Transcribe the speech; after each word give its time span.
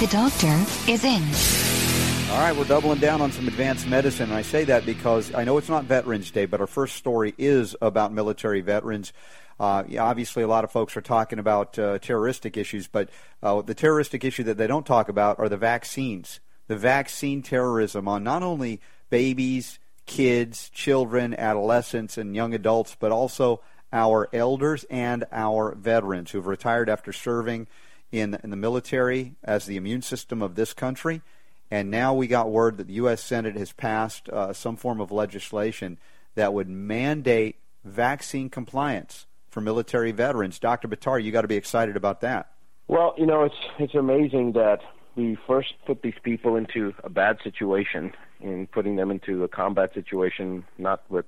The 0.00 0.06
doctor 0.06 0.64
is 0.88 1.04
in. 1.04 2.30
All 2.30 2.38
right, 2.38 2.54
we're 2.56 2.62
doubling 2.66 3.00
down 3.00 3.20
on 3.20 3.32
some 3.32 3.48
advanced 3.48 3.88
medicine. 3.88 4.26
And 4.28 4.34
I 4.34 4.42
say 4.42 4.62
that 4.62 4.86
because 4.86 5.34
I 5.34 5.42
know 5.42 5.58
it's 5.58 5.68
not 5.68 5.86
Veterans 5.86 6.30
Day, 6.30 6.46
but 6.46 6.60
our 6.60 6.68
first 6.68 6.94
story 6.94 7.34
is 7.36 7.74
about 7.82 8.12
military 8.12 8.60
veterans. 8.60 9.12
Uh, 9.58 9.82
obviously, 9.98 10.44
a 10.44 10.46
lot 10.46 10.62
of 10.62 10.70
folks 10.70 10.96
are 10.96 11.00
talking 11.00 11.40
about 11.40 11.76
uh, 11.80 11.98
terroristic 11.98 12.56
issues, 12.56 12.86
but 12.86 13.10
uh, 13.42 13.60
the 13.60 13.74
terroristic 13.74 14.24
issue 14.24 14.44
that 14.44 14.56
they 14.56 14.68
don't 14.68 14.86
talk 14.86 15.08
about 15.08 15.40
are 15.40 15.48
the 15.48 15.56
vaccines. 15.56 16.38
The 16.68 16.76
vaccine 16.76 17.42
terrorism 17.42 18.06
on 18.06 18.22
not 18.22 18.44
only 18.44 18.80
babies, 19.10 19.80
kids, 20.06 20.68
children, 20.68 21.34
adolescents, 21.34 22.16
and 22.16 22.36
young 22.36 22.54
adults, 22.54 22.96
but 23.00 23.10
also 23.10 23.62
our 23.92 24.28
elders 24.32 24.84
and 24.90 25.24
our 25.32 25.74
veterans 25.74 26.30
who've 26.30 26.46
retired 26.46 26.88
after 26.88 27.12
serving 27.12 27.66
in, 28.12 28.38
in 28.42 28.50
the 28.50 28.56
military 28.56 29.34
as 29.44 29.66
the 29.66 29.76
immune 29.76 30.02
system 30.02 30.42
of 30.42 30.54
this 30.54 30.72
country. 30.72 31.22
And 31.70 31.90
now 31.90 32.14
we 32.14 32.26
got 32.26 32.50
word 32.50 32.78
that 32.78 32.86
the 32.86 32.94
U.S. 32.94 33.22
Senate 33.22 33.56
has 33.56 33.72
passed 33.72 34.28
uh, 34.30 34.52
some 34.52 34.76
form 34.76 35.00
of 35.00 35.12
legislation 35.12 35.98
that 36.34 36.54
would 36.54 36.68
mandate 36.68 37.56
vaccine 37.84 38.48
compliance 38.48 39.26
for 39.50 39.60
military 39.60 40.12
veterans. 40.12 40.58
Dr. 40.58 40.88
Buttar, 40.88 41.22
you 41.22 41.32
got 41.32 41.42
to 41.42 41.48
be 41.48 41.56
excited 41.56 41.96
about 41.96 42.20
that. 42.22 42.52
Well, 42.86 43.14
you 43.18 43.26
know, 43.26 43.44
it's 43.44 43.54
it's 43.78 43.94
amazing 43.94 44.52
that 44.52 44.80
we 45.14 45.36
first 45.46 45.74
put 45.86 46.00
these 46.00 46.14
people 46.22 46.56
into 46.56 46.94
a 47.04 47.10
bad 47.10 47.38
situation 47.44 48.12
in 48.40 48.66
putting 48.68 48.96
them 48.96 49.10
into 49.10 49.44
a 49.44 49.48
combat 49.48 49.92
situation, 49.92 50.64
not 50.78 51.02
with 51.10 51.26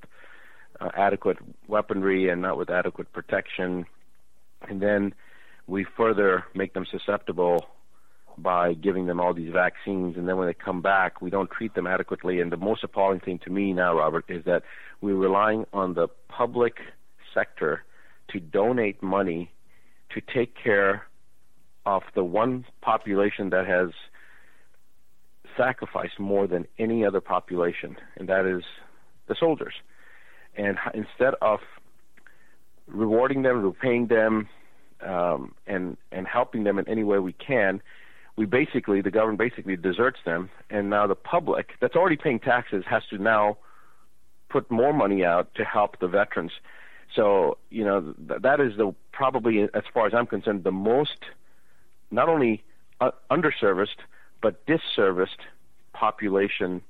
uh, 0.81 0.91
adequate 0.97 1.39
weaponry 1.67 2.31
and 2.31 2.41
not 2.41 2.57
with 2.57 2.71
adequate 2.71 3.13
protection, 3.13 3.85
and 4.69 4.81
then 4.81 5.13
we 5.67 5.85
further 5.97 6.45
make 6.55 6.75
them 6.75 6.87
susceptible 6.91 7.67
by 8.39 8.73
giving 8.75 9.07
them 9.07 9.21
all 9.21 9.35
these 9.35 9.53
vaccines, 9.53 10.17
and 10.17 10.29
then 10.29 10.37
when 10.37 10.47
they 10.47 10.55
come 10.55 10.81
back, 10.81 11.21
we 11.21 11.31
don't 11.31 11.51
treat 11.51 11.75
them 11.75 11.87
adequately. 11.87 12.41
And 12.41 12.51
the 12.51 12.57
most 12.57 12.83
appalling 12.83 13.21
thing 13.21 13.39
to 13.45 13.51
me 13.51 13.73
now, 13.73 13.97
Robert, 13.97 14.25
is 14.29 14.45
that 14.45 14.63
we're 15.01 15.17
relying 15.17 15.67
on 15.73 15.95
the 15.95 16.09
public 16.29 16.79
sector 17.35 17.85
to 18.29 18.41
donate 18.41 19.03
money 19.03 19.51
to 20.11 20.21
take 20.21 20.55
care 20.57 21.07
of 21.87 22.03
the 22.15 22.25
one 22.25 22.65
population 22.81 23.51
that 23.51 23.67
has 23.67 23.91
sacrificed 25.57 26.19
more 26.19 26.47
than 26.47 26.67
any 26.79 27.05
other 27.05 27.21
population, 27.21 27.97
and 28.17 28.29
that 28.29 28.47
is 28.47 28.63
the 29.27 29.35
soldiers. 29.39 29.75
And 30.57 30.79
instead 30.95 31.35
of 31.43 31.61
rewarding 32.87 33.43
them, 33.43 33.63
repaying 33.63 34.07
them, 34.09 34.49
um, 35.03 35.55
and 35.67 35.97
and 36.13 36.27
helping 36.27 36.65
them 36.65 36.79
in 36.79 36.89
any 36.89 37.05
way 37.05 37.19
we 37.19 37.33
can, 37.33 37.83
we 38.37 38.47
basically 38.47 39.01
the 39.01 39.11
government 39.11 39.39
basically 39.39 39.77
deserts 39.77 40.21
them, 40.25 40.51
and 40.71 40.91
now 40.91 41.07
the 41.07 41.15
public 41.15 41.71
that's 41.81 41.97
already 41.97 42.17
paying 42.17 42.39
taxes 42.39 42.85
has 42.89 43.03
to 43.11 43.19
now 43.19 43.57
put 44.49 44.71
more 44.71 44.93
money 44.93 45.25
out 45.25 45.55
to 45.55 45.65
help 45.65 45.99
the 46.01 46.09
veterans. 46.09 46.53
So 47.15 47.59
you 47.71 47.85
know 47.85 48.15
th- 48.29 48.43
that 48.43 48.61
is 48.61 48.77
the 48.77 48.95
probably, 49.13 49.63
as 49.63 49.83
far 49.93 50.07
as 50.07 50.15
I'm 50.15 50.27
concerned, 50.27 50.65
the 50.65 50.73
most 50.73 51.19
not 52.11 52.29
only 52.29 52.63
uh, 53.01 53.11
underserviced 53.31 54.01
but 54.43 54.65
disserviced 54.67 55.43
population 55.93 56.81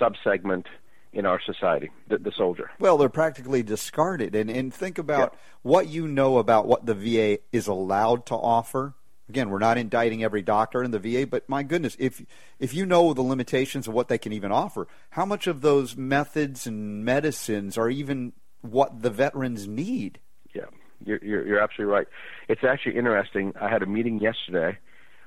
subsegment 0.00 0.66
in 1.12 1.26
our 1.26 1.40
society, 1.40 1.90
the, 2.08 2.18
the 2.18 2.32
soldier. 2.32 2.70
Well, 2.78 2.98
they're 2.98 3.08
practically 3.08 3.62
discarded. 3.62 4.34
And, 4.34 4.50
and 4.50 4.72
think 4.72 4.98
about 4.98 5.36
what 5.62 5.88
you 5.88 6.06
know 6.06 6.38
about 6.38 6.66
what 6.66 6.86
the 6.86 6.94
VA 6.94 7.38
is 7.52 7.66
allowed 7.66 8.26
to 8.26 8.34
offer. 8.34 8.94
Again, 9.28 9.50
we're 9.50 9.58
not 9.58 9.76
indicting 9.78 10.24
every 10.24 10.42
doctor 10.42 10.82
in 10.82 10.90
the 10.90 10.98
VA, 10.98 11.26
but 11.26 11.48
my 11.48 11.62
goodness, 11.62 11.96
if 11.98 12.24
if 12.58 12.72
you 12.72 12.86
know 12.86 13.12
the 13.12 13.20
limitations 13.22 13.86
of 13.86 13.92
what 13.92 14.08
they 14.08 14.16
can 14.16 14.32
even 14.32 14.50
offer, 14.50 14.88
how 15.10 15.26
much 15.26 15.46
of 15.46 15.60
those 15.60 15.96
methods 15.96 16.66
and 16.66 17.04
medicines 17.04 17.76
are 17.76 17.90
even 17.90 18.32
what 18.62 19.02
the 19.02 19.10
veterans 19.10 19.68
need? 19.68 20.18
Yeah, 20.54 20.64
you're, 21.04 21.18
you're, 21.22 21.46
you're 21.46 21.60
absolutely 21.60 21.92
right. 21.92 22.06
It's 22.48 22.64
actually 22.64 22.96
interesting. 22.96 23.52
I 23.60 23.68
had 23.68 23.82
a 23.82 23.86
meeting 23.86 24.18
yesterday 24.18 24.78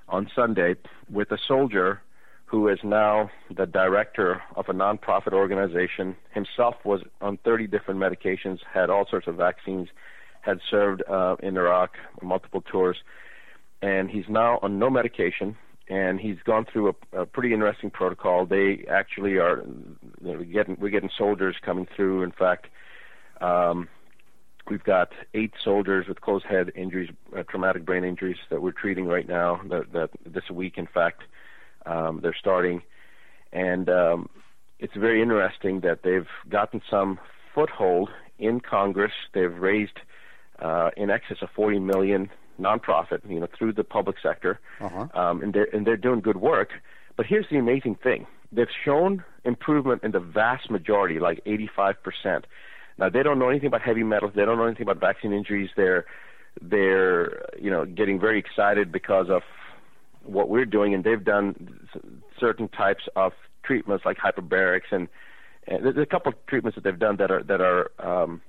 on 0.07 0.29
Sunday 0.35 0.75
with 1.09 1.31
a 1.31 1.37
soldier 1.47 2.01
who 2.51 2.67
is 2.67 2.79
now 2.83 3.31
the 3.55 3.65
director 3.65 4.43
of 4.57 4.67
a 4.67 4.73
nonprofit 4.73 5.31
organization. 5.31 6.17
Himself 6.33 6.75
was 6.83 6.99
on 7.21 7.37
30 7.45 7.67
different 7.67 7.97
medications, 7.97 8.59
had 8.73 8.89
all 8.89 9.07
sorts 9.09 9.25
of 9.25 9.35
vaccines, 9.35 9.87
had 10.41 10.59
served 10.69 11.01
uh, 11.09 11.37
in 11.41 11.55
Iraq, 11.55 11.91
multiple 12.21 12.61
tours, 12.61 12.97
and 13.81 14.11
he's 14.11 14.25
now 14.27 14.59
on 14.61 14.77
no 14.79 14.89
medication. 14.89 15.55
And 15.87 16.19
he's 16.19 16.37
gone 16.45 16.65
through 16.71 16.89
a, 17.13 17.21
a 17.21 17.25
pretty 17.25 17.53
interesting 17.53 17.89
protocol. 17.89 18.45
They 18.45 18.85
actually 18.89 19.37
are 19.37 19.63
you 20.21 20.33
know, 20.33 20.43
getting 20.43 20.77
we're 20.79 20.89
getting 20.89 21.09
soldiers 21.17 21.55
coming 21.61 21.87
through. 21.95 22.23
In 22.23 22.31
fact, 22.31 22.67
um, 23.41 23.87
We've 24.69 24.83
got 24.83 25.11
eight 25.33 25.53
soldiers 25.63 26.07
with 26.07 26.21
closed 26.21 26.45
head 26.45 26.71
injuries, 26.75 27.09
uh, 27.35 27.43
traumatic 27.43 27.83
brain 27.83 28.03
injuries 28.03 28.37
that 28.49 28.61
we're 28.61 28.71
treating 28.71 29.05
right 29.05 29.27
now. 29.27 29.59
That, 29.69 29.91
that 29.91 30.11
this 30.25 30.49
week, 30.49 30.77
in 30.77 30.87
fact, 30.87 31.23
um, 31.85 32.19
they're 32.21 32.35
starting, 32.39 32.81
and 33.51 33.89
um, 33.89 34.29
it's 34.79 34.95
very 34.95 35.21
interesting 35.21 35.81
that 35.81 36.03
they've 36.03 36.27
gotten 36.49 36.81
some 36.89 37.19
foothold 37.53 38.09
in 38.39 38.59
Congress. 38.59 39.11
They've 39.33 39.53
raised 39.53 39.99
uh, 40.59 40.89
in 40.97 41.09
excess 41.09 41.37
of 41.41 41.49
40 41.55 41.79
million 41.79 42.29
nonprofit, 42.59 43.19
you 43.27 43.39
know, 43.39 43.47
through 43.57 43.73
the 43.73 43.83
public 43.83 44.17
sector, 44.21 44.59
Uh-huh. 44.79 45.07
um, 45.19 45.41
and 45.41 45.53
they're 45.53 45.67
and 45.73 45.85
they're 45.85 45.97
doing 45.97 46.21
good 46.21 46.37
work. 46.37 46.69
But 47.17 47.25
here's 47.25 47.47
the 47.49 47.57
amazing 47.57 47.95
thing: 47.95 48.27
they've 48.51 48.67
shown 48.85 49.23
improvement 49.43 50.03
in 50.03 50.11
the 50.11 50.19
vast 50.19 50.69
majority, 50.69 51.19
like 51.19 51.41
85 51.45 51.95
percent. 52.03 52.45
Now 52.97 53.09
they 53.09 53.23
don't 53.23 53.39
know 53.39 53.49
anything 53.49 53.67
about 53.67 53.81
heavy 53.81 54.03
metals. 54.03 54.33
They 54.35 54.45
don't 54.45 54.57
know 54.57 54.65
anything 54.65 54.83
about 54.87 54.99
vaccine 54.99 55.33
injuries. 55.33 55.69
They're 55.75 56.05
they're 56.61 57.43
you 57.59 57.71
know 57.71 57.85
getting 57.85 58.19
very 58.19 58.39
excited 58.39 58.91
because 58.91 59.29
of 59.29 59.41
what 60.23 60.49
we're 60.49 60.65
doing, 60.65 60.93
and 60.93 61.03
they've 61.03 61.23
done 61.23 61.87
certain 62.39 62.67
types 62.67 63.03
of 63.15 63.33
treatments 63.63 64.05
like 64.05 64.17
hyperbarics, 64.17 64.91
and, 64.91 65.07
and 65.67 65.85
there's 65.85 65.97
a 65.97 66.05
couple 66.05 66.31
of 66.31 66.45
treatments 66.47 66.75
that 66.75 66.83
they've 66.83 66.99
done 66.99 67.17
that 67.17 67.31
are 67.31 67.43
that 67.43 67.61
are 67.61 67.91
um, 67.99 68.41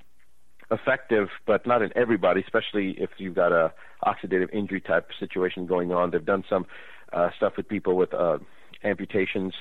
effective, 0.71 1.29
but 1.47 1.67
not 1.67 1.83
in 1.83 1.93
everybody, 1.97 2.41
especially 2.41 2.97
if 2.99 3.11
you've 3.19 3.35
got 3.35 3.53
a 3.53 3.73
oxidative 4.05 4.53
injury 4.53 4.81
type 4.81 5.11
situation 5.19 5.67
going 5.67 5.93
on. 5.93 6.11
They've 6.11 6.25
done 6.25 6.45
some 6.49 6.67
uh, 7.13 7.31
stuff 7.37 7.57
with 7.57 7.69
people 7.69 7.97
with 7.97 8.15
uh, 8.15 8.39
amputations 8.83 9.55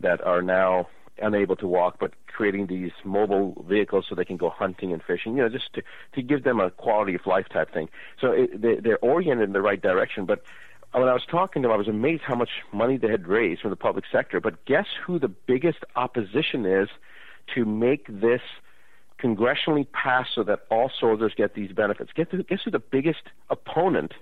that 0.00 0.20
are 0.20 0.42
now 0.42 0.88
unable 1.22 1.56
to 1.56 1.66
walk, 1.66 1.96
but 1.98 2.12
creating 2.26 2.66
these 2.66 2.90
mobile 3.04 3.64
vehicles 3.66 4.04
so 4.06 4.14
they 4.14 4.24
can 4.24 4.36
go 4.36 4.50
hunting 4.50 4.92
and 4.92 5.02
fishing. 5.02 5.36
You 5.36 5.44
know, 5.44 5.48
just 5.48 5.72
to 5.74 5.82
to 6.14 6.22
give 6.22 6.44
them 6.44 6.60
a 6.60 6.70
quality 6.70 7.14
of 7.14 7.26
life 7.26 7.48
type 7.48 7.72
thing. 7.72 7.88
So 8.20 8.32
it, 8.32 8.60
they, 8.60 8.74
they're 8.76 8.98
oriented 8.98 9.48
in 9.48 9.52
the 9.52 9.62
right 9.62 9.80
direction, 9.80 10.26
but. 10.26 10.42
When 10.96 11.10
I 11.10 11.12
was 11.12 11.26
talking 11.30 11.60
to 11.60 11.68
them, 11.68 11.74
I 11.74 11.76
was 11.76 11.88
amazed 11.88 12.22
how 12.22 12.36
much 12.36 12.48
money 12.72 12.96
they 12.96 13.10
had 13.10 13.26
raised 13.26 13.60
from 13.60 13.68
the 13.68 13.76
public 13.76 14.06
sector. 14.10 14.40
But 14.40 14.64
guess 14.64 14.86
who 15.04 15.18
the 15.18 15.28
biggest 15.28 15.80
opposition 15.94 16.64
is 16.64 16.88
to 17.54 17.66
make 17.66 18.06
this 18.08 18.40
congressionally 19.22 19.86
passed 19.92 20.30
so 20.34 20.42
that 20.44 20.60
all 20.70 20.90
soldiers 20.98 21.34
get 21.36 21.54
these 21.54 21.70
benefits? 21.72 22.12
Guess 22.14 22.28
who, 22.30 22.42
guess 22.44 22.60
who 22.64 22.70
the 22.70 22.78
biggest 22.78 23.24
opponent 23.50 24.14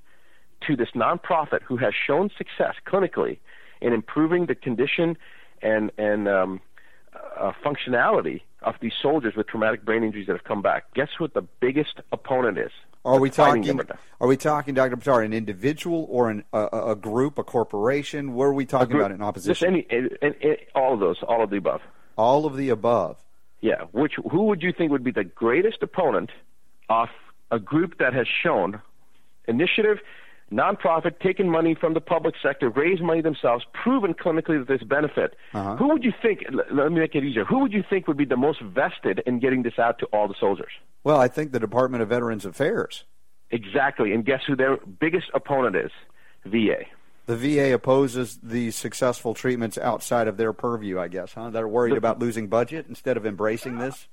to 0.66 0.75
this 0.75 0.88
nonprofit 0.96 1.62
who 1.62 1.76
has 1.76 1.94
shown 1.94 2.28
success 2.37 2.75
clinically 2.84 3.38
in 3.81 3.93
improving 3.93 4.46
the 4.46 4.56
condition 4.56 5.16
and 5.62 5.93
and 5.96 6.26
um, 6.26 6.60
uh, 7.38 7.52
functionality 7.64 8.43
of 8.62 8.75
these 8.81 8.93
soldiers 9.00 9.34
with 9.37 9.46
traumatic 9.46 9.84
brain 9.84 10.02
injuries 10.02 10.26
that 10.26 10.32
have 10.32 10.44
come 10.44 10.62
back. 10.62 10.93
Guess 10.94 11.11
what 11.19 11.34
the 11.34 11.43
biggest 11.61 12.00
opponent 12.12 12.58
is? 12.58 12.70
Are 13.05 13.20
we 13.20 13.28
talking? 13.28 13.81
Are 14.20 14.26
we 14.26 14.37
talking, 14.38 14.72
Dr. 14.75 14.96
Buttar, 14.96 15.25
an 15.25 15.34
individual 15.34 16.06
or 16.08 16.31
an, 16.31 16.44
a, 16.55 16.69
a 16.93 16.96
group, 16.96 17.38
a 17.38 17.44
corporation? 17.44 18.32
What 18.32 18.44
are 18.44 18.55
we 18.55 18.64
talking 18.64 18.93
Group- 18.96 19.00
about 19.00 19.11
in 19.11 19.19
Just 19.19 19.28
opposition? 19.28 19.69
any, 19.69 19.87
and, 19.90 20.19
and, 20.22 20.34
and 20.43 20.56
all 20.75 20.94
of 20.94 21.00
those, 21.00 21.22
all 21.22 21.43
of 21.44 21.50
the 21.50 21.56
above. 21.58 21.82
All 22.16 22.46
of 22.46 22.56
the 22.56 22.70
above. 22.70 23.19
Yeah. 23.60 23.82
Which 23.93 24.14
who 24.31 24.44
would 24.44 24.62
you 24.62 24.72
think 24.72 24.90
would 24.90 25.05
be 25.05 25.10
the 25.10 25.25
greatest 25.25 25.82
opponent 25.82 26.31
of 26.88 27.08
a 27.50 27.58
group 27.58 27.99
that 27.99 28.14
has 28.14 28.26
shown 28.43 28.81
initiative? 29.46 29.99
Nonprofit, 30.52 31.20
taking 31.20 31.50
money 31.50 31.75
from 31.75 31.94
the 31.94 32.00
public 32.00 32.35
sector, 32.43 32.69
raise 32.70 33.00
money 33.00 33.20
themselves, 33.20 33.64
proven 33.73 34.14
clinically 34.14 34.58
that 34.58 34.67
there's 34.69 34.82
benefit. 34.82 35.35
Uh-huh. 35.52 35.76
Who 35.76 35.88
would 35.88 36.05
you 36.05 36.12
think? 36.23 36.44
Let 36.70 36.93
me 36.93 37.00
make 37.00 37.14
it 37.14 37.25
easier. 37.25 37.44
Who 37.44 37.61
would 37.61 37.73
you 37.73 37.82
think 37.88 38.08
would 38.08 38.17
be 38.17 38.25
the 38.25 38.37
most 38.37 38.61
vested 38.62 39.23
in 39.26 39.41
getting 39.41 39.62
this 39.62 39.79
out 39.79 39.99
to 40.00 40.06
all 40.06 40.29
the 40.29 40.35
soldiers? 40.38 40.73
Well, 41.02 41.19
I 41.19 41.29
think 41.29 41.52
the 41.52 41.61
Department 41.61 42.02
of 42.02 42.08
Veterans 42.08 42.44
Affairs. 42.46 43.05
Exactly. 43.50 44.12
And 44.12 44.25
guess 44.25 44.41
who 44.46 44.56
their 44.56 44.79
biggest 44.79 45.26
opponent 45.35 45.76
is? 45.76 45.91
VA. 46.44 46.85
The 47.26 47.37
VA 47.37 47.73
opposes 47.73 48.38
the 48.43 48.70
successful 48.70 49.32
treatments 49.32 49.79
outside 49.79 50.29
of 50.29 50.37
their 50.37 50.52
purview, 50.52 50.99
I 50.99 51.08
guess, 51.08 51.32
huh? 51.32 51.50
They're 51.50 51.69
worried 51.69 51.96
about 51.96 52.19
losing 52.19 52.49
budget 52.49 52.87
instead 52.88 53.17
of 53.17 53.25
embracing 53.25 53.79
this? 53.79 54.08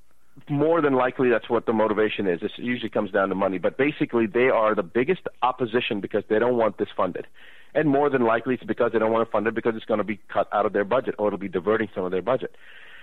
More 0.50 0.82
than 0.82 0.94
likely 0.94 1.30
that's 1.30 1.50
what 1.50 1.66
the 1.66 1.74
motivation 1.74 2.28
is. 2.28 2.40
This 2.40 2.52
usually 2.58 2.90
comes 2.90 3.12
down 3.12 3.30
to 3.30 3.36
money, 3.36 3.58
but 3.58 3.78
basically 3.78 4.28
they 4.28 4.50
are 4.50 4.76
the 4.76 4.84
biggest 4.84 5.22
opposition 5.42 6.00
because 6.00 6.24
they 6.30 6.40
don't 6.40 6.58
want 6.58 6.78
this 6.78 6.90
funded. 6.96 7.28
And 7.74 7.90
more 7.90 8.10
than 8.10 8.24
likely 8.24 8.56
it's 8.56 8.64
because 8.64 8.92
they 8.92 9.00
don't 9.00 9.12
want 9.12 9.28
to 9.28 9.32
fund 9.32 9.48
it 9.48 9.54
because 9.54 9.76
it's 9.76 9.86
going 9.86 10.00
to 10.00 10.04
be 10.04 10.20
cut 10.28 10.48
out 10.52 10.66
of 10.66 10.74
their 10.74 10.84
budget 10.84 11.16
or 11.18 11.28
it'll 11.28 11.40
be 11.40 11.48
diverting 11.48 11.90
some 11.94 12.04
of 12.04 12.12
their 12.12 12.22
budget. 12.22 12.56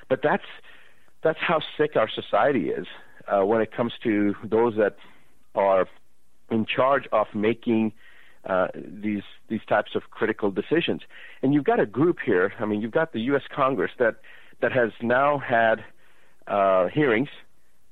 But 0.09 0.21
that's 0.23 0.45
that's 1.23 1.39
how 1.41 1.61
sick 1.77 1.97
our 1.97 2.09
society 2.09 2.71
is 2.71 2.87
uh, 3.27 3.45
when 3.45 3.61
it 3.61 3.73
comes 3.73 3.93
to 4.05 4.35
those 4.45 4.77
that 4.77 4.97
are 5.55 5.89
in 6.51 6.65
charge 6.65 7.09
of 7.13 7.27
making 7.35 7.93
uh, 8.45 8.69
these 8.75 9.23
these 9.49 9.61
types 9.69 9.95
of 9.95 10.11
critical 10.11 10.51
decisions. 10.51 11.03
And 11.43 11.55
you've 11.55 11.65
got 11.65 11.81
a 11.81 11.87
group 11.87 12.19
here. 12.25 12.53
I 12.59 12.65
mean, 12.67 12.81
you've 12.81 12.93
got 12.93 13.13
the 13.13 13.21
U.S. 13.21 13.43
Congress 13.55 13.93
that 13.99 14.17
that 14.61 14.73
has 14.73 14.91
now 15.03 15.39
had 15.39 15.85
uh, 16.49 16.89
hearings, 16.89 17.29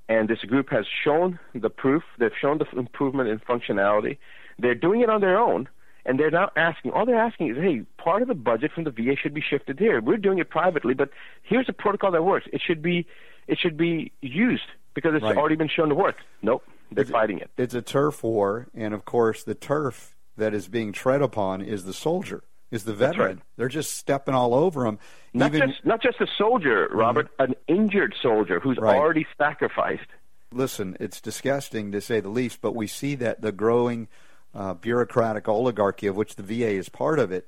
and 0.08 0.28
this 0.28 0.38
group 0.40 0.70
has 0.70 0.86
shown 1.04 1.38
the 1.54 1.70
proof. 1.70 2.02
They've 2.18 2.30
shown 2.40 2.58
the 2.58 2.66
improvement 2.78 3.28
in 3.28 3.38
functionality. 3.40 4.18
They're 4.58 4.74
doing 4.74 5.00
it 5.02 5.10
on 5.10 5.20
their 5.20 5.38
own, 5.38 5.68
and 6.04 6.18
they're 6.18 6.30
now 6.30 6.50
asking. 6.56 6.92
All 6.92 7.04
they're 7.06 7.20
asking 7.20 7.50
is, 7.50 7.56
hey, 7.56 7.82
part 7.98 8.22
of 8.22 8.28
the 8.28 8.34
budget 8.34 8.72
from 8.72 8.84
the 8.84 8.90
VA 8.90 9.16
should 9.20 9.34
be 9.34 9.42
shifted 9.42 9.78
here. 9.78 10.00
We're 10.00 10.16
doing 10.16 10.38
it 10.38 10.48
privately, 10.50 10.94
but 10.94 11.10
here's 11.42 11.68
a 11.68 11.72
protocol 11.72 12.12
that 12.12 12.22
works. 12.24 12.46
It 12.52 12.60
should 12.66 12.82
be 12.82 13.06
it 13.46 13.58
should 13.60 13.76
be 13.76 14.12
used 14.22 14.64
because 14.94 15.14
it's 15.14 15.22
Right. 15.22 15.36
already 15.36 15.54
been 15.56 15.68
shown 15.68 15.88
to 15.90 15.94
work. 15.94 16.16
Nope, 16.42 16.64
they're 16.90 17.04
fighting 17.04 17.38
it. 17.38 17.50
It's 17.56 17.74
a 17.74 17.82
turf 17.82 18.24
war, 18.24 18.68
and 18.74 18.92
of 18.94 19.04
course, 19.04 19.44
the 19.44 19.54
turf 19.54 20.16
that 20.36 20.52
is 20.54 20.68
being 20.68 20.92
tread 20.92 21.22
upon 21.22 21.60
is 21.62 21.84
the 21.84 21.92
soldier, 21.92 22.42
is 22.76 22.84
the 22.84 22.94
veteran. 22.94 23.36
right. 23.36 23.44
They're 23.56 23.68
just 23.68 23.96
stepping 23.96 24.34
all 24.34 24.54
over 24.54 24.86
him. 24.86 24.98
Not 25.34 25.54
Even 25.54 25.70
just 25.70 25.84
not 25.84 26.00
just 26.02 26.20
a 26.20 26.26
soldier, 26.38 26.88
Robert, 26.92 27.28
an 27.40 27.54
injured 27.66 28.14
soldier 28.22 28.60
who's 28.60 28.78
Right. 28.78 28.96
already 28.96 29.26
sacrificed. 29.36 30.08
listen, 30.52 30.96
it's 31.00 31.20
disgusting 31.20 31.90
to 31.92 32.00
say 32.00 32.20
the 32.20 32.28
least, 32.28 32.60
but 32.62 32.74
we 32.74 32.86
see 32.86 33.14
that 33.16 33.40
the 33.42 33.52
growing 33.52 34.08
uh, 34.54 34.72
bureaucratic 34.74 35.48
oligarchy 35.48 36.06
of 36.06 36.16
which 36.16 36.36
the 36.36 36.42
VA 36.42 36.70
is 36.70 36.88
part 36.88 37.18
of 37.18 37.30
it, 37.32 37.46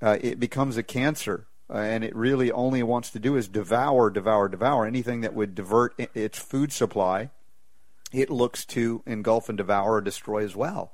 uh, 0.00 0.16
it 0.20 0.38
becomes 0.40 0.76
a 0.76 0.82
cancer. 0.82 1.46
Uh, 1.68 1.78
and 1.78 2.04
it 2.04 2.14
really 2.14 2.52
only 2.52 2.80
wants 2.82 3.10
to 3.10 3.18
do 3.18 3.36
is 3.36 3.48
devour, 3.48 4.08
devour, 4.08 4.48
devour 4.48 4.86
anything 4.86 5.20
that 5.22 5.34
would 5.34 5.52
divert 5.54 5.94
its 6.14 6.38
food 6.38 6.72
supply. 6.72 7.28
It 8.12 8.30
looks 8.30 8.64
to 8.66 9.02
engulf 9.04 9.48
and 9.48 9.58
devour 9.58 9.94
or 9.94 10.00
destroy 10.00 10.44
as 10.44 10.54
well. 10.54 10.92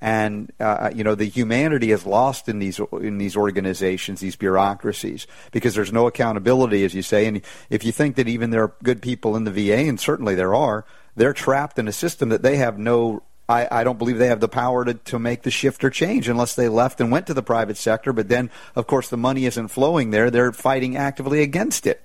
And 0.00 0.52
uh, 0.60 0.90
you 0.94 1.02
know 1.02 1.14
the 1.14 1.24
humanity 1.24 1.90
is 1.90 2.04
lost 2.04 2.48
in 2.48 2.58
these 2.58 2.78
in 3.00 3.18
these 3.18 3.36
organizations, 3.36 4.20
these 4.20 4.36
bureaucracies, 4.36 5.26
because 5.50 5.74
there's 5.74 5.92
no 5.92 6.06
accountability, 6.06 6.84
as 6.84 6.94
you 6.94 7.02
say. 7.02 7.26
And 7.26 7.40
if 7.70 7.84
you 7.84 7.92
think 7.92 8.16
that 8.16 8.28
even 8.28 8.50
there 8.50 8.64
are 8.64 8.74
good 8.82 9.00
people 9.00 9.34
in 9.34 9.44
the 9.44 9.50
VA, 9.50 9.88
and 9.88 9.98
certainly 9.98 10.34
there 10.34 10.54
are, 10.54 10.84
they're 11.16 11.32
trapped 11.32 11.78
in 11.78 11.88
a 11.88 11.92
system 11.92 12.28
that 12.30 12.42
they 12.42 12.56
have 12.56 12.78
no. 12.78 13.22
I, 13.46 13.68
I 13.70 13.84
don't 13.84 13.98
believe 13.98 14.16
they 14.16 14.28
have 14.28 14.40
the 14.40 14.48
power 14.48 14.86
to, 14.86 14.94
to 14.94 15.18
make 15.18 15.42
the 15.42 15.50
shift 15.50 15.84
or 15.84 15.90
change 15.90 16.30
unless 16.30 16.54
they 16.54 16.68
left 16.68 16.98
and 17.02 17.12
went 17.12 17.26
to 17.26 17.34
the 17.34 17.42
private 17.42 17.76
sector. 17.76 18.14
But 18.14 18.30
then, 18.30 18.50
of 18.74 18.86
course, 18.86 19.10
the 19.10 19.18
money 19.18 19.44
isn't 19.44 19.68
flowing 19.68 20.12
there. 20.12 20.30
They're 20.30 20.52
fighting 20.52 20.96
actively 20.96 21.42
against 21.42 21.86
it. 21.86 22.04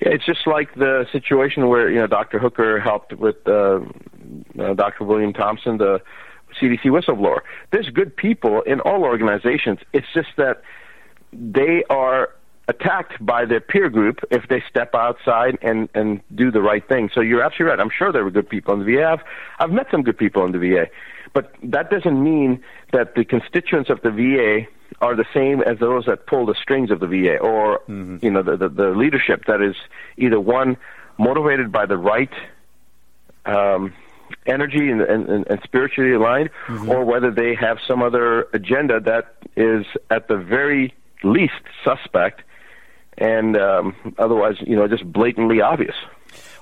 Yeah, 0.00 0.08
it's 0.10 0.26
just 0.26 0.46
like 0.46 0.74
the 0.74 1.06
situation 1.12 1.68
where 1.68 1.88
you 1.88 2.00
know 2.00 2.06
Dr. 2.06 2.38
Hooker 2.38 2.80
helped 2.80 3.12
with 3.12 3.36
uh, 3.46 3.80
uh, 4.58 4.74
Dr. 4.74 5.04
William 5.04 5.32
Thompson, 5.32 5.78
the 5.78 6.00
CDC 6.54 6.84
whistleblower. 6.84 7.40
There's 7.70 7.88
good 7.90 8.16
people 8.16 8.62
in 8.62 8.80
all 8.80 9.04
organizations. 9.04 9.80
It's 9.92 10.06
just 10.14 10.28
that 10.36 10.62
they 11.32 11.84
are 11.90 12.30
attacked 12.68 13.24
by 13.24 13.44
their 13.44 13.60
peer 13.60 13.90
group 13.90 14.20
if 14.30 14.48
they 14.48 14.62
step 14.68 14.94
outside 14.94 15.58
and 15.60 15.88
and 15.94 16.20
do 16.34 16.50
the 16.50 16.62
right 16.62 16.86
thing. 16.88 17.10
So 17.12 17.20
you're 17.20 17.42
absolutely 17.42 17.70
right. 17.70 17.80
I'm 17.80 17.90
sure 17.90 18.12
there 18.12 18.24
were 18.24 18.30
good 18.30 18.48
people 18.48 18.74
in 18.74 18.80
the 18.80 18.96
VA. 18.96 19.06
I've, 19.06 19.20
I've 19.58 19.70
met 19.70 19.88
some 19.90 20.02
good 20.02 20.16
people 20.16 20.44
in 20.44 20.52
the 20.52 20.58
VA, 20.58 20.86
but 21.32 21.54
that 21.62 21.90
doesn't 21.90 22.22
mean 22.22 22.62
that 22.92 23.14
the 23.14 23.24
constituents 23.24 23.90
of 23.90 24.00
the 24.02 24.10
VA 24.10 24.66
are 25.00 25.14
the 25.14 25.26
same 25.34 25.60
as 25.62 25.78
those 25.78 26.06
that 26.06 26.26
pull 26.26 26.46
the 26.46 26.54
strings 26.54 26.90
of 26.90 27.00
the 27.00 27.06
VA, 27.06 27.36
or 27.36 27.82
you 27.88 28.30
know 28.30 28.42
the, 28.42 28.56
the 28.56 28.68
the 28.68 28.88
leadership 28.90 29.44
that 29.46 29.60
is 29.60 29.76
either 30.16 30.40
one 30.40 30.76
motivated 31.18 31.70
by 31.70 31.86
the 31.86 31.96
right 31.96 32.32
um, 33.44 33.92
energy 34.46 34.90
and, 34.90 35.00
and, 35.00 35.46
and, 35.46 35.60
spiritually 35.62 36.12
aligned, 36.12 36.50
or 36.88 37.04
whether 37.04 37.30
they 37.30 37.54
have 37.54 37.78
some 37.86 38.02
other 38.02 38.46
agenda 38.52 39.00
that 39.00 39.36
is 39.56 39.86
at 40.10 40.28
the 40.28 40.36
very 40.36 40.94
least 41.22 41.52
suspect, 41.84 42.42
and 43.18 43.56
um, 43.56 43.94
otherwise, 44.18 44.56
you 44.60 44.76
know, 44.76 44.88
just 44.88 45.10
blatantly 45.10 45.60
obvious. 45.60 45.94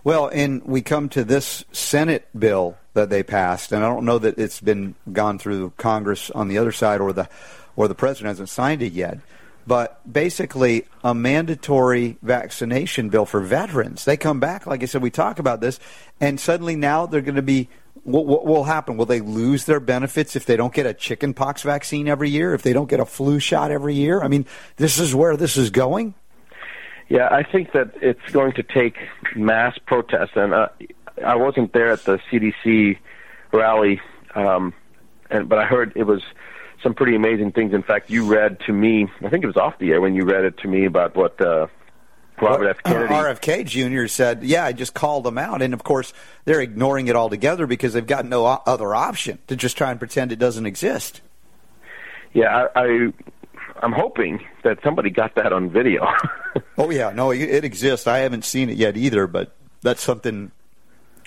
Well, 0.04 0.28
and 0.28 0.62
we 0.64 0.82
come 0.82 1.08
to 1.10 1.24
this 1.24 1.64
Senate 1.72 2.28
bill 2.36 2.76
that 2.94 3.08
they 3.10 3.22
passed, 3.22 3.72
and 3.72 3.84
I 3.84 3.88
don't 3.88 4.04
know 4.04 4.18
that 4.18 4.38
it's 4.38 4.60
been 4.60 4.94
gone 5.12 5.38
through 5.38 5.72
Congress 5.76 6.30
on 6.30 6.48
the 6.48 6.58
other 6.58 6.72
side, 6.72 7.00
or 7.00 7.12
the 7.12 7.28
or 7.76 7.88
the 7.88 7.94
president 7.94 8.28
hasn't 8.28 8.48
signed 8.48 8.82
it 8.82 8.92
yet. 8.92 9.18
But 9.66 10.00
basically, 10.10 10.86
a 11.04 11.14
mandatory 11.14 12.18
vaccination 12.22 13.08
bill 13.08 13.26
for 13.26 13.40
veterans. 13.40 14.04
They 14.04 14.16
come 14.16 14.40
back, 14.40 14.66
like 14.66 14.82
I 14.82 14.86
said, 14.86 15.02
we 15.02 15.10
talk 15.10 15.38
about 15.38 15.60
this, 15.60 15.78
and 16.20 16.40
suddenly 16.40 16.76
now 16.76 17.06
they're 17.06 17.20
going 17.20 17.36
to 17.36 17.42
be. 17.42 17.68
What, 18.04 18.26
what 18.26 18.46
will 18.46 18.64
happen? 18.64 18.96
Will 18.96 19.06
they 19.06 19.20
lose 19.20 19.66
their 19.66 19.78
benefits 19.78 20.34
if 20.34 20.44
they 20.44 20.56
don't 20.56 20.74
get 20.74 20.86
a 20.86 20.94
chickenpox 20.94 21.62
vaccine 21.62 22.08
every 22.08 22.30
year? 22.30 22.52
If 22.52 22.62
they 22.62 22.72
don't 22.72 22.90
get 22.90 22.98
a 22.98 23.04
flu 23.04 23.38
shot 23.38 23.70
every 23.70 23.94
year? 23.94 24.20
I 24.20 24.26
mean, 24.26 24.44
this 24.76 24.98
is 24.98 25.14
where 25.14 25.36
this 25.36 25.56
is 25.56 25.70
going. 25.70 26.14
Yeah, 27.08 27.28
I 27.30 27.44
think 27.44 27.72
that 27.72 27.92
it's 28.00 28.32
going 28.32 28.54
to 28.54 28.62
take 28.62 28.96
mass 29.36 29.78
protests, 29.86 30.32
and 30.34 30.54
uh, 30.54 30.68
I 31.24 31.36
wasn't 31.36 31.72
there 31.72 31.90
at 31.90 32.04
the 32.04 32.18
CDC 32.30 32.98
rally, 33.52 34.00
um, 34.34 34.72
and 35.30 35.48
but 35.48 35.58
I 35.58 35.66
heard 35.66 35.92
it 35.94 36.04
was 36.04 36.22
some 36.82 36.94
pretty 36.94 37.14
amazing 37.16 37.52
things. 37.52 37.72
In 37.72 37.82
fact, 37.82 38.10
you 38.10 38.26
read 38.26 38.58
to 38.66 38.72
me, 38.72 39.08
I 39.24 39.28
think 39.28 39.44
it 39.44 39.46
was 39.46 39.56
off 39.56 39.78
the 39.78 39.90
air 39.92 40.00
when 40.00 40.14
you 40.14 40.24
read 40.24 40.44
it 40.44 40.58
to 40.58 40.68
me 40.68 40.84
about 40.84 41.16
what 41.16 41.40
uh, 41.40 41.66
Robert 42.40 42.68
F. 42.68 42.82
Kennedy. 42.82 43.14
RFK 43.14 43.64
Jr. 43.66 44.06
said, 44.08 44.42
"Yeah, 44.42 44.64
I 44.64 44.72
just 44.72 44.94
called 44.94 45.24
them 45.24 45.38
out," 45.38 45.62
and 45.62 45.74
of 45.74 45.84
course 45.84 46.12
they're 46.44 46.60
ignoring 46.60 47.08
it 47.08 47.16
altogether 47.16 47.66
because 47.66 47.92
they've 47.92 48.06
got 48.06 48.26
no 48.26 48.46
other 48.46 48.94
option 48.94 49.38
to 49.46 49.56
just 49.56 49.76
try 49.76 49.90
and 49.90 49.98
pretend 49.98 50.32
it 50.32 50.38
doesn't 50.38 50.66
exist. 50.66 51.20
Yeah, 52.32 52.66
I, 52.74 52.84
I 52.84 53.12
I'm 53.82 53.92
hoping 53.92 54.44
that 54.64 54.78
somebody 54.82 55.10
got 55.10 55.34
that 55.36 55.52
on 55.52 55.70
video. 55.70 56.06
Oh 56.76 56.90
yeah, 56.90 57.12
no, 57.14 57.30
it, 57.30 57.64
exists. 57.64 58.06
I 58.06 58.18
haven't 58.18 58.44
seen 58.44 58.68
it 58.68 58.76
yet 58.76 58.96
either, 58.96 59.26
but 59.26 59.54
that's 59.80 60.02
something 60.02 60.50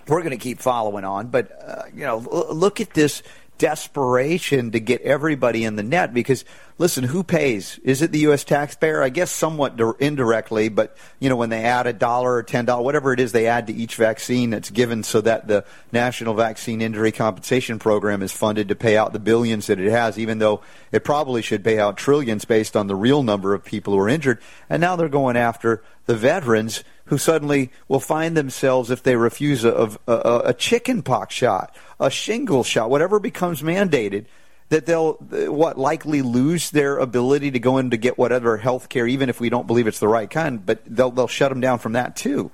we're 0.08 0.22
going 0.22 0.32
to 0.32 0.38
keep 0.38 0.60
following 0.60 1.04
on. 1.04 1.28
But 1.28 1.52
uh, 1.66 1.84
you 1.96 2.02
know, 2.02 2.18
l- 2.32 2.56
look 2.56 2.80
at 2.80 2.94
this 2.94 3.24
desperation 3.58 4.72
to 4.72 4.80
get 4.80 5.02
everybody 5.02 5.64
in 5.64 5.76
the 5.76 5.84
net 5.84 6.14
because 6.14 6.46
listen, 6.78 7.04
who 7.06 7.24
pays? 7.24 7.80
Is 7.84 8.02
it 8.02 8.12
the 8.12 8.20
U.S. 8.20 8.44
taxpayer? 8.44 9.02
I 9.02 9.10
guess 9.10 9.32
somewhat 9.32 9.78
dir- 9.78 9.96
indirectly, 10.00 10.70
but 10.70 10.98
you 11.20 11.30
know, 11.30 11.36
when 11.36 11.50
they 11.50 11.64
add 11.64 11.88
a 11.88 11.94
dollar 11.94 12.36
or 12.36 12.44
ten 12.44 12.66
dollars, 12.66 12.84
whatever 12.84 13.14
it 13.14 13.20
is 13.20 13.32
they 13.32 13.48
add 13.48 13.68
to 13.68 13.74
each 13.74 13.96
vaccine 13.96 14.50
that's 14.50 14.70
given, 14.70 15.04
so 15.04 15.22
that 15.22 15.48
the 15.48 15.66
National 15.92 16.34
Vaccine 16.34 16.82
Injury 16.82 17.12
Compensation 17.12 17.80
Program 17.80 18.22
is 18.22 18.32
funded 18.32 18.70
to 18.70 18.76
pay 18.76 18.98
out 18.98 19.14
the 19.14 19.20
billions 19.20 19.68
that 19.68 19.80
it 19.80 19.92
has, 19.92 20.18
even 20.18 20.40
though 20.40 20.62
it 20.92 21.04
probably 21.04 21.42
should 21.42 21.64
pay 21.64 21.80
out 21.80 21.98
trillions 21.98 22.46
based 22.46 22.76
on 22.76 22.88
the 22.88 22.96
real 22.96 23.24
number 23.24 23.54
of 23.54 23.64
people 23.64 23.94
who 23.94 24.00
are 24.00 24.10
injured. 24.10 24.40
And 24.70 24.82
now 24.82 24.96
they're 24.96 25.10
going 25.10 25.38
after 25.38 25.84
the 26.06 26.16
veterans 26.16 26.84
who 27.06 27.18
suddenly 27.18 27.72
will 27.88 28.00
find 28.00 28.36
themselves 28.36 28.90
if 28.92 29.04
they 29.04 29.16
refuse 29.16 29.64
a, 29.64 29.98
a, 30.08 30.12
a, 30.12 30.40
a 30.46 30.54
chicken 30.54 31.04
pox 31.04 31.36
shot, 31.36 31.76
a 32.00 32.10
shingle 32.10 32.64
shot, 32.64 32.90
whatever 32.90 33.20
becomes 33.20 33.62
mandated, 33.62 34.26
that 34.70 34.86
they'll 34.86 35.14
what 35.14 35.78
likely 35.78 36.22
lose 36.22 36.72
their 36.72 36.98
ability 36.98 37.52
to 37.52 37.60
go 37.60 37.78
in 37.78 37.92
to 37.92 37.98
get 37.98 38.18
whatever 38.18 38.58
health 38.58 38.90
care, 38.90 39.08
even 39.08 39.30
if 39.30 39.40
we 39.40 39.50
don't 39.50 39.68
believe 39.68 39.88
it's 39.88 40.00
the 40.00 40.08
right 40.08 40.30
kind. 40.30 40.66
But 40.66 40.82
they'll 40.86 41.12
they'll 41.12 41.28
shut 41.28 41.50
them 41.50 41.62
down 41.62 41.80
from 41.80 41.94
that 41.94 42.16
too. 42.16 42.52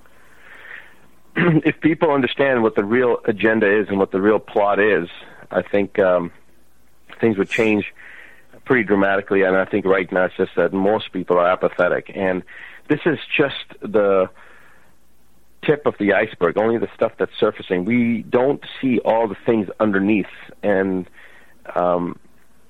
if 1.35 1.79
people 1.79 2.11
understand 2.11 2.63
what 2.63 2.75
the 2.75 2.83
real 2.83 3.17
agenda 3.25 3.79
is 3.79 3.87
and 3.87 3.97
what 3.97 4.11
the 4.11 4.19
real 4.19 4.39
plot 4.39 4.79
is, 4.79 5.07
I 5.49 5.61
think 5.61 5.97
um, 5.99 6.31
things 7.21 7.37
would 7.37 7.49
change 7.49 7.93
pretty 8.65 8.83
dramatically. 8.83 9.43
And 9.43 9.55
I 9.55 9.65
think 9.65 9.85
right 9.85 10.11
now 10.11 10.25
it's 10.25 10.35
just 10.35 10.51
that 10.57 10.73
most 10.73 11.13
people 11.13 11.37
are 11.37 11.47
apathetic, 11.47 12.11
and 12.13 12.43
this 12.89 12.99
is 13.05 13.19
just 13.37 13.55
the 13.81 14.29
tip 15.63 15.85
of 15.85 15.95
the 15.97 16.13
iceberg. 16.13 16.57
Only 16.57 16.77
the 16.77 16.89
stuff 16.93 17.13
that's 17.17 17.31
surfacing. 17.39 17.85
We 17.85 18.23
don't 18.23 18.63
see 18.81 18.99
all 18.99 19.29
the 19.29 19.37
things 19.45 19.69
underneath, 19.79 20.25
and 20.61 21.07
um, 21.75 22.17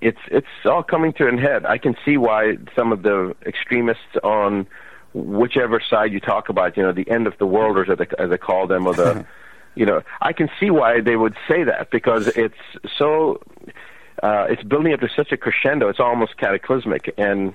it's 0.02 0.20
it's 0.28 0.48
all 0.66 0.84
coming 0.84 1.14
to 1.14 1.28
an 1.28 1.38
head. 1.38 1.66
I 1.66 1.78
can 1.78 1.96
see 2.04 2.18
why 2.18 2.58
some 2.76 2.92
of 2.92 3.04
the 3.04 3.36
extremists 3.46 4.18
on 4.24 4.68
whichever 5.14 5.82
side 5.82 6.12
you 6.12 6.20
talk 6.20 6.50
about, 6.50 6.78
you 6.78 6.84
know, 6.84 6.92
the 6.92 7.10
end 7.10 7.28
of 7.28 7.38
the 7.38 7.46
world, 7.46 7.78
or 7.78 7.92
as 7.92 7.98
they, 7.98 8.08
as 8.18 8.30
they 8.30 8.38
call 8.38 8.68
them, 8.68 8.88
or 8.88 8.94
the, 8.94 9.26
you 9.76 9.86
know, 9.86 10.02
I 10.22 10.34
can 10.34 10.50
see 10.60 10.70
why 10.70 11.02
they 11.02 11.16
would 11.16 11.36
say 11.48 11.64
that 11.64 11.92
because 11.92 12.28
it's 12.30 12.56
so, 12.98 13.42
uh, 14.24 14.48
it's 14.50 14.64
building 14.64 14.94
up 14.94 15.02
to 15.02 15.10
such 15.16 15.32
a 15.32 15.38
crescendo. 15.38 15.90
It's 15.90 16.00
almost 16.00 16.38
cataclysmic, 16.38 17.14
and 17.18 17.54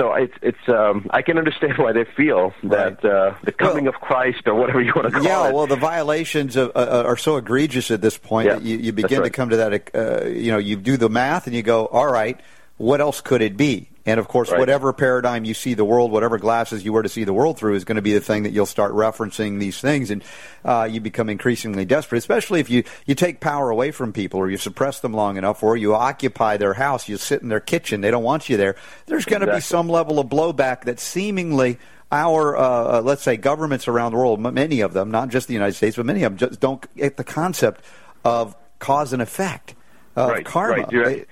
so 0.00 0.14
it's 0.14 0.32
it's 0.40 0.68
um, 0.68 1.06
I 1.10 1.20
can 1.20 1.36
understand 1.36 1.74
why 1.76 1.92
they 1.92 2.04
feel 2.16 2.54
that 2.64 3.04
uh, 3.04 3.34
the 3.44 3.52
coming 3.52 3.84
Well- 3.84 3.94
of 3.94 4.00
Christ 4.00 4.46
or 4.46 4.54
whatever 4.54 4.80
you 4.80 4.92
want 4.96 5.08
to 5.08 5.12
call 5.12 5.22
Yeah, 5.22 5.44
it. 5.44 5.48
Yeah, 5.48 5.52
well, 5.52 5.66
the 5.66 5.76
violations 5.76 6.56
of, 6.56 6.72
uh, 6.74 7.04
are 7.06 7.16
so 7.18 7.36
egregious 7.36 7.90
at 7.90 8.00
this 8.00 8.16
point 8.16 8.46
Yeah, 8.46 8.54
that 8.54 8.62
you, 8.62 8.78
you 8.78 8.92
begin 8.92 9.22
to 9.22 9.30
come 9.30 9.50
to 9.50 9.56
that. 9.58 9.90
Uh, 9.94 10.24
you 10.26 10.50
know, 10.52 10.58
you 10.58 10.76
do 10.76 10.96
the 10.96 11.10
math 11.10 11.46
and 11.46 11.54
you 11.54 11.62
go, 11.62 11.86
all 11.86 12.10
right, 12.10 12.40
what 12.80 12.98
else 13.02 13.20
could 13.20 13.42
it 13.42 13.58
be? 13.58 13.88
And 14.06 14.18
of 14.18 14.26
course, 14.26 14.50
Right. 14.50 14.58
whatever 14.58 14.94
paradigm 14.94 15.44
you 15.44 15.52
see 15.52 15.74
the 15.74 15.84
world, 15.84 16.10
whatever 16.10 16.38
glasses 16.38 16.82
you 16.82 16.94
were 16.94 17.02
to 17.02 17.10
see 17.10 17.24
the 17.24 17.34
world 17.34 17.58
through, 17.58 17.74
is 17.74 17.84
going 17.84 17.96
to 17.96 18.02
be 18.02 18.14
the 18.14 18.22
thing 18.22 18.44
that 18.44 18.52
you'll 18.52 18.64
start 18.64 18.94
referencing 18.94 19.60
these 19.60 19.78
things, 19.78 20.10
and 20.10 20.24
uh, 20.64 20.88
you 20.90 20.98
become 20.98 21.28
increasingly 21.28 21.84
desperate. 21.84 22.16
Especially 22.16 22.58
if 22.58 22.70
you 22.70 22.82
you 23.04 23.14
take 23.14 23.38
power 23.38 23.68
away 23.68 23.90
from 23.90 24.14
people, 24.14 24.40
or 24.40 24.48
you 24.48 24.56
suppress 24.56 25.00
them 25.00 25.12
long 25.12 25.36
enough, 25.36 25.62
or 25.62 25.76
you 25.76 25.94
occupy 25.94 26.56
their 26.56 26.72
house, 26.72 27.06
you 27.06 27.18
sit 27.18 27.42
in 27.42 27.50
their 27.50 27.60
kitchen, 27.60 28.00
they 28.00 28.10
don't 28.10 28.24
want 28.24 28.48
you 28.48 28.56
there. 28.56 28.76
There's 29.06 29.26
going 29.26 29.42
to 29.42 29.52
be 29.52 29.60
some 29.60 29.90
level 29.90 30.18
of 30.18 30.28
blowback 30.28 30.84
that 30.84 30.98
seemingly 30.98 31.78
our, 32.10 32.56
uh, 32.56 33.02
let's 33.02 33.22
say, 33.22 33.36
governments 33.36 33.86
around 33.88 34.12
the 34.12 34.18
world, 34.18 34.40
many 34.40 34.80
of 34.80 34.94
them, 34.94 35.10
not 35.10 35.28
just 35.28 35.48
the 35.48 35.54
United 35.54 35.74
States, 35.74 35.96
but 35.96 36.06
many 36.06 36.22
of 36.22 36.32
them, 36.32 36.48
just 36.48 36.60
don't 36.60 36.82
get 36.96 37.18
the 37.18 37.24
concept 37.24 37.84
of 38.24 38.56
cause 38.78 39.12
and 39.12 39.20
effect 39.20 39.74
of 40.16 40.30
right, 40.30 40.44
karma. 40.46 40.88
Right. 40.90 41.28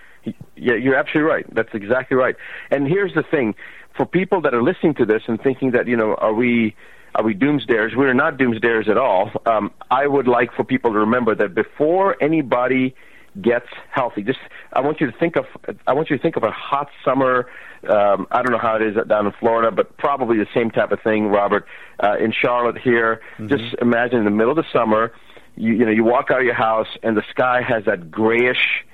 Yeah, 0.56 0.74
you're 0.74 0.96
absolutely 0.96 1.30
right. 1.30 1.54
That's 1.54 1.72
exactly 1.72 2.16
right. 2.16 2.36
And 2.70 2.86
here's 2.86 3.14
the 3.14 3.22
thing: 3.22 3.54
for 3.96 4.06
people 4.06 4.40
that 4.42 4.54
are 4.54 4.62
listening 4.62 4.94
to 4.94 5.04
this 5.04 5.22
and 5.26 5.40
thinking 5.40 5.72
that 5.72 5.86
you 5.86 5.96
know, 5.96 6.14
are 6.14 6.34
we 6.34 6.74
are 7.14 7.24
we 7.24 7.34
doomsdayers? 7.34 7.96
We're 7.96 8.14
not 8.14 8.38
doomsdayers 8.38 8.88
at 8.88 8.96
all. 8.96 9.30
Um, 9.46 9.72
I 9.90 10.06
would 10.06 10.28
like 10.28 10.52
for 10.54 10.64
people 10.64 10.92
to 10.92 10.98
remember 10.98 11.34
that 11.34 11.54
before 11.54 12.16
anybody 12.22 12.94
gets 13.42 13.66
healthy, 13.90 14.22
just 14.22 14.38
I 14.72 14.80
want 14.80 15.00
you 15.00 15.10
to 15.10 15.18
think 15.18 15.36
of 15.36 15.46
I 15.86 15.92
want 15.92 16.10
you 16.10 16.16
to 16.16 16.22
think 16.22 16.36
of 16.36 16.44
a 16.44 16.50
hot 16.50 16.88
summer. 17.04 17.48
Um, 17.88 18.26
I 18.30 18.42
don't 18.42 18.52
know 18.52 18.58
how 18.58 18.76
it 18.76 18.82
is 18.82 18.96
down 19.08 19.26
in 19.26 19.32
Florida, 19.38 19.70
but 19.70 19.96
probably 19.96 20.38
the 20.38 20.48
same 20.54 20.70
type 20.70 20.92
of 20.92 21.00
thing, 21.02 21.28
Robert. 21.28 21.66
Uh, 22.02 22.16
in 22.18 22.32
Charlotte 22.32 22.78
here, 22.78 23.20
just 23.46 23.74
imagine 23.80 24.18
in 24.18 24.24
the 24.24 24.30
middle 24.30 24.50
of 24.50 24.56
the 24.56 24.70
summer, 24.72 25.12
you, 25.56 25.74
you 25.74 25.84
know, 25.84 25.90
you 25.90 26.04
walk 26.04 26.30
out 26.30 26.40
of 26.40 26.44
your 26.44 26.54
house 26.54 26.88
and 27.02 27.16
the 27.16 27.24
sky 27.30 27.62
has 27.62 27.84
that 27.84 28.10
grayish 28.10 28.84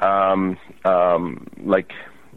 um, 0.00 0.58
um, 0.84 1.46
like 1.62 1.92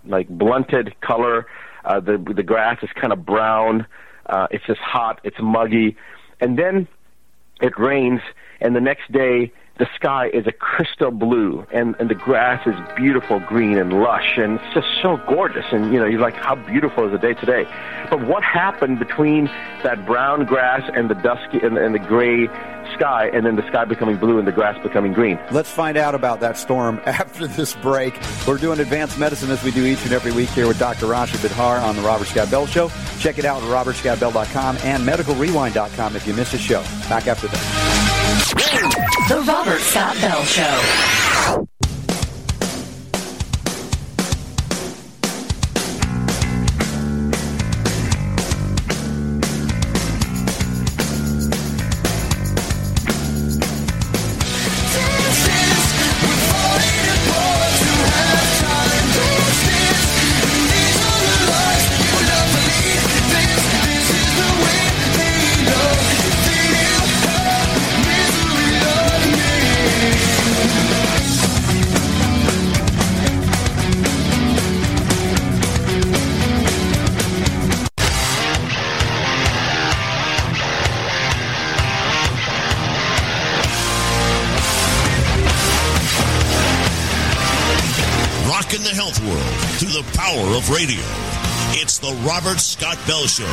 like 0.05 0.27
blunted 0.29 0.93
color. 1.01 1.45
Uh, 1.85 1.99
the 1.99 2.17
the 2.35 2.43
grass 2.43 2.77
is 2.83 2.89
kind 2.99 3.11
of 3.11 3.25
brown. 3.25 3.85
Uh, 4.25 4.47
it's 4.51 4.65
just 4.65 4.79
hot. 4.79 5.19
It's 5.23 5.37
muggy, 5.41 5.97
and 6.39 6.57
then 6.57 6.87
it 7.61 7.77
rains, 7.77 8.21
and 8.61 8.75
the 8.75 8.81
next 8.81 9.11
day 9.11 9.51
the 9.77 9.87
sky 9.95 10.29
is 10.31 10.45
a 10.45 10.51
crystal 10.51 11.09
blue, 11.09 11.65
and 11.71 11.95
and 11.99 12.07
the 12.09 12.15
grass 12.15 12.65
is 12.67 12.75
beautiful 12.95 13.39
green 13.39 13.79
and 13.79 13.91
lush, 13.91 14.37
and 14.37 14.59
it's 14.59 14.73
just 14.75 14.87
so 15.01 15.17
gorgeous. 15.27 15.65
And 15.71 15.91
you 15.91 15.99
know, 15.99 16.05
you're 16.05 16.21
like, 16.21 16.35
how 16.35 16.55
beautiful 16.55 17.05
is 17.05 17.11
the 17.11 17.17
day 17.17 17.33
today? 17.33 17.65
But 18.09 18.25
what 18.27 18.43
happened 18.43 18.99
between 18.99 19.45
that 19.81 20.05
brown 20.05 20.45
grass 20.45 20.87
and 20.93 21.09
the 21.09 21.15
dusky 21.15 21.59
and, 21.65 21.77
and 21.77 21.95
the 21.95 21.99
gray 21.99 22.47
sky, 22.93 23.31
and 23.33 23.47
then 23.47 23.55
the 23.55 23.67
sky 23.67 23.85
becoming 23.85 24.17
blue 24.17 24.37
and 24.37 24.47
the 24.47 24.51
grass 24.51 24.81
becoming 24.83 25.11
green? 25.11 25.39
Let's 25.49 25.71
find 25.71 25.97
out 25.97 26.13
about 26.13 26.39
that 26.41 26.55
storm 26.55 27.01
after 27.07 27.47
this 27.47 27.73
break. 27.77 28.13
We're 28.47 28.59
doing 28.59 28.79
advanced 28.79 29.17
medicine 29.17 29.49
as 29.49 29.63
we 29.63 29.71
do 29.71 29.85
each 29.85 30.03
and 30.03 30.13
every 30.13 30.33
week 30.33 30.49
here 30.49 30.67
with 30.67 30.77
Dr. 30.77 31.07
Rashid 31.07 31.39
Buttar 31.39 31.81
on 31.81 31.95
the 31.95 32.03
Robert 32.03 32.27
Scott 32.27 32.51
Bell 32.51 32.67
Show. 32.67 32.91
Check 33.17 33.39
it 33.39 33.45
out 33.45 33.63
at 33.63 33.69
robertscottbell.com 33.69 34.77
and 34.83 35.03
medicalrewind.com 35.03 36.15
if 36.15 36.27
you 36.27 36.35
miss 36.35 36.53
a 36.53 36.59
show. 36.59 36.83
Back 37.09 37.25
after 37.25 37.47
this. 37.47 38.12
The 39.29 39.43
Robert 39.47 39.79
Scott 39.81 40.15
Bell 40.19 40.43
Show. 40.43 41.22
Radio. 90.73 91.03
It's 91.75 91.99
the 91.99 92.11
Robert 92.27 92.59
Scott 92.59 92.97
Bell 93.05 93.27
Show. 93.27 93.43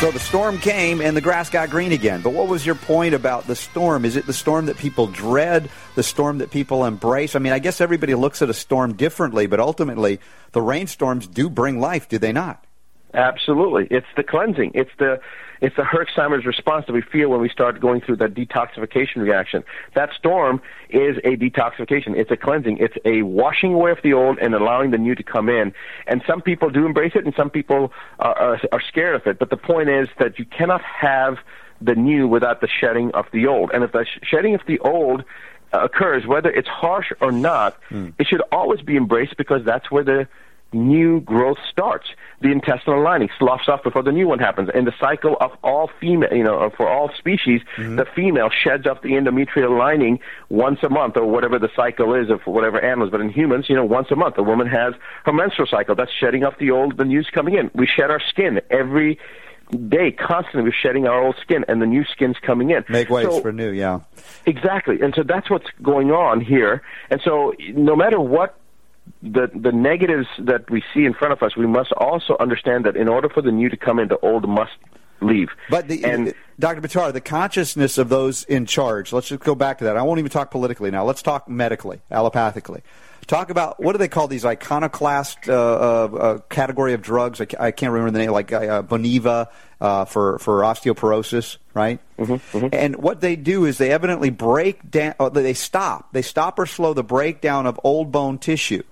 So 0.00 0.10
the 0.10 0.18
storm 0.18 0.58
came 0.58 1.00
and 1.00 1.16
the 1.16 1.20
grass 1.20 1.50
got 1.50 1.70
green 1.70 1.92
again. 1.92 2.22
But 2.22 2.32
what 2.32 2.48
was 2.48 2.64
your 2.66 2.74
point 2.74 3.14
about 3.14 3.46
the 3.46 3.54
storm? 3.54 4.04
Is 4.04 4.16
it 4.16 4.26
the 4.26 4.32
storm 4.32 4.66
that 4.66 4.76
people 4.76 5.06
dread, 5.06 5.70
the 5.94 6.02
storm 6.02 6.38
that 6.38 6.50
people 6.50 6.84
embrace? 6.84 7.36
I 7.36 7.38
mean, 7.38 7.52
I 7.52 7.58
guess 7.58 7.80
everybody 7.80 8.14
looks 8.14 8.42
at 8.42 8.50
a 8.50 8.54
storm 8.54 8.94
differently, 8.94 9.46
but 9.46 9.60
ultimately, 9.60 10.18
the 10.52 10.62
rainstorms 10.62 11.26
do 11.26 11.48
bring 11.48 11.78
life, 11.78 12.08
do 12.08 12.18
they 12.18 12.32
not? 12.32 12.64
Absolutely, 13.14 13.88
it's 13.90 14.06
the 14.16 14.22
cleansing. 14.22 14.72
It's 14.74 14.90
the 14.98 15.20
it's 15.60 15.76
the 15.76 15.82
Herxheimer's 15.82 16.46
response 16.46 16.86
that 16.86 16.94
we 16.94 17.02
feel 17.02 17.28
when 17.28 17.40
we 17.40 17.48
start 17.48 17.80
going 17.80 18.00
through 18.00 18.16
that 18.16 18.32
detoxification 18.32 19.16
reaction. 19.16 19.62
That 19.94 20.10
storm 20.16 20.62
is 20.88 21.18
a 21.18 21.36
detoxification. 21.36 22.16
It's 22.16 22.30
a 22.30 22.36
cleansing. 22.36 22.78
It's 22.78 22.96
a 23.04 23.22
washing 23.22 23.74
away 23.74 23.90
of 23.90 23.98
the 24.02 24.14
old 24.14 24.38
and 24.38 24.54
allowing 24.54 24.90
the 24.90 24.98
new 24.98 25.14
to 25.14 25.22
come 25.22 25.50
in. 25.50 25.74
And 26.06 26.22
some 26.26 26.40
people 26.40 26.70
do 26.70 26.86
embrace 26.86 27.12
it, 27.14 27.26
and 27.26 27.34
some 27.34 27.50
people 27.50 27.92
are, 28.20 28.38
are, 28.38 28.60
are 28.72 28.80
scared 28.80 29.16
of 29.16 29.26
it. 29.26 29.38
But 29.38 29.50
the 29.50 29.58
point 29.58 29.90
is 29.90 30.08
that 30.18 30.38
you 30.38 30.46
cannot 30.46 30.80
have 30.82 31.36
the 31.80 31.94
new 31.94 32.26
without 32.26 32.60
the 32.60 32.68
shedding 32.68 33.10
of 33.12 33.26
the 33.32 33.46
old. 33.46 33.70
And 33.72 33.84
if 33.84 33.92
the 33.92 34.06
shedding 34.22 34.54
of 34.54 34.62
the 34.66 34.78
old 34.78 35.24
occurs, 35.72 36.26
whether 36.26 36.50
it's 36.50 36.68
harsh 36.68 37.12
or 37.20 37.32
not, 37.32 37.78
hmm. 37.88 38.10
it 38.18 38.26
should 38.26 38.42
always 38.50 38.80
be 38.80 38.96
embraced 38.96 39.36
because 39.36 39.64
that's 39.64 39.90
where 39.90 40.04
the 40.04 40.28
new 40.72 41.20
growth 41.20 41.58
starts. 41.70 42.08
The 42.40 42.50
intestinal 42.50 43.02
lining 43.02 43.28
sloughs 43.38 43.68
off 43.68 43.82
before 43.82 44.02
the 44.02 44.12
new 44.12 44.26
one 44.26 44.38
happens. 44.38 44.70
And 44.72 44.86
the 44.86 44.94
cycle 44.98 45.36
of 45.40 45.52
all 45.62 45.90
female, 46.00 46.32
you 46.32 46.44
know, 46.44 46.60
uh, 46.60 46.70
for 46.70 46.88
all 46.88 47.10
species, 47.18 47.60
mm-hmm. 47.76 47.96
the 47.96 48.06
female 48.06 48.48
sheds 48.50 48.86
off 48.86 49.02
the 49.02 49.10
endometrial 49.10 49.76
lining 49.78 50.20
once 50.48 50.82
a 50.82 50.88
month 50.88 51.16
or 51.16 51.26
whatever 51.26 51.58
the 51.58 51.70
cycle 51.76 52.14
is 52.14 52.30
of 52.30 52.40
whatever 52.46 52.80
animals. 52.80 53.10
But 53.10 53.20
in 53.20 53.30
humans, 53.30 53.66
you 53.68 53.76
know, 53.76 53.84
once 53.84 54.10
a 54.10 54.16
month, 54.16 54.38
a 54.38 54.42
woman 54.42 54.66
has 54.68 54.94
her 55.24 55.32
menstrual 55.32 55.68
cycle. 55.68 55.94
That's 55.94 56.12
shedding 56.12 56.44
off 56.44 56.58
the 56.58 56.70
old, 56.70 56.96
the 56.96 57.04
new's 57.04 57.28
coming 57.32 57.56
in. 57.56 57.70
We 57.74 57.86
shed 57.86 58.10
our 58.10 58.20
skin 58.20 58.60
every 58.70 59.18
day, 59.88 60.10
constantly. 60.12 60.62
We're 60.62 60.72
shedding 60.72 61.06
our 61.06 61.22
old 61.22 61.36
skin 61.40 61.64
and 61.68 61.80
the 61.80 61.86
new 61.86 62.04
skin's 62.04 62.36
coming 62.44 62.70
in. 62.70 62.84
Make 62.88 63.10
ways 63.10 63.26
So- 63.26 63.40
for 63.40 63.52
new, 63.52 63.70
yeah. 63.70 64.00
Exactly. 64.46 65.00
And 65.00 65.14
so 65.14 65.22
that's 65.22 65.50
what's 65.50 65.68
going 65.82 66.10
on 66.10 66.40
here. 66.40 66.82
And 67.10 67.20
so 67.24 67.54
no 67.74 67.94
matter 67.94 68.18
what 68.18 68.56
the 69.22 69.50
the 69.54 69.72
negatives 69.72 70.26
that 70.38 70.70
we 70.70 70.82
see 70.94 71.04
in 71.04 71.14
front 71.14 71.32
of 71.32 71.42
us, 71.42 71.56
we 71.56 71.66
must 71.66 71.92
also 71.92 72.36
understand 72.40 72.84
that 72.84 72.96
in 72.96 73.08
order 73.08 73.28
for 73.28 73.42
the 73.42 73.52
new 73.52 73.68
to 73.68 73.76
come 73.76 73.98
in, 73.98 74.08
the 74.08 74.18
old 74.18 74.48
must 74.48 74.72
leave. 75.20 75.48
But 75.68 75.88
the, 75.88 76.04
and 76.04 76.34
Dr. 76.58 76.80
Buttar, 76.80 77.12
the 77.12 77.20
consciousness 77.20 77.98
of 77.98 78.08
those 78.08 78.44
in 78.44 78.66
charge, 78.66 79.12
let's 79.12 79.28
just 79.28 79.42
go 79.42 79.54
back 79.54 79.78
to 79.78 79.84
that. 79.84 79.96
I 79.96 80.02
won't 80.02 80.18
even 80.18 80.30
talk 80.30 80.50
politically 80.50 80.90
now. 80.90 81.04
Let's 81.04 81.22
talk 81.22 81.48
medically, 81.48 82.00
allopathically. 82.10 82.82
Talk 83.30 83.50
about 83.50 83.78
what 83.78 83.92
do 83.92 83.98
they 83.98 84.08
call 84.08 84.26
these 84.26 84.44
iconoclast 84.44 85.48
uh, 85.48 85.52
uh, 85.52 86.16
uh, 86.16 86.38
category 86.48 86.94
of 86.94 87.00
drugs? 87.00 87.40
I, 87.40 87.46
I 87.60 87.70
can't 87.70 87.92
remember 87.92 88.10
the 88.10 88.18
name, 88.18 88.32
like 88.32 88.52
uh, 88.52 88.82
Boniva 88.82 89.46
uh, 89.80 90.04
for 90.04 90.40
for 90.40 90.62
osteoporosis, 90.62 91.58
right? 91.72 92.00
Mm-hmm, 92.18 92.66
And 92.72 92.96
what 92.96 93.20
they 93.20 93.36
do 93.36 93.66
is 93.66 93.78
they 93.78 93.92
evidently 93.92 94.30
break 94.30 94.90
down. 94.90 95.14
Uh, 95.20 95.28
they 95.28 95.54
stop. 95.54 96.12
They 96.12 96.22
stop 96.22 96.58
or 96.58 96.66
slow 96.66 96.92
the 96.92 97.04
breakdown 97.04 97.66
of 97.66 97.78
old 97.84 98.10
bone 98.10 98.38
tissue. 98.38 98.82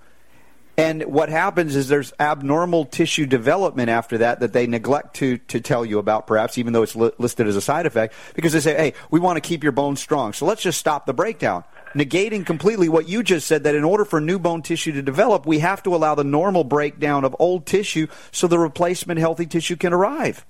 And 0.77 1.03
what 1.03 1.27
happens 1.27 1.75
is 1.75 1.89
there's 1.89 2.13
abnormal 2.21 2.85
tissue 2.85 3.25
development 3.25 3.89
after 3.89 4.19
that 4.19 4.39
that 4.39 4.53
they 4.53 4.65
neglect 4.65 5.15
to, 5.17 5.37
to 5.49 5.59
tell 5.59 5.83
you 5.83 5.99
about, 5.99 6.25
perhaps, 6.25 6.57
even 6.57 6.71
though 6.71 6.83
it's 6.83 6.95
li- 6.95 7.11
listed 7.17 7.47
as 7.47 7.57
a 7.57 7.61
side 7.61 7.85
effect, 7.85 8.13
because 8.33 8.53
they 8.53 8.61
say, 8.61 8.75
hey, 8.75 8.93
we 9.11 9.19
want 9.19 9.35
to 9.35 9.41
keep 9.41 9.61
your 9.61 9.73
bones 9.73 9.99
strong. 9.99 10.31
So 10.31 10.45
let's 10.45 10.61
just 10.61 10.79
stop 10.79 11.05
the 11.05 11.11
breakdown. 11.11 11.65
Negating 11.95 12.45
completely 12.45 12.89
what 12.89 13.07
you 13.07 13.23
just 13.23 13.47
said 13.47 13.63
that 13.63 13.75
in 13.75 13.83
order 13.83 14.05
for 14.05 14.21
new 14.21 14.39
bone 14.39 14.61
tissue 14.61 14.91
to 14.93 15.01
develop, 15.01 15.45
we 15.45 15.59
have 15.59 15.83
to 15.83 15.95
allow 15.95 16.15
the 16.15 16.23
normal 16.23 16.63
breakdown 16.63 17.25
of 17.25 17.35
old 17.39 17.65
tissue 17.65 18.07
so 18.31 18.47
the 18.47 18.59
replacement 18.59 19.19
healthy 19.19 19.45
tissue 19.45 19.75
can 19.75 19.93
arrive. 19.93 20.45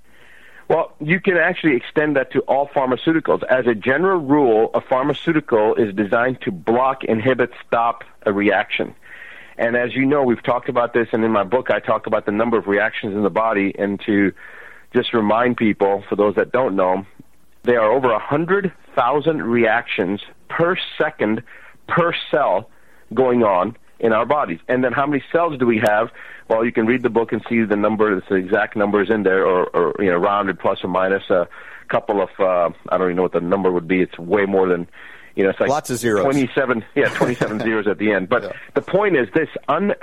Well, 0.68 0.92
you 1.00 1.18
can 1.20 1.36
actually 1.36 1.74
extend 1.74 2.14
that 2.14 2.30
to 2.32 2.40
all 2.42 2.68
pharmaceuticals. 2.68 3.42
As 3.42 3.66
a 3.66 3.74
general 3.74 4.20
rule, 4.20 4.70
a 4.72 4.80
pharmaceutical 4.80 5.74
is 5.74 5.92
designed 5.92 6.40
to 6.42 6.52
block, 6.52 7.02
inhibit, 7.02 7.50
stop 7.66 8.04
a 8.22 8.32
reaction. 8.32 8.94
And 9.58 9.76
as 9.76 9.96
you 9.96 10.06
know, 10.06 10.22
we've 10.22 10.42
talked 10.42 10.68
about 10.68 10.94
this, 10.94 11.08
and 11.12 11.24
in 11.24 11.32
my 11.32 11.42
book, 11.42 11.72
I 11.72 11.80
talk 11.80 12.06
about 12.06 12.24
the 12.24 12.30
number 12.30 12.56
of 12.56 12.68
reactions 12.68 13.16
in 13.16 13.24
the 13.24 13.30
body. 13.30 13.74
And 13.76 14.00
to 14.06 14.32
just 14.94 15.12
remind 15.12 15.56
people, 15.56 16.04
for 16.08 16.14
those 16.14 16.36
that 16.36 16.52
don't 16.52 16.76
know, 16.76 17.04
there 17.62 17.80
are 17.80 17.92
over 17.92 18.08
100,000 18.08 19.42
reactions 19.42 20.20
per 20.48 20.76
second 20.98 21.42
per 21.88 22.14
cell 22.30 22.70
going 23.12 23.42
on 23.42 23.76
in 23.98 24.12
our 24.12 24.24
bodies. 24.24 24.58
And 24.68 24.82
then 24.82 24.92
how 24.92 25.06
many 25.06 25.22
cells 25.30 25.58
do 25.58 25.66
we 25.66 25.78
have? 25.78 26.10
Well, 26.48 26.64
you 26.64 26.72
can 26.72 26.86
read 26.86 27.02
the 27.02 27.10
book 27.10 27.32
and 27.32 27.42
see 27.48 27.62
the 27.62 27.76
number, 27.76 28.20
the 28.20 28.34
exact 28.34 28.76
numbers 28.76 29.10
in 29.10 29.22
there, 29.22 29.46
or, 29.46 29.66
or 29.68 30.02
you 30.02 30.10
know, 30.10 30.16
rounded 30.16 30.58
plus 30.58 30.82
or 30.82 30.88
minus 30.88 31.28
a 31.30 31.48
couple 31.88 32.22
of, 32.22 32.30
uh, 32.38 32.70
I 32.88 32.98
don't 32.98 33.08
even 33.08 33.16
know 33.16 33.22
what 33.22 33.32
the 33.32 33.40
number 33.40 33.70
would 33.70 33.86
be. 33.86 34.00
It's 34.00 34.18
way 34.18 34.46
more 34.46 34.68
than, 34.68 34.88
you 35.36 35.44
know, 35.44 35.50
it's 35.50 35.60
like 35.60 35.68
Lots 35.68 35.90
of 35.90 35.98
zeros. 35.98 36.24
27, 36.24 36.84
yeah, 36.94 37.08
27 37.10 37.60
zeros 37.60 37.86
at 37.86 37.98
the 37.98 38.12
end. 38.12 38.28
But 38.28 38.56
the 38.74 38.82
point 38.82 39.16
is 39.16 39.28
this, 39.34 39.48
un, 39.68 39.94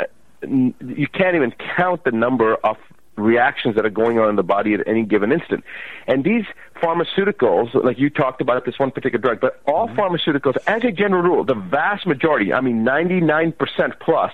you 0.41 1.07
can't 1.07 1.35
even 1.35 1.53
count 1.75 2.03
the 2.03 2.11
number 2.11 2.55
of 2.55 2.77
reactions 3.17 3.75
that 3.75 3.85
are 3.85 3.91
going 3.91 4.19
on 4.19 4.29
in 4.29 4.35
the 4.35 4.43
body 4.43 4.73
at 4.73 4.87
any 4.87 5.03
given 5.03 5.31
instant. 5.31 5.63
And 6.07 6.23
these 6.23 6.45
pharmaceuticals, 6.81 7.73
like 7.83 7.99
you 7.99 8.09
talked 8.09 8.41
about 8.41 8.65
this 8.65 8.79
one 8.79 8.91
particular 8.91 9.21
drug, 9.21 9.39
but 9.41 9.61
all 9.65 9.87
mm-hmm. 9.87 9.99
pharmaceuticals, 9.99 10.57
as 10.67 10.83
a 10.83 10.91
general 10.91 11.21
rule, 11.21 11.43
the 11.43 11.55
vast 11.55 12.05
majority, 12.05 12.53
I 12.53 12.61
mean 12.61 12.85
99% 12.85 13.99
plus, 13.99 14.31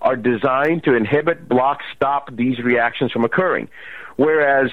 are 0.00 0.16
designed 0.16 0.84
to 0.84 0.94
inhibit, 0.94 1.48
block, 1.48 1.80
stop 1.94 2.34
these 2.34 2.58
reactions 2.60 3.10
from 3.10 3.24
occurring. 3.24 3.68
Whereas 4.16 4.70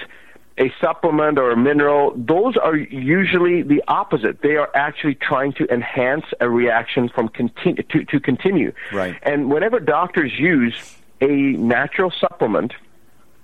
a 0.58 0.72
supplement 0.80 1.38
or 1.38 1.50
a 1.50 1.56
mineral, 1.56 2.12
those 2.16 2.56
are 2.56 2.76
usually 2.76 3.62
the 3.62 3.82
opposite. 3.88 4.40
They 4.42 4.56
are 4.56 4.70
actually 4.74 5.14
trying 5.14 5.52
to 5.54 5.72
enhance 5.72 6.24
a 6.40 6.48
reaction 6.48 7.08
from 7.08 7.28
continue 7.28 7.82
to, 7.82 8.04
to 8.04 8.20
continue. 8.20 8.72
Right. 8.92 9.16
And 9.22 9.50
whenever 9.50 9.80
doctors 9.80 10.32
use 10.38 10.96
a 11.20 11.26
natural 11.26 12.10
supplement 12.10 12.72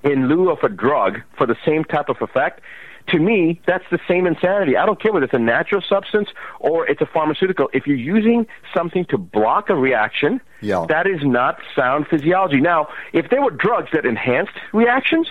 in 0.04 0.28
lieu 0.28 0.50
of 0.50 0.62
a 0.62 0.68
drug 0.68 1.20
for 1.36 1.46
the 1.46 1.56
same 1.64 1.84
type 1.84 2.08
of 2.08 2.20
effect, 2.20 2.60
to 3.08 3.18
me, 3.18 3.60
that's 3.66 3.84
the 3.90 3.98
same 4.06 4.26
insanity. 4.26 4.76
I 4.76 4.86
don't 4.86 5.00
care 5.00 5.12
whether 5.12 5.24
it's 5.24 5.34
a 5.34 5.38
natural 5.38 5.82
substance 5.82 6.28
or 6.60 6.86
it's 6.86 7.00
a 7.00 7.06
pharmaceutical. 7.06 7.68
If 7.72 7.86
you're 7.86 7.96
using 7.96 8.46
something 8.74 9.04
to 9.06 9.18
block 9.18 9.70
a 9.70 9.74
reaction, 9.74 10.40
Yeah. 10.60 10.86
that 10.88 11.06
is 11.08 11.24
not 11.24 11.58
sound 11.74 12.06
physiology. 12.06 12.60
Now, 12.60 12.88
if 13.12 13.28
there 13.28 13.42
were 13.42 13.50
drugs 13.50 13.90
that 13.92 14.06
enhanced 14.06 14.52
reactions, 14.72 15.28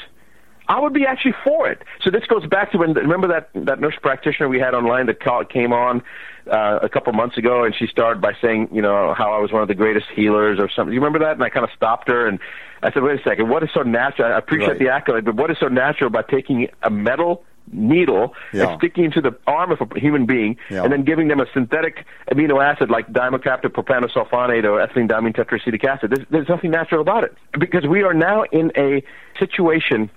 I 0.68 0.80
would 0.80 0.94
be 0.94 1.06
actually 1.06 1.34
for 1.44 1.70
it. 1.70 1.82
So 2.01 2.10
this 2.10 2.25
goes 2.25 2.46
back 2.46 2.72
to 2.72 2.78
when 2.78 2.94
remember 2.94 3.28
that 3.30 3.50
that 3.56 3.80
nurse 3.80 3.96
practitioner 4.01 4.48
we 4.50 4.60
had 4.60 4.74
online 4.74 5.06
that 5.08 5.20
call, 5.20 5.44
came 5.46 5.74
on 5.74 6.01
uh, 6.50 6.79
a 6.81 6.89
couple 6.89 7.13
months 7.13 7.38
ago, 7.38 7.63
and 7.63 7.75
she 7.75 7.88
started 7.88 8.21
by 8.21 8.33
saying, 8.41 8.69
you 8.71 8.81
know, 8.81 9.13
how 9.13 9.33
I 9.33 9.39
was 9.39 9.51
one 9.51 9.62
of 9.62 9.67
the 9.67 9.75
greatest 9.75 10.07
healers 10.15 10.60
or 10.60 10.69
something. 10.69 10.93
You 10.93 11.00
remember 11.00 11.19
that? 11.19 11.33
And 11.33 11.43
I 11.43 11.50
kind 11.50 11.63
of 11.63 11.71
stopped 11.75 12.07
her 12.07 12.27
and 12.27 12.39
I 12.83 12.91
said, 12.91 13.03
wait 13.03 13.19
a 13.19 13.24
second, 13.24 13.50
what 13.50 13.63
is 13.63 13.69
so 13.74 13.83
natural? 13.83 14.31
I 14.33 14.38
appreciate 14.38 14.69
Right. 14.69 14.79
the 14.79 14.89
accolade, 14.89 15.25
but 15.25 15.36
what 15.36 15.51
is 15.51 15.57
so 15.60 15.67
natural 15.67 16.07
about 16.07 16.27
taking 16.29 16.67
a 16.81 16.89
metal 16.89 17.43
needle 17.71 18.33
Yeah. 18.53 18.69
and 18.71 18.79
sticking 18.79 19.05
into 19.05 19.21
the 19.21 19.38
arm 19.48 19.71
of 19.71 19.79
a 19.81 20.00
human 20.00 20.25
being 20.25 20.57
Yeah. 20.69 20.83
and 20.83 20.91
then 20.91 21.03
giving 21.03 21.27
them 21.27 21.39
a 21.39 21.45
synthetic 21.53 22.05
amino 22.31 22.62
acid 22.62 22.89
like 22.89 23.07
dimercapto 23.13 23.65
propanosulfonate 23.69 24.63
or 24.65 24.86
ethylene 24.86 25.07
diamine 25.07 25.33
tetraacetic 25.36 25.83
acid. 25.86 26.10
There's, 26.10 26.27
there's 26.31 26.50
nothing 26.50 26.71
natural 26.71 27.01
about 27.01 27.24
it 27.24 27.36
because 27.57 27.86
we 27.86 28.03
are 28.03 28.13
now 28.15 28.43
in 28.51 28.71
a 28.75 29.03
situation 29.39 30.10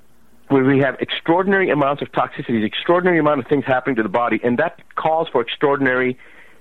where 0.48 0.64
we 0.64 0.78
have 0.80 0.96
extraordinary 1.00 1.70
amounts 1.70 2.02
of 2.02 2.12
toxicities, 2.12 2.64
extraordinary 2.64 3.18
amount 3.18 3.40
of 3.40 3.46
things 3.46 3.64
happening 3.64 3.96
to 3.96 4.02
the 4.02 4.08
body, 4.08 4.40
and 4.44 4.58
that 4.58 4.80
calls 4.94 5.28
for 5.28 5.40
extraordinary 5.40 6.18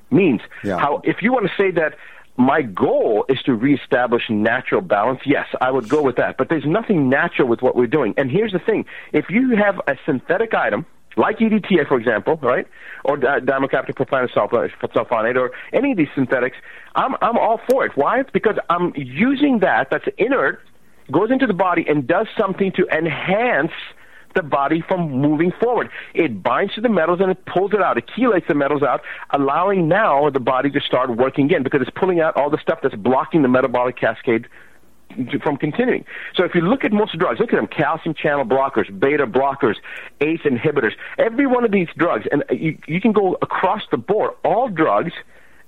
means. 0.10 0.42
Yeah. 0.64 0.78
How 0.80 1.02
if 1.04 1.22
you 1.22 1.32
want 1.32 1.48
to 1.48 1.54
say 1.58 1.72
that 1.72 1.96
my 2.38 2.62
goal 2.62 3.26
is 3.30 3.40
to 3.44 3.54
reestablish 3.54 4.24
natural 4.30 4.82
balance, 4.82 5.20
yes, 5.26 5.48
I 5.62 5.70
would 5.70 5.88
go 5.88 6.02
with 6.02 6.16
that. 6.16 6.38
But 6.38 6.50
there's 6.50 6.66
nothing 6.66 7.10
natural 7.10 7.48
with 7.48 7.62
what 7.62 7.76
we're 7.76 7.88
doing. 7.88 8.14
And 8.18 8.32
here's 8.32 8.54
the 8.54 8.60
thing: 8.60 8.86
if 9.12 9.30
you 9.30 9.56
have 9.56 9.80
a 9.88 9.98
synthetic 10.06 10.54
item 10.54 10.86
like 11.16 11.38
EDTA, 11.38 11.88
for 11.88 11.98
example, 11.98 12.40
right, 12.42 12.66
or 13.04 13.18
di- 13.18 13.40
propanosulfonate, 13.40 15.36
or 15.36 15.52
any 15.72 15.92
of 15.92 15.98
these 15.98 16.08
synthetics, 16.16 16.58
I'm 16.96 17.16
I'm 17.22 17.38
all 17.38 17.60
for 17.70 17.86
it. 17.86 17.96
Why? 17.96 18.24
Because 18.24 18.56
I'm 18.70 18.94
using 18.96 19.60
that 19.60 19.90
that's 19.92 20.08
inert 20.18 20.62
goes 21.12 21.32
into 21.32 21.48
the 21.48 21.54
body 21.54 21.86
and 21.88 22.08
does 22.08 22.28
something 22.38 22.72
to 22.74 22.88
enhance 22.88 23.72
the 24.36 24.44
body 24.44 24.82
from 24.88 25.12
moving 25.12 25.52
forward. 25.62 25.90
It 26.14 26.42
binds 26.42 26.74
to 26.76 26.82
the 26.82 26.90
metals 26.90 27.20
and 27.22 27.30
it 27.30 27.46
pulls 27.46 27.74
it 27.74 27.82
out. 27.82 27.98
It 27.98 28.06
chelates 28.18 28.48
the 28.48 28.56
metals 28.56 28.82
out, 28.84 29.02
allowing 29.32 29.88
now 29.88 30.30
the 30.30 30.40
body 30.40 30.70
to 30.72 30.82
start 30.82 31.16
working 31.16 31.46
again 31.46 31.64
because 31.64 31.82
it's 31.82 31.92
pulling 31.96 32.20
out 32.20 32.36
all 32.36 32.50
the 32.50 32.58
stuff 32.58 32.80
that's 32.82 32.96
blocking 32.96 33.42
the 33.42 33.48
metabolic 33.48 33.96
cascade 33.96 34.48
from 35.44 35.58
continuing. 35.58 36.06
So 36.36 36.44
if 36.44 36.56
you 36.56 36.62
look 36.62 36.84
at 36.84 36.92
most 36.92 37.18
drugs, 37.18 37.40
look 37.40 37.54
at 37.54 37.56
them, 37.56 37.68
calcium 37.68 38.16
channel 38.16 38.46
blockers, 38.46 38.88
beta 39.00 39.28
blockers, 39.28 39.76
ACE 40.22 40.42
inhibitors, 40.42 40.94
every 41.20 41.46
one 41.46 41.64
of 41.64 41.72
these 41.72 41.88
drugs, 41.96 42.26
and 42.32 42.44
you, 42.50 42.78
you 42.88 43.00
can 43.00 43.12
go 43.12 43.38
across 43.42 43.84
the 43.92 43.98
board, 43.98 44.32
all 44.44 44.70
drugs 44.70 45.14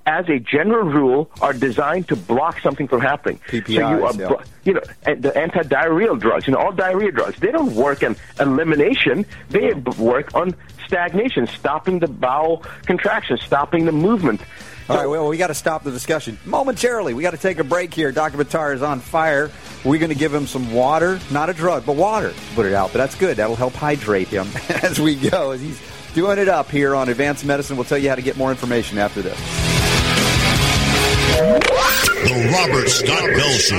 as 0.06 0.30
a 0.30 0.40
general 0.40 0.84
rule, 0.84 1.32
are 1.42 1.54
designed 1.54 2.08
to 2.10 2.16
block 2.16 2.60
something 2.62 2.88
from 2.88 3.02
happening. 3.02 3.40
so 3.50 3.58
you 3.58 3.62
PPIs, 3.64 4.20
are, 4.20 4.22
yeah. 4.22 4.44
you 4.64 4.74
know, 4.74 4.82
the 5.16 5.36
anti-diarrheal 5.36 6.20
drugs, 6.20 6.48
you 6.48 6.54
know, 6.54 6.60
all 6.60 6.72
diarrhea 6.72 7.12
drugs, 7.12 7.40
they 7.40 7.52
don't 7.52 7.74
work 7.74 8.04
on 8.04 8.16
elimination. 8.40 9.26
They 9.50 9.74
b- 9.74 9.92
work 9.98 10.36
on 10.36 10.56
stagnation, 10.86 11.48
stopping 11.48 12.00
the 12.00 12.08
bowel 12.08 12.64
contraction, 12.86 13.38
stopping 13.38 13.86
the 13.86 13.92
movement. 13.92 14.42
All 14.88 14.98
right, 14.98 15.08
well, 15.08 15.28
we 15.28 15.38
got 15.38 15.48
to 15.48 15.56
stop 15.56 15.84
the 15.84 15.90
discussion 15.90 16.38
momentarily. 16.46 17.16
We 17.16 17.24
got 17.24 17.32
to 17.32 17.38
take 17.38 17.58
a 17.58 17.64
break 17.64 17.92
here. 17.92 18.12
Dr. 18.12 18.38
Buttar 18.38 18.76
is 18.76 18.84
on 18.84 19.00
fire. 19.00 19.50
We're 19.84 19.98
going 19.98 20.12
to 20.12 20.18
give 20.18 20.32
him 20.32 20.46
some 20.46 20.72
water, 20.72 21.20
not 21.32 21.50
a 21.50 21.54
drug, 21.54 21.88
but 21.88 21.96
water 21.96 22.30
to 22.32 22.42
put 22.54 22.68
it 22.68 22.74
out. 22.74 22.92
But 22.92 23.00
that's 23.00 23.16
good. 23.16 23.38
That'll 23.38 23.56
help 23.56 23.74
hydrate 23.74 24.28
him 24.28 24.48
as 24.84 25.00
we 25.00 25.16
go, 25.16 25.52
as 25.52 25.62
he's 25.62 25.82
doing 26.14 26.38
it 26.38 26.48
up 26.48 26.70
here 26.70 26.94
on 26.94 27.10
Advanced 27.10 27.46
Medicine. 27.46 27.78
We'll 27.78 27.86
tell 27.86 27.98
you 27.98 28.10
how 28.10 28.16
to 28.16 28.22
get 28.22 28.38
more 28.38 28.52
information 28.52 29.00
after 29.00 29.24
this. 29.24 29.75
Robert 32.52 32.88
Scott 32.90 33.30
Bell 33.36 33.58
Show. 33.58 33.76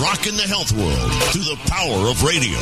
Rocking 0.00 0.36
the 0.36 0.42
health 0.46 0.72
world 0.72 1.12
through 1.32 1.42
the 1.42 1.58
power 1.66 2.08
of 2.08 2.22
radio. 2.22 2.58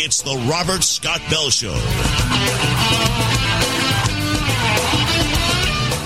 It's 0.00 0.22
the 0.22 0.36
Robert 0.48 0.84
Scott 0.84 1.20
Bell 1.28 1.50
Show. 1.50 3.27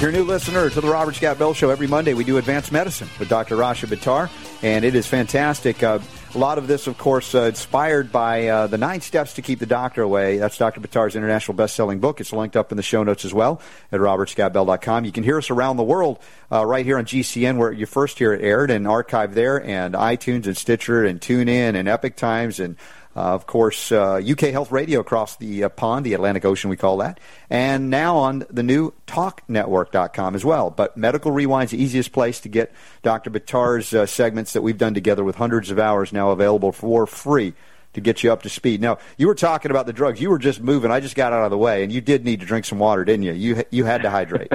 If 0.03 0.07
you're 0.07 0.21
a 0.21 0.25
new 0.25 0.29
listener 0.29 0.69
to 0.69 0.81
the 0.81 0.89
Robert 0.89 1.15
Scott 1.15 1.39
Bell 1.39 1.55
Show, 1.55 1.71
every 1.71 1.87
Monday 1.87 2.13
we 2.13 2.25
do 2.25 2.37
Advanced 2.37 2.73
Medicine 2.73 3.09
with 3.21 3.29
Dr. 3.29 3.55
Rashid 3.55 3.89
Buttar, 3.89 4.29
and 4.61 4.85
it 4.85 4.97
is 4.97 5.07
fantastic. 5.07 5.81
Uh, 5.81 6.01
a 6.35 6.39
lot 6.39 6.59
of 6.59 6.67
this, 6.67 6.89
of 6.89 6.99
course, 6.99 7.37
uh, 7.37 7.43
inspired 7.43 8.11
by 8.11 8.49
uh, 8.49 8.67
the 8.67 8.79
nine 8.79 9.01
steps 9.01 9.35
to 9.35 9.43
keep 9.43 9.61
the 9.61 9.67
doctor 9.67 10.03
away. 10.03 10.39
That's 10.39 10.59
Dr. 10.59 10.81
Batar's 10.81 11.15
international 11.15 11.55
best-selling 11.55 12.01
book. 12.01 12.21
It's 12.21 12.33
linked 12.33 12.57
up 12.57 12.73
in 12.73 12.77
the 12.77 12.83
show 12.83 13.05
notes 13.05 13.25
as 13.25 13.33
well 13.33 13.63
at 13.93 14.01
robertscottbell.com. 14.01 15.05
You 15.05 15.13
can 15.13 15.23
hear 15.23 15.39
us 15.39 15.51
around 15.51 15.77
the 15.77 15.85
world 15.85 16.19
uh, 16.51 16.67
right 16.67 16.85
here 16.85 16.99
on 16.99 17.05
GCN, 17.05 17.57
where 17.57 17.71
you 17.71 17.87
first 17.87 18.19
hear 18.19 18.33
it 18.33 18.43
aired, 18.43 18.73
and 18.73 18.87
archived 18.87 19.35
there, 19.35 19.65
and 19.65 19.95
iTunes 19.95 20.47
and 20.47 20.57
Stitcher 20.57 21.05
and 21.05 21.21
TuneIn 21.21 21.77
and 21.77 21.87
Epic 21.87 22.17
Times 22.17 22.59
and 22.59 22.77
of 23.15 23.47
course, 23.47 23.93
uh, 23.93 24.21
UK 24.25 24.41
Health 24.53 24.73
Radio 24.73 25.01
across 25.01 25.37
the 25.37 25.65
uh, 25.65 25.69
pond, 25.69 26.07
the 26.07 26.15
Atlantic 26.15 26.45
Ocean, 26.45 26.71
we 26.71 26.77
call 26.77 26.99
that. 26.99 27.21
And 27.51 27.91
now 27.91 28.17
on 28.17 28.45
the 28.51 28.63
new 28.63 28.95
TalkNetwork.com 29.07 30.35
as 30.35 30.45
well. 30.45 30.71
But 30.71 30.97
Medical 30.97 31.31
Rewind's 31.31 31.73
the 31.73 31.83
easiest 31.83 32.13
place 32.13 32.41
to 32.41 32.49
get 32.49 32.73
Dr. 33.03 33.31
Buttar's 33.31 33.93
uh, 33.93 34.07
segments 34.07 34.55
that 34.55 34.63
we've 34.63 34.79
done 34.79 34.95
together 34.95 35.25
with 35.25 35.37
hundreds 35.37 35.71
of 35.71 35.79
hours 35.79 36.13
now 36.13 36.31
available 36.31 36.73
for 36.73 37.07
free 37.07 37.55
to 37.95 38.01
get 38.01 38.23
you 38.23 38.33
up 38.33 38.43
to 38.43 38.49
speed. 38.49 38.81
Now, 38.81 38.99
you 39.17 39.27
were 39.27 39.35
talking 39.35 39.71
about 39.71 39.87
the 39.87 39.93
drugs. 39.93 40.21
You 40.21 40.31
were 40.31 40.39
just 40.39 40.61
moving. 40.61 40.91
I 40.91 41.01
just 41.01 41.15
got 41.15 41.33
out 41.33 41.45
of 41.45 41.51
the 41.51 41.59
way, 41.59 41.83
and 41.83 41.93
you 41.93 42.01
did 42.01 42.25
need 42.25 42.41
to 42.41 42.47
drink 42.47 42.65
some 42.65 42.79
water, 42.79 43.05
didn't 43.05 43.25
you? 43.25 43.33
You 43.33 43.65
you 43.71 43.85
had 43.85 44.03
to 44.03 44.11
hydrate. 44.11 44.53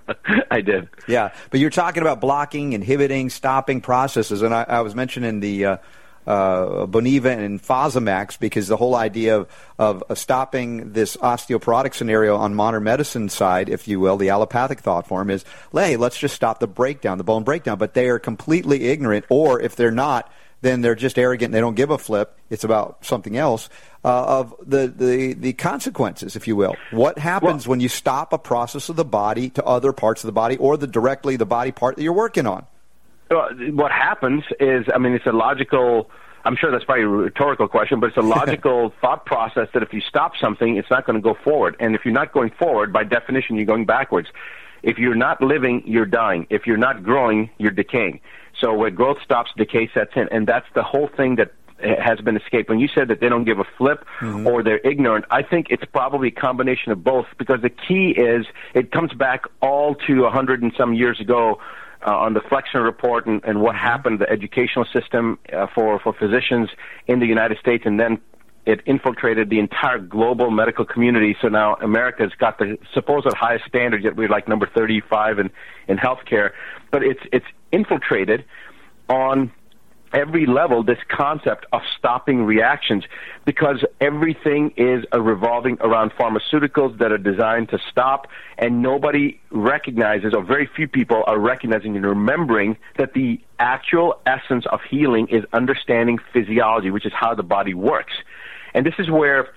I 0.50 0.60
did. 0.60 0.88
Yeah, 1.06 1.32
but 1.50 1.60
you're 1.60 1.70
talking 1.70 2.00
about 2.00 2.20
blocking, 2.20 2.72
inhibiting, 2.72 3.30
stopping 3.30 3.80
processes, 3.80 4.42
and 4.42 4.54
I, 4.54 4.64
I 4.66 4.80
was 4.80 4.94
mentioning 4.94 5.40
the 5.40 5.64
uh, 5.64 5.76
uh, 6.28 6.86
Boniva 6.86 7.36
and 7.36 7.60
Fosamax 7.60 8.38
because 8.38 8.68
the 8.68 8.76
whole 8.76 8.94
idea 8.94 9.38
of, 9.38 9.48
of 9.78 10.04
stopping 10.18 10.92
this 10.92 11.16
osteoporotic 11.16 11.94
scenario 11.94 12.36
on 12.36 12.54
modern 12.54 12.84
medicine 12.84 13.30
side, 13.30 13.70
if 13.70 13.88
you 13.88 13.98
will, 13.98 14.18
the 14.18 14.28
allopathic 14.28 14.80
thought 14.80 15.06
form 15.06 15.30
is, 15.30 15.44
hey, 15.72 15.96
let's 15.96 16.18
just 16.18 16.34
stop 16.34 16.60
the 16.60 16.66
breakdown, 16.66 17.16
the 17.16 17.24
bone 17.24 17.44
breakdown. 17.44 17.78
But 17.78 17.94
they 17.94 18.08
are 18.08 18.18
completely 18.18 18.84
ignorant, 18.88 19.24
or 19.30 19.58
if 19.58 19.74
they're 19.74 19.90
not, 19.90 20.30
then 20.60 20.82
they're 20.82 20.94
just 20.94 21.18
arrogant 21.18 21.46
and 21.46 21.54
they 21.54 21.60
don't 21.60 21.76
give 21.76 21.88
a 21.88 21.96
flip. 21.96 22.36
It's 22.50 22.64
about 22.64 23.06
something 23.06 23.36
else. 23.36 23.70
Uh, 24.04 24.40
of 24.40 24.54
the, 24.64 24.86
the, 24.86 25.32
the 25.34 25.52
consequences, 25.54 26.36
if 26.36 26.46
you 26.46 26.54
will. 26.54 26.76
What 26.92 27.18
happens 27.18 27.66
Well- 27.66 27.72
when 27.72 27.80
you 27.80 27.88
stop 27.88 28.32
a 28.32 28.38
process 28.38 28.88
of 28.88 28.96
the 28.96 29.04
body 29.04 29.50
to 29.50 29.64
other 29.64 29.92
parts 29.92 30.22
of 30.22 30.28
the 30.28 30.32
body 30.32 30.56
or 30.56 30.76
the 30.76 30.86
directly 30.86 31.36
the 31.36 31.46
body 31.46 31.72
part 31.72 31.96
that 31.96 32.02
you're 32.02 32.12
working 32.12 32.46
on? 32.46 32.66
Well, 33.30 33.50
what 33.72 33.92
happens 33.92 34.44
is, 34.58 34.86
I 34.94 34.98
mean, 34.98 35.12
it's 35.12 35.26
a 35.26 35.32
logical. 35.32 36.10
I'm 36.44 36.56
sure 36.56 36.70
that's 36.70 36.84
probably 36.84 37.04
a 37.04 37.08
rhetorical 37.08 37.68
question, 37.68 38.00
but 38.00 38.08
it's 38.08 38.16
a 38.16 38.20
logical 38.38 38.92
thought 39.00 39.26
process 39.26 39.68
that 39.74 39.82
if 39.82 39.92
you 39.92 40.00
stop 40.00 40.32
something, 40.40 40.76
it's 40.76 40.90
not 40.90 41.04
going 41.04 41.16
to 41.16 41.22
go 41.22 41.34
forward. 41.44 41.76
And 41.80 41.94
if 41.94 42.04
you're 42.04 42.14
not 42.14 42.32
going 42.32 42.50
forward, 42.50 42.92
by 42.92 43.04
definition, 43.04 43.56
you're 43.56 43.66
going 43.66 43.84
backwards. 43.84 44.28
If 44.82 44.98
you're 44.98 45.16
not 45.16 45.42
living, 45.42 45.82
you're 45.84 46.06
dying. 46.06 46.46
If 46.50 46.66
you're 46.66 46.76
not 46.76 47.02
growing, 47.02 47.50
you're 47.58 47.72
decaying. 47.72 48.20
So 48.60 48.72
where 48.74 48.90
growth 48.90 49.18
stops, 49.22 49.50
decay 49.56 49.90
sets 49.92 50.12
in, 50.16 50.28
and 50.30 50.46
that's 50.46 50.66
the 50.74 50.82
whole 50.82 51.08
thing 51.08 51.36
that 51.36 51.52
has 51.80 52.20
been 52.20 52.36
escaped. 52.36 52.68
When 52.68 52.80
you 52.80 52.88
said 52.88 53.08
that 53.08 53.20
they 53.20 53.28
don't 53.28 53.44
give 53.44 53.60
a 53.60 53.66
flip 53.76 54.04
mm-hmm. 54.20 54.46
or 54.46 54.62
they're 54.62 54.78
ignorant, 54.78 55.24
I 55.30 55.42
think 55.42 55.68
it's 55.70 55.84
probably 55.84 56.28
a 56.28 56.32
combination 56.32 56.92
of 56.92 57.04
both 57.04 57.26
because 57.38 57.60
the 57.62 57.70
key 57.70 58.10
is 58.10 58.46
it 58.74 58.90
comes 58.90 59.12
back 59.12 59.44
all 59.60 59.94
to 60.06 60.24
a 60.24 60.30
hundred 60.30 60.62
and 60.62 60.72
some 60.76 60.94
years 60.94 61.20
ago 61.20 61.60
uh, 62.06 62.16
on 62.16 62.34
the 62.34 62.40
Flexner 62.40 62.82
report 62.82 63.26
and, 63.26 63.42
and 63.44 63.60
what 63.60 63.74
happened, 63.74 64.18
to 64.20 64.24
the 64.24 64.30
educational 64.30 64.84
system 64.84 65.38
uh, 65.52 65.66
for, 65.74 65.98
for 65.98 66.12
physicians 66.12 66.70
in 67.06 67.18
the 67.20 67.26
United 67.26 67.58
States, 67.58 67.84
and 67.86 67.98
then 67.98 68.20
it 68.66 68.82
infiltrated 68.84 69.48
the 69.48 69.58
entire 69.58 69.98
global 69.98 70.50
medical 70.50 70.84
community. 70.84 71.34
So 71.40 71.48
now 71.48 71.76
America's 71.76 72.32
got 72.38 72.58
the 72.58 72.78
supposed 72.92 73.26
highest 73.34 73.64
standard, 73.64 74.04
yet 74.04 74.14
we're 74.14 74.28
like 74.28 74.46
number 74.46 74.66
35 74.66 75.38
in, 75.38 75.50
in 75.88 75.96
healthcare. 75.96 76.50
But 76.90 77.02
it's, 77.02 77.22
it's 77.32 77.46
infiltrated 77.72 78.44
on 79.08 79.50
every 80.12 80.46
level 80.46 80.82
this 80.82 80.98
concept 81.08 81.66
of 81.72 81.82
stopping 81.98 82.44
reactions 82.44 83.04
because 83.44 83.84
everything 84.00 84.72
is 84.76 85.04
a 85.12 85.20
revolving 85.20 85.76
around 85.80 86.10
pharmaceuticals 86.12 86.98
that 86.98 87.12
are 87.12 87.18
designed 87.18 87.68
to 87.68 87.78
stop 87.90 88.26
and 88.58 88.82
nobody 88.82 89.40
recognizes 89.50 90.34
or 90.34 90.42
very 90.42 90.66
few 90.66 90.88
people 90.88 91.24
are 91.26 91.38
recognizing 91.38 91.96
and 91.96 92.06
remembering 92.06 92.76
that 92.96 93.14
the 93.14 93.40
actual 93.58 94.20
essence 94.26 94.64
of 94.66 94.80
healing 94.88 95.26
is 95.28 95.44
understanding 95.52 96.18
physiology 96.32 96.90
which 96.90 97.06
is 97.06 97.12
how 97.12 97.34
the 97.34 97.42
body 97.42 97.74
works. 97.74 98.14
And 98.74 98.84
this 98.86 98.94
is 98.98 99.10
where 99.10 99.54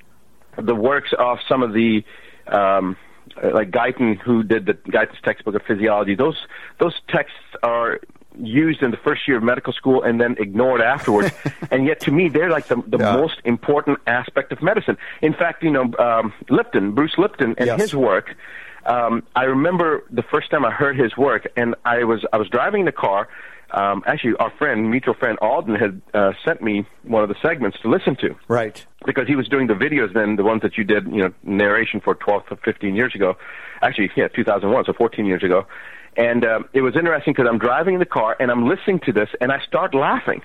the 0.57 0.75
works 0.75 1.13
of 1.17 1.39
some 1.47 1.63
of 1.63 1.73
the 1.73 2.03
um, 2.47 2.97
like 3.43 3.71
Guyton, 3.71 4.19
who 4.19 4.43
did 4.43 4.65
the 4.65 4.73
Guyton's 4.73 5.21
textbook 5.23 5.55
of 5.55 5.61
physiology, 5.63 6.15
those 6.15 6.47
those 6.79 6.95
texts 7.07 7.37
are 7.63 7.99
used 8.41 8.81
in 8.81 8.91
the 8.91 8.97
first 8.97 9.27
year 9.27 9.37
of 9.37 9.43
medical 9.43 9.73
school 9.73 10.01
and 10.03 10.19
then 10.19 10.35
ignored 10.39 10.81
afterwards. 10.81 11.31
and 11.71 11.85
yet, 11.85 11.99
to 12.01 12.11
me, 12.11 12.29
they're 12.29 12.49
like 12.49 12.67
the, 12.67 12.81
the 12.87 12.97
Yeah. 12.97 13.13
most 13.15 13.39
important 13.45 13.99
aspect 14.07 14.51
of 14.51 14.61
medicine. 14.61 14.97
In 15.21 15.33
fact, 15.33 15.63
you 15.63 15.71
know, 15.71 15.91
um, 15.99 16.33
Lipton, 16.49 16.91
Bruce 16.93 17.17
Lipton, 17.17 17.55
and 17.57 17.67
Yes. 17.67 17.79
his 17.81 17.95
work. 17.95 18.35
Um, 18.85 19.23
I 19.35 19.43
remember 19.43 20.03
the 20.09 20.23
first 20.23 20.49
time 20.49 20.65
I 20.65 20.71
heard 20.71 20.97
his 20.97 21.15
work, 21.15 21.47
and 21.55 21.75
I 21.85 22.03
was 22.03 22.25
I 22.33 22.37
was 22.37 22.49
driving 22.49 22.85
the 22.85 22.91
car. 22.91 23.27
Um, 23.73 24.03
actually, 24.05 24.35
our 24.35 24.49
friend, 24.57 24.89
mutual 24.89 25.13
friend 25.13 25.37
Alden, 25.41 25.75
had 25.75 26.01
uh, 26.13 26.33
sent 26.43 26.61
me 26.61 26.85
one 27.03 27.23
of 27.23 27.29
the 27.29 27.35
segments 27.41 27.79
to 27.83 27.89
listen 27.89 28.17
to 28.17 28.35
Right. 28.49 28.85
because 29.05 29.27
he 29.29 29.35
was 29.37 29.47
doing 29.47 29.67
the 29.67 29.75
videos 29.75 30.13
then, 30.13 30.35
the 30.35 30.43
ones 30.43 30.61
that 30.63 30.77
you 30.77 30.83
did, 30.83 31.05
you 31.05 31.21
know, 31.23 31.31
narration 31.43 32.01
for 32.01 32.15
12 32.15 32.47
to 32.47 32.55
15 32.57 32.95
years 32.97 33.15
ago. 33.15 33.37
Actually, 33.81 34.11
yeah, 34.17 34.27
2001, 34.27 34.83
so 34.85 34.93
14 34.93 35.25
years 35.25 35.41
ago. 35.43 35.65
And 36.17 36.43
um, 36.45 36.65
it 36.73 36.81
was 36.81 36.95
interesting 36.95 37.33
because 37.33 37.47
I'm 37.49 37.57
driving 37.59 37.93
in 37.95 37.99
the 37.99 38.05
car 38.05 38.35
and 38.39 38.51
I'm 38.51 38.67
listening 38.67 38.99
to 39.01 39.13
this 39.13 39.29
and 39.39 39.51
I 39.51 39.59
start 39.61 39.93
laughing. 39.95 40.41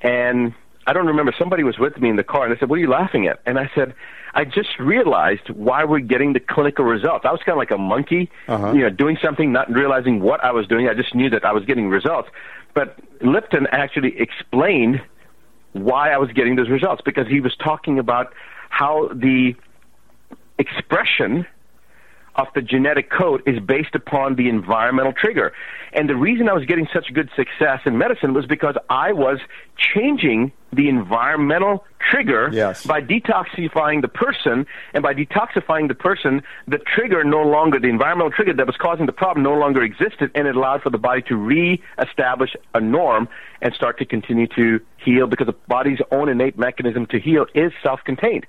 And 0.00 0.54
I 0.86 0.92
don't 0.92 1.06
remember, 1.06 1.32
somebody 1.38 1.62
was 1.62 1.78
with 1.78 1.96
me 1.98 2.10
in 2.10 2.16
the 2.16 2.24
car 2.24 2.44
and 2.44 2.54
they 2.54 2.58
said, 2.58 2.68
What 2.68 2.76
are 2.76 2.80
you 2.82 2.88
laughing 2.90 3.28
at? 3.28 3.40
And 3.46 3.58
I 3.58 3.70
said, 3.74 3.94
I 4.34 4.44
just 4.44 4.78
realized 4.80 5.48
why 5.50 5.84
we're 5.84 6.00
getting 6.00 6.32
the 6.32 6.40
clinical 6.40 6.84
results. 6.84 7.24
I 7.24 7.30
was 7.30 7.40
kind 7.40 7.50
of 7.52 7.58
like 7.58 7.70
a 7.70 7.78
monkey, 7.78 8.30
Uh-huh. 8.48 8.72
you 8.72 8.80
know, 8.80 8.90
doing 8.90 9.16
something, 9.22 9.52
not 9.52 9.70
realizing 9.72 10.20
what 10.20 10.42
I 10.42 10.50
was 10.50 10.66
doing. 10.66 10.88
I 10.88 10.94
just 10.94 11.14
knew 11.14 11.30
that 11.30 11.44
I 11.44 11.52
was 11.52 11.64
getting 11.64 11.88
results. 11.88 12.28
But 12.74 12.98
Lipton 13.20 13.68
actually 13.70 14.18
explained 14.18 15.00
why 15.74 16.10
I 16.10 16.16
was 16.18 16.30
getting 16.32 16.56
those 16.56 16.68
results 16.70 17.02
because 17.04 17.28
he 17.28 17.40
was 17.40 17.54
talking 17.56 17.98
about 17.98 18.32
how 18.70 19.08
the 19.14 19.54
expression 20.58 21.46
of 22.36 22.46
the 22.54 22.62
genetic 22.62 23.10
code 23.10 23.42
is 23.46 23.60
based 23.60 23.94
upon 23.94 24.36
the 24.36 24.48
environmental 24.48 25.12
trigger. 25.12 25.52
And 25.92 26.08
the 26.08 26.16
reason 26.16 26.48
I 26.48 26.54
was 26.54 26.64
getting 26.64 26.88
such 26.92 27.12
good 27.12 27.28
success 27.36 27.80
in 27.84 27.98
medicine 27.98 28.32
was 28.32 28.46
because 28.46 28.76
I 28.88 29.12
was 29.12 29.38
changing 29.76 30.52
the 30.72 30.88
environmental 30.88 31.84
trigger 31.98 32.48
Yes. 32.50 32.86
by 32.86 33.02
detoxifying 33.02 34.00
the 34.00 34.08
person. 34.08 34.66
And 34.94 35.02
by 35.02 35.12
detoxifying 35.12 35.88
the 35.88 35.94
person, 35.94 36.42
the 36.66 36.78
trigger 36.78 37.22
no 37.24 37.42
longer, 37.42 37.78
the 37.78 37.88
environmental 37.88 38.30
trigger 38.30 38.54
that 38.54 38.66
was 38.66 38.76
causing 38.76 39.04
the 39.04 39.12
problem 39.12 39.42
no 39.42 39.54
longer 39.54 39.82
existed, 39.82 40.30
and 40.34 40.48
it 40.48 40.56
allowed 40.56 40.82
for 40.82 40.90
the 40.90 40.98
body 40.98 41.20
to 41.22 41.36
re-establish 41.36 42.56
a 42.74 42.80
norm 42.80 43.28
and 43.60 43.74
start 43.74 43.98
to 43.98 44.06
continue 44.06 44.46
to 44.48 44.80
heal 44.96 45.26
because 45.26 45.46
the 45.46 45.56
body's 45.68 45.98
own 46.10 46.30
innate 46.30 46.58
mechanism 46.58 47.06
to 47.06 47.20
heal 47.20 47.46
is 47.54 47.72
self-contained. 47.82 48.46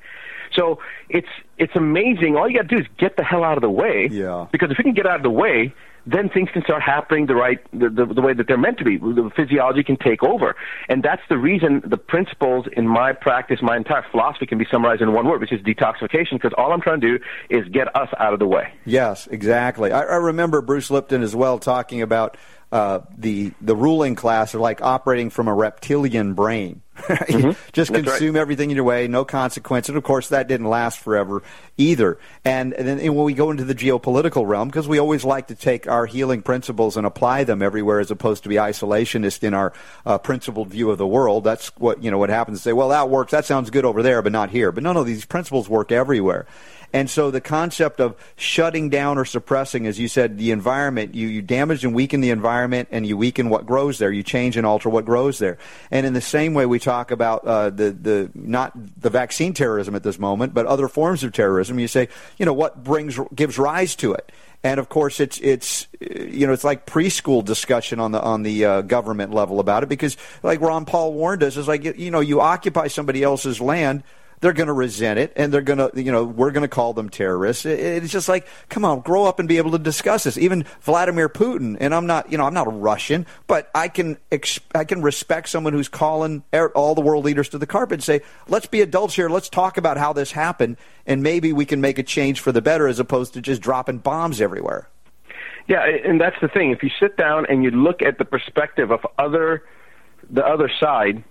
So 0.55 0.79
it's 1.09 1.27
it's 1.57 1.75
amazing. 1.75 2.35
All 2.35 2.49
you 2.49 2.55
got 2.55 2.69
to 2.69 2.75
do 2.75 2.81
is 2.81 2.87
get 2.97 3.17
the 3.17 3.23
hell 3.23 3.43
out 3.43 3.57
of 3.57 3.61
the 3.61 3.69
way. 3.69 4.09
Yeah. 4.11 4.47
Because 4.51 4.71
if 4.71 4.77
you 4.77 4.83
can 4.83 4.93
get 4.93 5.05
out 5.05 5.17
of 5.17 5.23
the 5.23 5.29
way, 5.29 5.73
then 6.05 6.29
things 6.29 6.49
can 6.51 6.63
start 6.63 6.81
happening 6.81 7.27
the 7.27 7.35
right 7.35 7.59
the, 7.71 7.89
the, 7.89 8.05
the 8.13 8.21
way 8.21 8.33
that 8.33 8.47
they're 8.47 8.57
meant 8.57 8.77
to 8.79 8.83
be. 8.83 8.97
The 8.97 9.31
physiology 9.35 9.83
can 9.83 9.97
take 9.97 10.21
over, 10.23 10.55
and 10.89 11.01
that's 11.01 11.21
the 11.29 11.37
reason 11.37 11.81
the 11.85 11.97
principles 11.97 12.65
in 12.73 12.87
my 12.87 13.13
practice, 13.13 13.59
my 13.61 13.77
entire 13.77 14.05
philosophy, 14.11 14.45
can 14.45 14.57
be 14.57 14.65
summarized 14.69 15.01
in 15.01 15.13
one 15.13 15.27
word, 15.27 15.39
which 15.41 15.53
is 15.53 15.61
detoxification. 15.61 16.33
Because 16.33 16.53
all 16.57 16.73
I'm 16.73 16.81
trying 16.81 17.01
to 17.01 17.17
do 17.17 17.23
is 17.49 17.67
get 17.69 17.95
us 17.95 18.09
out 18.19 18.33
of 18.33 18.39
the 18.39 18.47
way. 18.47 18.73
Yes, 18.85 19.27
exactly. 19.27 19.91
I, 19.91 20.01
I 20.01 20.15
remember 20.15 20.61
Bruce 20.61 20.91
Lipton 20.91 21.23
as 21.23 21.35
well 21.35 21.57
talking 21.59 22.01
about 22.01 22.37
uh, 22.71 22.99
the 23.17 23.51
the 23.61 23.75
ruling 23.75 24.15
class 24.15 24.53
are 24.53 24.59
like 24.59 24.81
operating 24.81 25.29
from 25.29 25.47
a 25.47 25.53
reptilian 25.53 26.33
brain. 26.33 26.81
Just 27.08 27.23
Mm-hmm. 27.34 27.51
That's 27.73 27.89
right. 27.89 28.06
consume 28.06 28.36
everything 28.36 28.69
in 28.69 28.75
your 28.75 28.86
way, 28.86 29.08
no 29.08 29.25
consequence. 29.25 29.89
And 29.89 29.97
of 29.97 30.03
course, 30.03 30.29
that 30.29 30.47
didn't 30.47 30.67
last 30.69 30.99
forever 30.99 31.41
either. 31.77 32.19
And, 32.45 32.73
and 32.73 32.88
then 32.88 32.99
and 32.99 33.15
when 33.15 33.25
we 33.25 33.34
go 33.34 33.51
into 33.51 33.63
the 33.63 33.75
geopolitical 33.75 34.47
realm, 34.47 34.69
because 34.69 34.88
we 34.88 34.99
always 34.99 35.25
like 35.25 35.47
to 35.47 35.56
take 35.56 35.88
our 35.88 36.06
healing 36.06 36.41
principles 36.41 36.95
and 36.95 37.06
apply 37.06 37.43
them 37.43 37.62
everywhere, 37.62 37.99
as 37.99 38.12
opposed 38.12 38.43
to 38.43 38.49
be 38.49 38.56
isolationist 38.56 39.43
in 39.43 39.53
our 39.53 39.73
uh, 40.06 40.17
principled 40.17 40.69
view 40.69 40.91
of 40.91 40.97
the 40.97 41.08
world. 41.08 41.43
That's 41.43 41.69
what 41.77 42.03
you 42.03 42.12
know. 42.12 42.17
What 42.17 42.29
happens? 42.29 42.62
Say, 42.62 42.73
well, 42.73 42.89
that 42.89 43.10
works. 43.10 43.32
That 43.32 43.45
sounds 43.45 43.69
good 43.69 43.86
over 43.86 44.03
there, 44.03 44.21
but 44.21 44.32
not 44.32 44.49
here. 44.49 44.71
But 44.71 44.84
no, 44.84 44.91
of 44.91 45.06
these 45.06 45.25
principles 45.25 45.67
work 45.67 45.91
everywhere. 45.91 46.45
And 46.93 47.10
so 47.10 47.32
the 47.32 47.41
concept 47.41 47.99
of 47.99 48.15
shutting 48.36 48.89
down 48.89 49.17
or 49.17 49.25
suppressing, 49.25 49.88
as 49.88 49.99
you 49.99 50.08
said, 50.08 50.38
the 50.38 50.51
environment, 50.51 51.15
you, 51.15 51.27
you 51.27 51.41
damage 51.41 51.84
and 51.84 51.95
weaken 51.95 52.21
the 52.21 52.29
environment 52.29 52.89
and 52.91 53.06
you 53.06 53.17
weaken 53.17 53.49
what 53.49 53.65
grows 53.65 53.97
there. 53.97 54.12
You 54.12 54.21
change 54.21 54.56
and 54.58 54.65
alter 54.65 54.89
what 54.89 55.03
grows 55.03 55.39
there. 55.39 55.58
And 55.89 56.06
in 56.06 56.13
the 56.13 56.21
same 56.21 56.53
way, 56.53 56.67
we 56.67 56.77
talk 56.77 57.10
about 57.10 57.45
uh, 57.45 57.71
the, 57.71 57.91
the, 57.91 58.32
not 58.36 58.73
the 59.01 59.10
vaccine 59.10 59.56
terrorism 59.56 59.95
at 59.95 60.03
this 60.03 60.19
moment, 60.19 60.53
but 60.53 60.67
other 60.67 60.88
forms 60.88 61.23
of 61.23 61.34
terrorism. 61.34 61.79
You 61.79 61.88
say, 61.88 62.10
you 62.38 62.45
know, 62.45 62.53
what 62.53 62.84
brings, 62.84 63.19
gives 63.34 63.58
rise 63.58 63.95
to 63.97 64.13
it? 64.13 64.32
And 64.65 64.79
of 64.79 64.88
course, 64.88 65.19
it's 65.19 65.39
it's 65.39 65.88
uh, 66.01 66.23
you 66.23 66.47
know 66.47 66.53
it's 66.53 66.63
like 66.63 66.86
preschool 66.86 67.43
discussion 67.43 67.99
on 67.99 68.13
the 68.13 68.21
on 68.21 68.43
the 68.43 68.63
uh, 68.63 68.82
government 68.82 69.34
level 69.34 69.60
about 69.60 69.84
it 69.84 69.89
because 69.89 70.15
like 70.41 70.62
Ron 70.62 70.86
Paul 70.86 71.12
warned 71.12 71.43
us 71.43 71.58
is 71.58 71.67
like 71.67 71.84
you 71.84 72.10
know 72.10 72.21
you 72.21 72.39
occupy 72.39 72.88
somebody 72.88 73.23
else's 73.23 73.60
land 73.60 74.03
they're 74.43 74.51
going 74.53 74.67
to 74.67 74.73
resent 74.73 75.17
it 75.17 75.32
and 75.38 75.53
they're 75.53 75.62
going 75.62 75.79
to 75.79 75.89
you 76.03 76.12
know 76.12 76.25
we're 76.25 76.51
going 76.51 76.63
to 76.63 76.67
call 76.67 76.93
them 76.93 77.10
terrorists. 77.10 77.65
It- 77.65 77.79
it's 77.79 78.12
just 78.12 78.27
like 78.27 78.45
come 78.67 78.84
on 78.84 78.99
grow 78.99 79.23
up 79.23 79.39
and 79.39 79.47
be 79.47 79.58
able 79.58 79.71
to 79.71 79.79
discuss 79.79 80.25
this. 80.25 80.38
Even 80.38 80.65
vladimir 80.82 81.29
putin 81.29 81.77
and 81.79 81.95
i'm 81.95 82.06
not 82.06 82.29
you 82.29 82.38
know 82.38 82.43
i'm 82.45 82.53
not 82.53 82.67
a 82.67 82.71
russian 82.71 83.25
but 83.47 83.71
i 83.73 83.88
can 83.88 84.17
ex- 84.32 84.60
i 84.75 84.84
can 84.84 85.01
respect 85.01 85.47
someone 85.47 85.71
who's 85.71 85.88
calling 85.88 86.43
er- 86.53 86.71
all 86.75 86.93
the 86.93 87.01
world 87.01 87.23
leaders 87.23 87.47
to 87.49 87.58
the 87.58 87.65
carpet 87.65 87.93
and 87.95 88.03
say 88.03 88.21
let's 88.49 88.67
be 88.67 88.82
adults 88.82 89.15
here. 89.15 89.29
Let's 89.29 89.47
talk 89.49 89.77
about 89.77 89.97
how 89.97 90.12
this 90.12 90.34
happened 90.34 90.75
and 91.08 91.23
maybe 91.23 91.53
we 91.53 91.65
can 91.65 91.79
make 91.79 91.97
a 91.97 92.03
change 92.03 92.41
for 92.41 92.51
the 92.51 92.62
better 92.62 92.86
as 92.88 92.99
opposed 92.99 93.34
to 93.36 93.41
just 93.41 93.62
dropping 93.62 93.99
bombs 93.99 94.41
everywhere. 94.41 94.89
Yeah, 95.67 95.86
and 95.86 96.19
that's 96.19 96.36
the 96.41 96.49
thing. 96.49 96.71
If 96.71 96.84
you 96.84 96.89
sit 96.99 97.15
down 97.15 97.45
and 97.47 97.63
you 97.63 97.71
look 97.71 98.01
at 98.01 98.17
the 98.17 98.25
perspective 98.25 98.91
of 98.91 99.06
other, 99.17 99.63
the 100.29 100.45
other 100.45 100.69
side, 100.77 101.23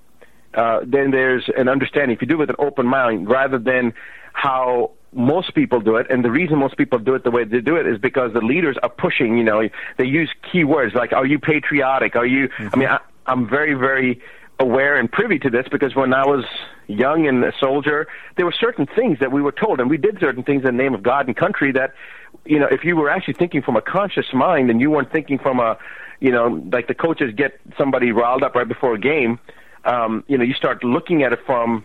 uh, 0.55 0.81
then 0.87 1.11
there's 1.11 1.49
an 1.57 1.69
understanding. 1.69 2.15
If 2.17 2.23
you 2.23 2.29
do 2.29 2.35
it 2.35 2.39
with 2.39 2.51
an 2.51 2.57
open 2.59 2.87
mind, 2.87 3.29
rather 3.29 3.59
than 3.59 3.95
how 4.33 4.93
most 5.13 5.55
people 5.55 5.81
do 5.81 5.97
it, 5.97 6.07
and 6.11 6.25
the 6.25 6.31
reason 6.31 6.59
most 6.59 6.77
people 6.77 6.99
do 6.99 7.15
it 7.15 7.25
the 7.25 7.31
way 7.31 7.45
they 7.45 7.61
do 7.61 7.77
it 7.77 7.87
is 7.87 7.99
because 7.99 8.33
the 8.33 8.41
leaders 8.41 8.77
are 8.83 8.89
pushing. 8.89 9.37
You 9.37 9.45
know, 9.45 9.69
they 9.99 10.07
use 10.07 10.31
key 10.51 10.65
words 10.65 10.95
like 10.95 11.13
"Are 11.13 11.27
you 11.27 11.39
patriotic? 11.39 12.17
Are 12.17 12.27
you?" 12.27 12.49
I 12.59 12.77
mean, 12.77 12.89
I, 12.89 12.99
I'm 13.27 13.49
very, 13.49 13.75
very 13.75 14.21
aware 14.59 14.97
and 14.99 15.11
privy 15.11 15.39
to 15.41 15.51
this 15.51 15.67
because 15.71 15.95
when 15.95 16.15
I 16.15 16.27
was 16.27 16.45
young 16.87 17.27
and 17.27 17.45
a 17.45 17.53
soldier, 17.59 18.07
there 18.37 18.47
were 18.47 18.55
certain 18.59 18.87
things 18.87 19.19
that 19.21 19.33
we 19.33 19.43
were 19.43 19.53
told, 19.53 19.81
and 19.81 19.91
we 19.91 19.97
did 19.97 20.19
certain 20.21 20.43
things 20.43 20.61
in 20.65 20.77
the 20.77 20.83
name 20.83 20.95
of 20.95 21.03
God 21.03 21.27
and 21.27 21.37
country 21.37 21.73
that, 21.73 21.95
you 22.45 22.59
know, 22.59 22.69
if 22.71 22.85
you 22.85 22.97
were 22.97 23.11
actually 23.11 23.35
thinking 23.35 23.63
from 23.63 23.77
a 23.77 23.83
conscious 23.83 24.27
mind 24.33 24.71
and 24.71 24.81
you 24.81 24.91
weren't 24.91 25.11
thinking 25.11 25.39
from 25.39 25.59
a, 25.59 25.77
you 26.21 26.31
know, 26.31 26.63
like 26.73 26.87
the 26.87 26.95
coaches 26.95 27.33
get 27.37 27.61
somebody 27.77 28.13
riled 28.13 28.43
up 28.43 28.55
right 28.55 28.69
before 28.69 28.95
a 28.95 29.01
game, 29.01 29.39
um, 29.85 30.25
you 30.29 30.39
know, 30.39 30.45
you 30.45 30.55
start 30.55 30.85
looking 30.85 31.23
at 31.23 31.33
it 31.33 31.41
from 31.45 31.85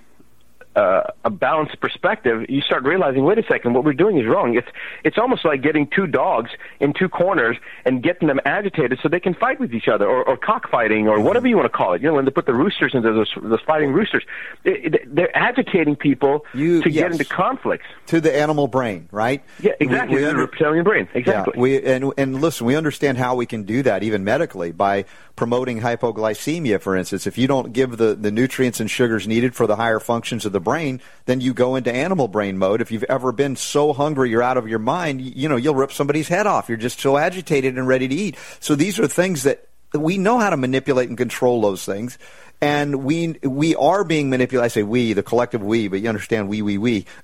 uh, 0.77 1.01
a 1.25 1.29
balanced 1.29 1.79
perspective, 1.81 2.45
you 2.49 2.61
start 2.61 2.83
realizing, 2.83 3.23
wait 3.25 3.37
a 3.39 3.43
second, 3.43 3.73
what 3.73 3.83
we're 3.83 3.93
doing 3.93 4.17
is 4.19 4.25
wrong. 4.27 4.55
It's 4.55 4.67
it's 5.03 5.17
almost 5.17 5.43
like 5.43 5.61
getting 5.63 5.87
two 5.87 6.05
dogs 6.07 6.51
in 6.79 6.93
two 6.93 7.09
corners 7.09 7.57
and 7.85 8.03
getting 8.03 8.27
them 8.27 8.39
agitated 8.45 8.99
so 9.01 9.09
they 9.09 9.19
can 9.19 9.33
fight 9.33 9.59
with 9.59 9.73
each 9.73 9.87
other, 9.87 10.05
or, 10.05 10.23
or 10.23 10.37
cockfighting, 10.37 11.07
or 11.07 11.19
whatever 11.19 11.47
you 11.47 11.55
want 11.57 11.65
to 11.71 11.75
call 11.77 11.93
it. 11.93 12.01
You 12.01 12.09
know, 12.09 12.13
when 12.13 12.25
they 12.25 12.31
put 12.31 12.45
the 12.45 12.53
roosters 12.53 12.93
into 12.93 13.11
those 13.11 13.33
those 13.41 13.61
fighting 13.65 13.91
roosters, 13.91 14.23
it, 14.63 14.93
it, 14.95 15.15
they're 15.15 15.35
agitating 15.35 15.95
people 15.95 16.45
You- 16.53 16.81
to 16.83 16.89
get 16.89 17.11
into 17.11 17.25
conflicts. 17.25 17.85
to 18.07 18.21
the 18.21 18.33
animal 18.35 18.67
brain, 18.67 19.09
right? 19.11 19.43
Yeah, 19.59 19.71
exactly. 19.79 20.17
We- 20.17 20.21
we 20.25 20.27
the 20.29 20.35
reptilian 20.37 20.83
brain. 20.83 21.07
Exactly. 21.13 21.53
Yeah, 21.55 21.59
we 21.61 21.83
and 21.83 22.13
and 22.17 22.39
listen, 22.41 22.67
we 22.67 22.75
understand 22.75 23.17
how 23.17 23.35
we 23.35 23.45
can 23.47 23.63
do 23.63 23.81
that 23.83 24.03
even 24.03 24.23
medically 24.23 24.71
by 24.71 25.05
promoting 25.35 25.81
hypoglycemia, 25.81 26.81
for 26.81 26.95
instance. 26.95 27.27
If 27.27 27.37
you 27.37 27.47
don't 27.47 27.73
give 27.73 27.97
the, 27.97 28.15
the 28.15 28.31
nutrients 28.31 28.79
and 28.79 28.89
sugars 28.89 29.27
needed 29.27 29.55
for 29.55 29.67
the 29.67 29.75
higher 29.75 29.99
functions 29.99 30.45
of 30.45 30.51
the 30.51 30.59
brain, 30.67 30.99
then 31.27 31.39
you 31.39 31.53
go 31.53 31.77
into 31.77 31.93
animal 31.93 32.27
brain 32.27 32.57
mode. 32.57 32.81
If 32.81 32.91
you've 32.91 33.05
ever 33.05 33.31
been 33.31 33.55
so 33.55 33.93
hungry 33.93 34.29
you're 34.29 34.43
out 34.43 34.57
of 34.57 34.67
your 34.67 34.79
mind, 34.79 35.21
you, 35.21 35.47
know, 35.47 35.55
you'll 35.55 35.75
rip 35.75 35.93
somebody's 35.93 36.27
head 36.27 36.45
off. 36.45 36.67
You're 36.67 36.77
just 36.77 36.99
so 36.99 37.15
agitated 37.15 37.77
and 37.77 37.87
ready 37.87 38.09
to 38.09 38.13
eat. 38.13 38.35
So 38.59 38.75
these 38.75 38.99
are 38.99 39.07
things 39.07 39.43
that 39.43 39.69
we 39.93 40.17
know 40.17 40.39
how 40.39 40.49
to 40.49 40.57
manipulate 40.57 41.07
and 41.07 41.17
control 41.17 41.61
those 41.61 41.85
things. 41.85 42.17
And 42.59 43.03
we 43.03 43.33
we 43.43 43.75
are 43.75 44.03
being 44.03 44.29
manipulated. 44.31 44.65
I 44.65 44.69
say 44.69 44.83
we, 44.83 45.13
the 45.13 45.21
collective 45.21 45.63
we, 45.63 45.87
but 45.89 46.01
you 46.01 46.09
understand 46.09 46.49
we, 46.49 46.61
we, 46.61 46.77
we. 46.77 47.05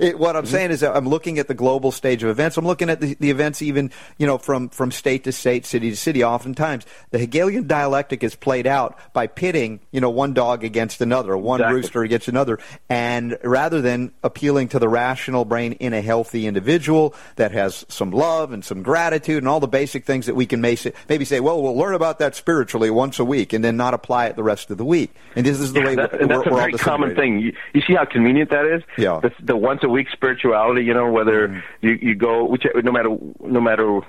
It, 0.00 0.18
what 0.18 0.36
I'm 0.36 0.44
mm-hmm. 0.44 0.52
saying 0.52 0.70
is 0.70 0.80
that 0.80 0.96
I'm 0.96 1.08
looking 1.08 1.38
at 1.38 1.48
the 1.48 1.54
global 1.54 1.92
stage 1.92 2.22
of 2.22 2.30
events. 2.30 2.56
I'm 2.56 2.66
looking 2.66 2.88
at 2.90 3.00
the, 3.00 3.14
the 3.14 3.30
events 3.30 3.62
even, 3.62 3.90
you 4.18 4.26
know, 4.26 4.38
from, 4.38 4.68
from 4.70 4.90
state 4.90 5.24
to 5.24 5.32
state, 5.32 5.66
city 5.66 5.90
to 5.90 5.96
city. 5.96 6.24
Oftentimes, 6.24 6.86
the 7.10 7.18
Hegelian 7.18 7.66
dialectic 7.66 8.24
is 8.24 8.34
played 8.34 8.66
out 8.66 8.98
by 9.12 9.26
pitting, 9.26 9.80
you 9.90 10.00
know, 10.00 10.10
one 10.10 10.32
dog 10.32 10.64
against 10.64 11.00
another, 11.00 11.36
one 11.36 11.60
Exactly. 11.60 11.76
rooster 11.76 12.02
against 12.02 12.28
another, 12.28 12.58
and 12.88 13.38
rather 13.44 13.80
than 13.80 14.12
appealing 14.22 14.68
to 14.68 14.78
the 14.78 14.88
rational 14.88 15.44
brain 15.44 15.72
in 15.74 15.92
a 15.92 16.00
healthy 16.00 16.46
individual 16.46 17.14
that 17.36 17.52
has 17.52 17.84
some 17.88 18.10
love 18.10 18.52
and 18.52 18.64
some 18.64 18.82
gratitude 18.82 19.38
and 19.38 19.48
all 19.48 19.60
the 19.60 19.68
basic 19.68 20.04
things 20.04 20.26
that 20.26 20.34
we 20.34 20.46
can 20.46 20.60
maybe 20.60 21.24
say, 21.24 21.40
well, 21.40 21.62
we'll 21.62 21.76
learn 21.76 21.94
about 21.94 22.18
that 22.18 22.34
spiritually 22.34 22.90
once 22.90 23.18
a 23.18 23.24
week, 23.24 23.52
and 23.52 23.64
then 23.64 23.76
not 23.76 23.94
apply 23.94 24.26
it 24.26 24.36
the 24.42 24.46
rest 24.54 24.70
of 24.72 24.76
the 24.78 24.84
week. 24.84 25.10
And 25.36 25.46
this 25.46 25.60
is 25.60 25.72
the 25.72 25.80
way 25.82 25.94
That- 25.94 26.12
we're, 26.12 26.18
and 26.22 26.30
that's 26.30 26.44
we're 26.44 26.50
a 26.50 26.54
all 26.54 26.60
very 26.60 26.72
common 26.72 27.14
thing. 27.14 27.38
You, 27.38 27.52
you 27.74 27.80
see 27.86 27.94
how 27.94 28.04
convenient 28.04 28.50
that 28.50 28.66
is. 28.66 28.82
Yeah. 28.98 29.20
The, 29.22 29.30
the 29.40 29.56
once 29.56 29.80
a 29.84 29.88
week 29.88 30.08
spirituality. 30.12 30.82
You 30.84 30.94
know, 30.94 31.10
whether 31.10 31.48
Mm-hmm. 31.48 31.86
you 31.86 31.92
you 32.08 32.14
go, 32.14 32.44
which 32.44 32.64
no 32.88 32.92
matter 32.92 33.10
no 33.40 33.60
matter 33.60 34.00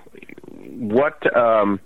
what 0.95 1.17
um, 1.37 1.79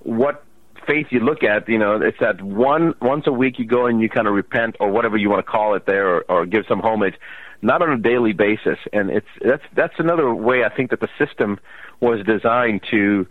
what 0.00 0.42
faith 0.86 1.08
you 1.10 1.20
look 1.20 1.42
at, 1.42 1.68
you 1.68 1.78
know, 1.78 2.00
it's 2.00 2.18
that 2.20 2.40
one 2.42 2.94
once 3.00 3.26
a 3.26 3.32
week 3.32 3.58
you 3.58 3.64
go 3.66 3.86
and 3.86 4.00
you 4.00 4.08
kind 4.08 4.26
of 4.28 4.34
repent 4.34 4.76
or 4.80 4.90
whatever 4.90 5.16
you 5.16 5.28
want 5.30 5.44
to 5.44 5.50
call 5.50 5.74
it 5.74 5.84
there, 5.86 6.06
or, 6.16 6.20
or 6.28 6.46
give 6.46 6.64
some 6.68 6.80
homage, 6.80 7.14
not 7.62 7.82
on 7.82 7.90
a 7.90 7.98
daily 7.98 8.32
basis. 8.32 8.78
And 8.92 9.10
it's 9.10 9.26
that's 9.44 9.62
that's 9.74 9.94
another 9.98 10.32
way 10.34 10.64
I 10.64 10.68
think 10.76 10.90
that 10.90 11.00
the 11.00 11.08
system 11.18 11.58
was 12.00 12.24
designed 12.26 12.82
to. 12.90 13.26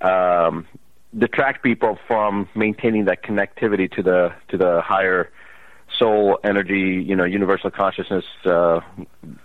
Um, 0.00 0.66
detract 1.16 1.62
people 1.62 1.98
from 2.06 2.48
maintaining 2.54 3.04
that 3.06 3.22
connectivity 3.22 3.90
to 3.94 4.02
the 4.02 4.32
to 4.48 4.56
the 4.56 4.80
higher 4.80 5.30
soul 5.98 6.38
energy 6.42 7.04
you 7.06 7.14
know 7.14 7.22
universal 7.24 7.70
consciousness 7.70 8.24
uh 8.46 8.80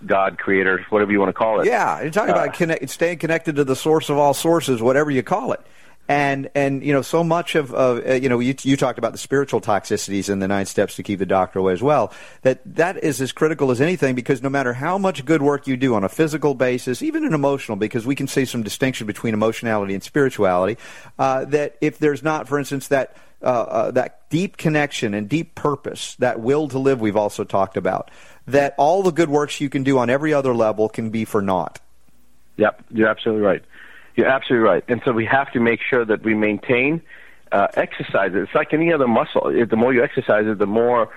god 0.05 0.39
creator 0.39 0.83
whatever 0.89 1.11
you 1.11 1.19
want 1.19 1.29
to 1.29 1.33
call 1.33 1.59
it 1.61 1.67
Yeah, 1.67 2.01
you're 2.01 2.09
talking 2.09 2.33
Uh, 2.33 2.37
about 2.43 2.53
connect, 2.55 2.89
staying 2.89 3.19
connected 3.19 3.55
to 3.57 3.63
the 3.63 3.75
source 3.75 4.09
of 4.09 4.17
all 4.17 4.33
sources, 4.33 4.81
whatever 4.81 5.11
you 5.11 5.21
call 5.21 5.51
it. 5.53 5.61
And 6.09 6.49
and 6.55 6.83
you 6.83 6.91
know 6.91 7.03
so 7.03 7.23
much 7.23 7.53
of, 7.53 7.71
of 7.71 8.03
uh, 8.03 8.13
you 8.13 8.29
know 8.29 8.39
you 8.39 8.55
you 8.63 8.75
talked 8.75 8.97
about 8.97 9.11
the 9.11 9.19
spiritual 9.19 9.61
toxicities 9.61 10.27
and 10.27 10.41
the 10.41 10.47
nine 10.47 10.65
steps 10.65 10.95
to 10.95 11.03
keep 11.03 11.19
the 11.19 11.25
doctor 11.27 11.59
away 11.59 11.71
as 11.71 11.83
well. 11.83 12.11
That 12.41 12.61
that 12.75 13.03
is 13.03 13.21
as 13.21 13.31
critical 13.31 13.69
as 13.69 13.79
anything 13.79 14.15
because 14.15 14.41
no 14.41 14.49
matter 14.49 14.73
how 14.73 14.97
much 14.97 15.23
good 15.23 15.43
work 15.43 15.67
you 15.67 15.77
do 15.77 15.93
on 15.93 16.03
a 16.03 16.09
physical 16.09 16.55
basis, 16.55 17.03
even 17.03 17.23
an 17.25 17.35
emotional, 17.35 17.77
because 17.77 18.07
we 18.07 18.15
can 18.15 18.27
see 18.27 18.45
some 18.45 18.63
distinction 18.63 19.05
between 19.05 19.35
emotionality 19.35 19.93
and 19.93 20.01
spirituality. 20.01 20.81
Uh, 21.19 21.45
that 21.45 21.77
if 21.79 21.99
there's 21.99 22.23
not, 22.23 22.47
for 22.47 22.57
instance, 22.57 22.87
that 22.87 23.15
uh, 23.43 23.45
uh, 23.45 23.91
that 23.91 24.27
deep 24.29 24.57
connection 24.57 25.13
and 25.13 25.29
deep 25.29 25.53
purpose, 25.53 26.15
that 26.15 26.39
will 26.39 26.67
to 26.69 26.79
live, 26.79 26.99
we've 26.99 27.15
also 27.15 27.43
talked 27.43 27.77
about. 27.77 28.09
That 28.47 28.73
all 28.79 29.03
the 29.03 29.11
good 29.11 29.29
works 29.29 29.61
you 29.61 29.69
can 29.69 29.83
do 29.83 29.99
on 29.99 30.09
every 30.09 30.33
other 30.33 30.55
level 30.55 30.89
can 30.89 31.11
be 31.11 31.23
for 31.23 31.41
naught. 31.41 31.79
Yep, 32.57 32.83
you're 32.89 33.07
absolutely 33.07 33.43
right. 33.43 33.63
You're 34.19 34.27
absolutely 34.27 34.67
right. 34.67 34.83
And 34.89 35.01
so 35.05 35.13
we 35.13 35.23
have 35.27 35.49
to 35.53 35.61
make 35.61 35.79
sure 35.81 36.03
that 36.03 36.23
we 36.23 36.33
maintain 36.33 37.01
uh, 37.53 37.67
exercise. 37.75 38.31
It's 38.33 38.53
like 38.53 38.73
any 38.73 38.91
other 38.91 39.07
muscle. 39.07 39.43
The 39.49 39.77
more 39.77 39.93
you 39.93 40.03
exercise 40.03 40.45
it, 40.45 40.57
the 40.57 40.65
more 40.65 41.07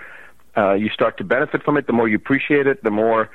uh, 0.57 0.75
you 0.75 0.89
start 0.89 1.19
to 1.19 1.25
benefit 1.25 1.65
from 1.65 1.77
it. 1.77 1.89
The 1.89 1.93
more 1.93 2.07
you 2.07 2.15
appreciate 2.15 2.69
it, 2.69 2.85
the 2.85 2.93
more 2.93 3.29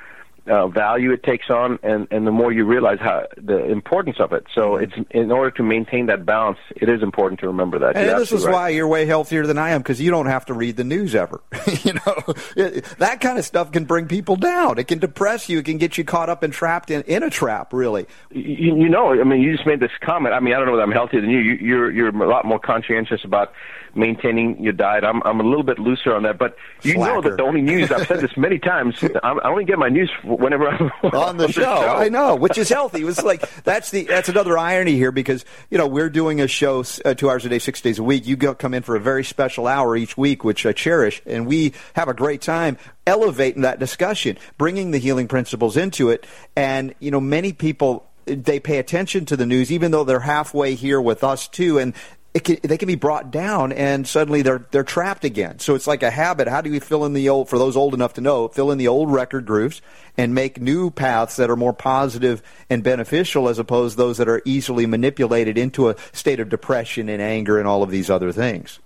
uh, 0.48 0.68
value 0.68 1.12
it 1.12 1.22
takes 1.22 1.50
on, 1.50 1.78
and, 1.82 2.08
and 2.10 2.26
the 2.26 2.30
more 2.32 2.52
you 2.52 2.64
realize 2.64 2.98
how 3.00 3.26
the 3.36 3.64
importance 3.70 4.16
of 4.20 4.32
it. 4.32 4.44
So 4.54 4.76
it's 4.76 4.92
in 5.10 5.30
order 5.30 5.50
to 5.52 5.62
maintain 5.62 6.06
that 6.06 6.24
balance, 6.26 6.58
it 6.76 6.88
is 6.88 7.02
important 7.02 7.40
to 7.40 7.46
remember 7.46 7.78
that. 7.80 7.96
And 7.96 8.06
You're 8.06 8.18
this 8.18 8.32
is 8.32 8.44
right. 8.44 8.52
why 8.52 8.68
you're 8.70 8.88
way 8.88 9.06
healthier 9.06 9.46
than 9.46 9.58
I 9.58 9.70
am 9.70 9.80
because 9.82 10.00
you 10.00 10.10
don't 10.10 10.26
have 10.26 10.46
to 10.46 10.54
read 10.54 10.76
the 10.76 10.84
news 10.84 11.14
ever. 11.14 11.40
you 11.82 11.94
know, 11.94 12.34
It- 12.56 12.84
that 12.98 13.20
kind 13.20 13.38
of 13.38 13.44
stuff 13.44 13.72
can 13.72 13.84
bring 13.84 14.06
people 14.06 14.36
down. 14.36 14.78
It 14.78 14.88
can 14.88 14.98
depress 14.98 15.48
you. 15.48 15.58
It 15.58 15.64
can 15.64 15.78
get 15.78 15.98
you 15.98 16.04
caught 16.04 16.28
up 16.28 16.42
and 16.42 16.52
trapped 16.52 16.90
in, 16.90 17.02
in 17.02 17.22
a 17.22 17.30
trap. 17.30 17.72
Really, 17.72 18.06
you, 18.30 18.76
you 18.76 18.88
know, 18.88 19.12
I 19.18 19.24
mean, 19.24 19.40
you 19.40 19.54
just 19.54 19.66
made 19.66 19.80
this 19.80 19.90
comment. 20.00 20.34
I 20.34 20.40
mean, 20.40 20.54
I 20.54 20.56
don't 20.56 20.66
know 20.66 20.72
whether 20.72 20.82
I'm 20.82 20.92
healthier 20.92 21.20
than 21.20 21.30
you. 21.30 21.38
you 21.38 21.54
you're 21.54 21.90
you're 21.90 22.08
a 22.08 22.28
lot 22.28 22.44
more 22.44 22.58
conscientious 22.58 23.24
about 23.24 23.52
maintaining 23.94 24.62
your 24.62 24.72
diet. 24.72 25.04
I'm 25.04 25.22
I'm 25.24 25.40
a 25.40 25.42
little 25.44 25.62
bit 25.62 25.78
looser 25.78 26.14
on 26.14 26.22
that, 26.24 26.38
but 26.38 26.56
you 26.82 26.96
know 26.98 27.20
that 27.20 27.36
the 27.36 27.42
only 27.42 27.62
news 27.62 27.90
I've 27.90 28.06
said 28.06 28.20
this 28.20 28.36
many 28.36 28.58
times. 28.58 29.02
I'm, 29.22 29.40
I 29.40 29.48
only 29.48 29.64
get 29.64 29.78
my 29.78 29.88
news 29.88 30.10
whenever 30.38 30.68
I'm 30.68 30.90
on 31.12 31.36
the 31.36 31.50
show. 31.50 31.64
I 31.64 32.08
know, 32.08 32.36
which 32.36 32.56
is 32.58 32.68
healthy. 32.68 33.00
It 33.00 33.04
was 33.04 33.22
like 33.22 33.48
that's 33.64 33.90
the 33.90 34.04
that's 34.04 34.28
another 34.28 34.56
irony 34.56 34.94
here 34.94 35.12
because 35.12 35.44
you 35.70 35.78
know 35.78 35.86
we're 35.86 36.10
doing 36.10 36.40
a 36.40 36.48
show 36.48 36.84
uh, 37.04 37.14
two 37.14 37.28
hours 37.28 37.44
a 37.44 37.48
day, 37.48 37.58
six 37.58 37.80
days 37.80 37.98
a 37.98 38.02
week. 38.02 38.26
You 38.26 38.36
go 38.36 38.54
come 38.54 38.74
in 38.74 38.82
for 38.82 38.96
a 38.96 39.00
very 39.00 39.24
special 39.24 39.66
hour 39.66 39.96
each 39.96 40.16
week, 40.16 40.44
which 40.44 40.64
I 40.64 40.72
cherish, 40.72 41.20
and 41.26 41.46
we 41.46 41.74
have 41.94 42.08
a 42.08 42.14
great 42.14 42.40
time 42.40 42.78
elevating 43.06 43.62
that 43.62 43.78
discussion, 43.78 44.38
bringing 44.56 44.90
the 44.92 44.98
healing 44.98 45.28
principles 45.28 45.76
into 45.76 46.10
it, 46.10 46.26
and 46.56 46.94
you 47.00 47.10
know 47.10 47.20
many 47.20 47.52
people 47.52 48.08
they 48.26 48.60
pay 48.60 48.78
attention 48.78 49.24
to 49.24 49.36
the 49.36 49.46
news 49.46 49.72
even 49.72 49.90
though 49.90 50.04
they're 50.04 50.20
halfway 50.20 50.74
here 50.74 51.00
with 51.00 51.24
us 51.24 51.48
too 51.48 51.78
and 51.78 51.94
can, 52.40 52.58
they 52.62 52.76
can 52.76 52.86
be 52.86 52.94
brought 52.94 53.30
down 53.30 53.72
and 53.72 54.06
suddenly 54.06 54.42
they're 54.42 54.66
they're 54.70 54.84
trapped 54.84 55.24
again. 55.24 55.58
So 55.58 55.74
it's 55.74 55.86
like 55.86 56.02
a 56.02 56.10
habit. 56.10 56.48
How 56.48 56.60
do 56.60 56.70
we 56.70 56.78
fill 56.78 57.04
in 57.04 57.12
the 57.12 57.28
old 57.28 57.48
for 57.48 57.58
those 57.58 57.76
old 57.76 57.94
enough 57.94 58.14
to 58.14 58.20
know, 58.20 58.48
fill 58.48 58.70
in 58.70 58.78
the 58.78 58.88
old 58.88 59.12
record 59.12 59.46
grooves 59.46 59.80
and 60.16 60.34
make 60.34 60.60
new 60.60 60.90
paths 60.90 61.36
that 61.36 61.50
are 61.50 61.56
more 61.56 61.72
positive 61.72 62.42
and 62.68 62.82
beneficial 62.82 63.48
as 63.48 63.58
opposed 63.58 63.96
to 63.96 64.02
those 64.02 64.18
that 64.18 64.28
are 64.28 64.42
easily 64.44 64.86
manipulated 64.86 65.56
into 65.56 65.88
a 65.88 65.96
state 66.12 66.40
of 66.40 66.48
depression 66.48 67.08
and 67.08 67.22
anger 67.22 67.58
and 67.58 67.68
all 67.68 67.82
of 67.82 67.90
these 67.90 68.10
other 68.10 68.32
things. 68.32 68.80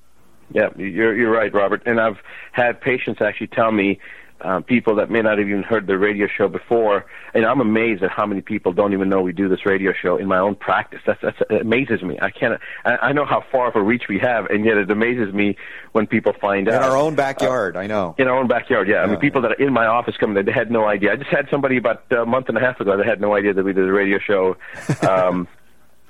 Yeah, 0.53 0.69
you're 0.77 1.17
you're 1.17 1.31
right, 1.31 1.53
Robert. 1.53 1.83
And 1.87 2.01
I've 2.01 2.19
had 2.53 2.81
patients 2.81 3.21
actually 3.23 3.47
tell 3.49 3.73
me, 3.73 3.99
uh, 4.42 4.61
people 4.61 4.96
that 4.96 5.11
may 5.11 5.22
not 5.22 5.38
have 5.38 5.48
even 5.48 5.62
heard 5.62 5.87
the 5.87 5.96
radio 5.96 6.26
show 6.26 6.48
before, 6.48 7.07
and 7.35 7.44
I'm 7.44 7.61
amazed 7.61 8.02
at 8.02 8.11
how 8.11 8.26
many 8.26 8.40
people 8.40 8.72
don't 8.72 8.92
even 8.92 9.09
know 9.09 9.20
we 9.22 9.33
do 9.33 9.48
this 9.48 9.64
radio 9.64 9.92
show 9.92 10.16
in 10.16 10.26
my 10.28 10.38
own 10.38 10.55
practice. 10.55 11.00
That's, 11.07 11.20
that's 11.22 11.37
it 11.50 11.62
amazes 11.62 12.02
me. 12.02 12.18
I 12.20 12.31
can't. 12.31 12.61
I, 12.85 12.96
I 12.96 13.12
know 13.12 13.24
how 13.24 13.44
far 13.52 13.68
of 13.68 13.76
a 13.76 13.83
reach 13.83 14.05
we 14.09 14.18
have, 14.18 14.46
and 14.46 14.64
yet 14.64 14.76
it 14.76 14.90
amazes 14.90 15.33
me 15.33 15.57
when 15.92 16.07
people 16.07 16.33
find 16.40 16.68
In 16.68 16.74
out 16.74 16.83
In 16.83 16.90
our 16.90 16.96
own 16.96 17.14
backyard, 17.14 17.76
I 17.76 17.87
know. 17.87 18.14
in 18.18 18.28
our 18.28 18.37
own 18.37 18.48
backyard. 18.48 18.88
Yeah, 18.88 18.96
I 18.98 19.07
mean, 19.07 19.14
Yeah. 19.14 19.20
people 19.20 19.42
that 19.42 19.52
are 19.52 19.62
in 19.62 19.72
my 19.72 19.87
office 19.87 20.16
coming, 20.18 20.44
they 20.44 20.52
had 20.52 20.70
no 20.70 20.87
idea. 20.87 21.12
I 21.12 21.16
just 21.16 21.31
had 21.31 21.48
somebody 21.50 21.76
about 21.76 22.02
a 22.12 22.26
month 22.26 22.48
and 22.48 22.59
a 22.59 22.61
half 22.61 22.81
ago 22.81 22.96
that 22.96 23.07
had 23.07 23.20
no 23.20 23.35
idea 23.35 23.55
that 23.55 23.64
we 23.64 23.72
did 23.72 23.88
a 23.88 23.92
radio 23.92 24.18
show. 24.18 24.57
Um, 25.09 25.48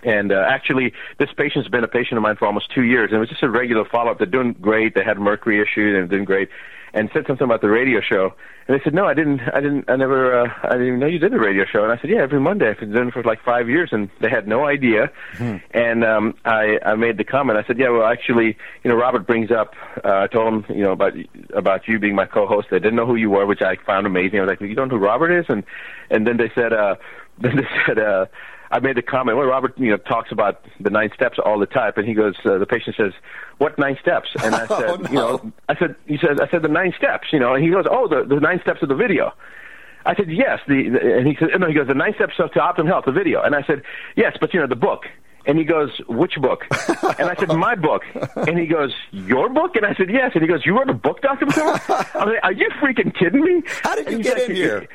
and 0.04 0.32
uh, 0.32 0.44
actually, 0.48 0.92
this 1.18 1.28
patient's 1.36 1.68
been 1.68 1.84
a 1.84 1.88
patient 1.88 2.16
of 2.18 2.22
mine 2.22 2.34
for 2.36 2.46
almost 2.46 2.72
two 2.74 2.82
years, 2.82 3.10
and 3.10 3.18
it 3.18 3.20
was 3.20 3.28
just 3.28 3.42
a 3.44 3.48
regular 3.48 3.84
follow-up. 3.84 4.18
They're 4.18 4.26
doing 4.26 4.52
great. 4.60 4.94
They 4.96 5.04
had 5.04 5.16
mercury 5.18 5.60
issues, 5.60 5.94
and 5.94 6.10
they're 6.10 6.16
doing 6.18 6.24
great. 6.24 6.48
And 6.94 7.08
said 7.14 7.24
something 7.26 7.44
about 7.44 7.62
the 7.62 7.70
radio 7.70 8.00
show, 8.02 8.34
and 8.68 8.78
they 8.78 8.84
said, 8.84 8.92
"No, 8.92 9.06
I 9.06 9.14
didn't. 9.14 9.40
I 9.54 9.60
didn't. 9.60 9.88
I 9.88 9.96
never. 9.96 10.42
Uh, 10.42 10.48
I 10.62 10.72
didn't 10.72 10.86
even 10.88 11.00
know 11.00 11.06
you 11.06 11.18
did 11.18 11.32
a 11.32 11.38
radio 11.38 11.64
show." 11.64 11.82
And 11.84 11.90
I 11.90 11.96
said, 11.96 12.10
"Yeah, 12.10 12.22
every 12.22 12.38
Monday. 12.38 12.68
I've 12.68 12.78
been 12.78 12.92
doing 12.92 13.08
it 13.08 13.14
for 13.14 13.22
like 13.22 13.42
five 13.42 13.66
years." 13.68 13.88
And 13.92 14.10
they 14.20 14.28
had 14.28 14.46
no 14.46 14.66
idea. 14.66 15.10
And 15.72 16.04
um, 16.04 16.34
I, 16.44 16.78
I 16.84 16.94
made 16.96 17.16
the 17.16 17.24
comment. 17.24 17.58
I 17.58 17.66
said, 17.66 17.78
"Yeah, 17.78 17.88
well, 17.88 18.06
actually, 18.06 18.58
you 18.84 18.90
know, 18.90 18.96
Robert 18.96 19.26
brings 19.26 19.50
up. 19.50 19.74
Uh, 20.04 20.18
I 20.18 20.26
told 20.26 20.52
him, 20.52 20.76
you 20.76 20.82
know, 20.82 20.92
about 20.92 21.14
about 21.54 21.88
you 21.88 21.98
being 21.98 22.14
my 22.14 22.26
co-host. 22.26 22.68
They 22.70 22.78
didn't 22.78 22.96
know 22.96 23.06
who 23.06 23.16
you 23.16 23.30
were, 23.30 23.46
which 23.46 23.62
I 23.62 23.76
found 23.86 24.06
amazing. 24.06 24.38
I 24.38 24.42
was 24.42 24.48
like, 24.50 24.60
"You 24.60 24.74
don't 24.74 24.88
know 24.88 24.98
who 24.98 25.04
Robert 25.04 25.30
is?" 25.30 25.46
And 25.48 25.64
and 26.10 26.26
then 26.26 26.36
they 26.36 26.52
said, 26.54 26.74
uh, 26.74 26.96
then 27.40 27.56
they 27.56 27.66
said, 27.86 27.98
uh, 27.98 28.26
I 28.72 28.80
made 28.80 28.96
the 28.96 29.02
comment. 29.02 29.36
Well, 29.36 29.46
Robert, 29.46 29.74
you 29.78 29.90
know, 29.90 29.98
talks 29.98 30.32
about 30.32 30.64
the 30.80 30.90
nine 30.90 31.10
steps 31.14 31.38
all 31.44 31.58
the 31.58 31.66
time, 31.66 31.92
and 31.96 32.06
he 32.08 32.14
goes, 32.14 32.34
uh, 32.44 32.56
the 32.58 32.66
patient 32.66 32.96
says, 32.96 33.12
"What 33.58 33.78
nine 33.78 33.98
steps?" 34.00 34.30
And 34.42 34.54
I 34.54 34.66
said, 34.78 34.90
Oh, 34.90 34.96
no. 34.96 35.08
you 35.10 35.14
know, 35.14 35.52
I 35.68 35.76
said, 35.78 35.94
he 36.06 36.16
says, 36.16 36.38
I 36.40 36.48
said 36.50 36.62
the 36.62 36.68
nine 36.68 36.92
steps, 36.96 37.28
you 37.32 37.38
know, 37.38 37.54
and 37.54 37.62
he 37.62 37.70
goes, 37.70 37.84
"Oh, 37.88 38.08
the 38.08 38.24
the 38.24 38.40
nine 38.40 38.60
steps 38.62 38.82
of 38.82 38.88
the 38.88 38.94
video." 38.96 39.32
I 40.04 40.16
said, 40.16 40.30
"Yes." 40.30 40.58
The, 40.66 40.88
the 40.88 41.16
and 41.18 41.26
he 41.28 41.36
said, 41.38 41.48
"No." 41.60 41.68
He 41.68 41.74
goes, 41.74 41.86
"The 41.86 41.94
nine 41.94 42.14
steps 42.14 42.34
to 42.36 42.60
optimum 42.60 42.88
health, 42.90 43.04
the 43.04 43.12
video." 43.12 43.42
And 43.42 43.54
I 43.54 43.62
said, 43.62 43.82
"Yes, 44.16 44.36
but 44.40 44.52
you 44.54 44.60
know 44.60 44.66
the 44.66 44.74
book." 44.74 45.04
And 45.46 45.58
he 45.58 45.64
goes, 45.64 45.90
"Which 46.08 46.34
book?" 46.40 46.64
And 47.18 47.28
I 47.30 47.34
said, 47.38 47.48
"My 47.56 47.74
book." 47.74 48.02
And 48.36 48.58
he 48.58 48.66
goes, 48.66 48.92
"Your 49.12 49.48
book?" 49.48 49.76
And 49.76 49.84
I 49.86 49.94
said, 49.94 50.08
"Yes." 50.10 50.32
And 50.34 50.42
he 50.42 50.48
goes, 50.48 50.64
"You 50.66 50.76
wrote 50.78 50.88
a 50.90 50.94
book, 50.94 51.20
Doctor 51.20 51.46
Buttar?" 51.46 52.16
I 52.16 52.24
was 52.24 52.34
like, 52.34 52.44
"Are 52.44 52.52
you 52.52 52.68
freaking 52.80 53.14
kidding 53.16 53.42
me?" 53.42 53.62
How 53.84 53.94
did 53.94 54.10
you 54.10 54.22
get 54.22 54.38
he's 54.38 54.48
in 54.48 54.56
here? 54.56 54.88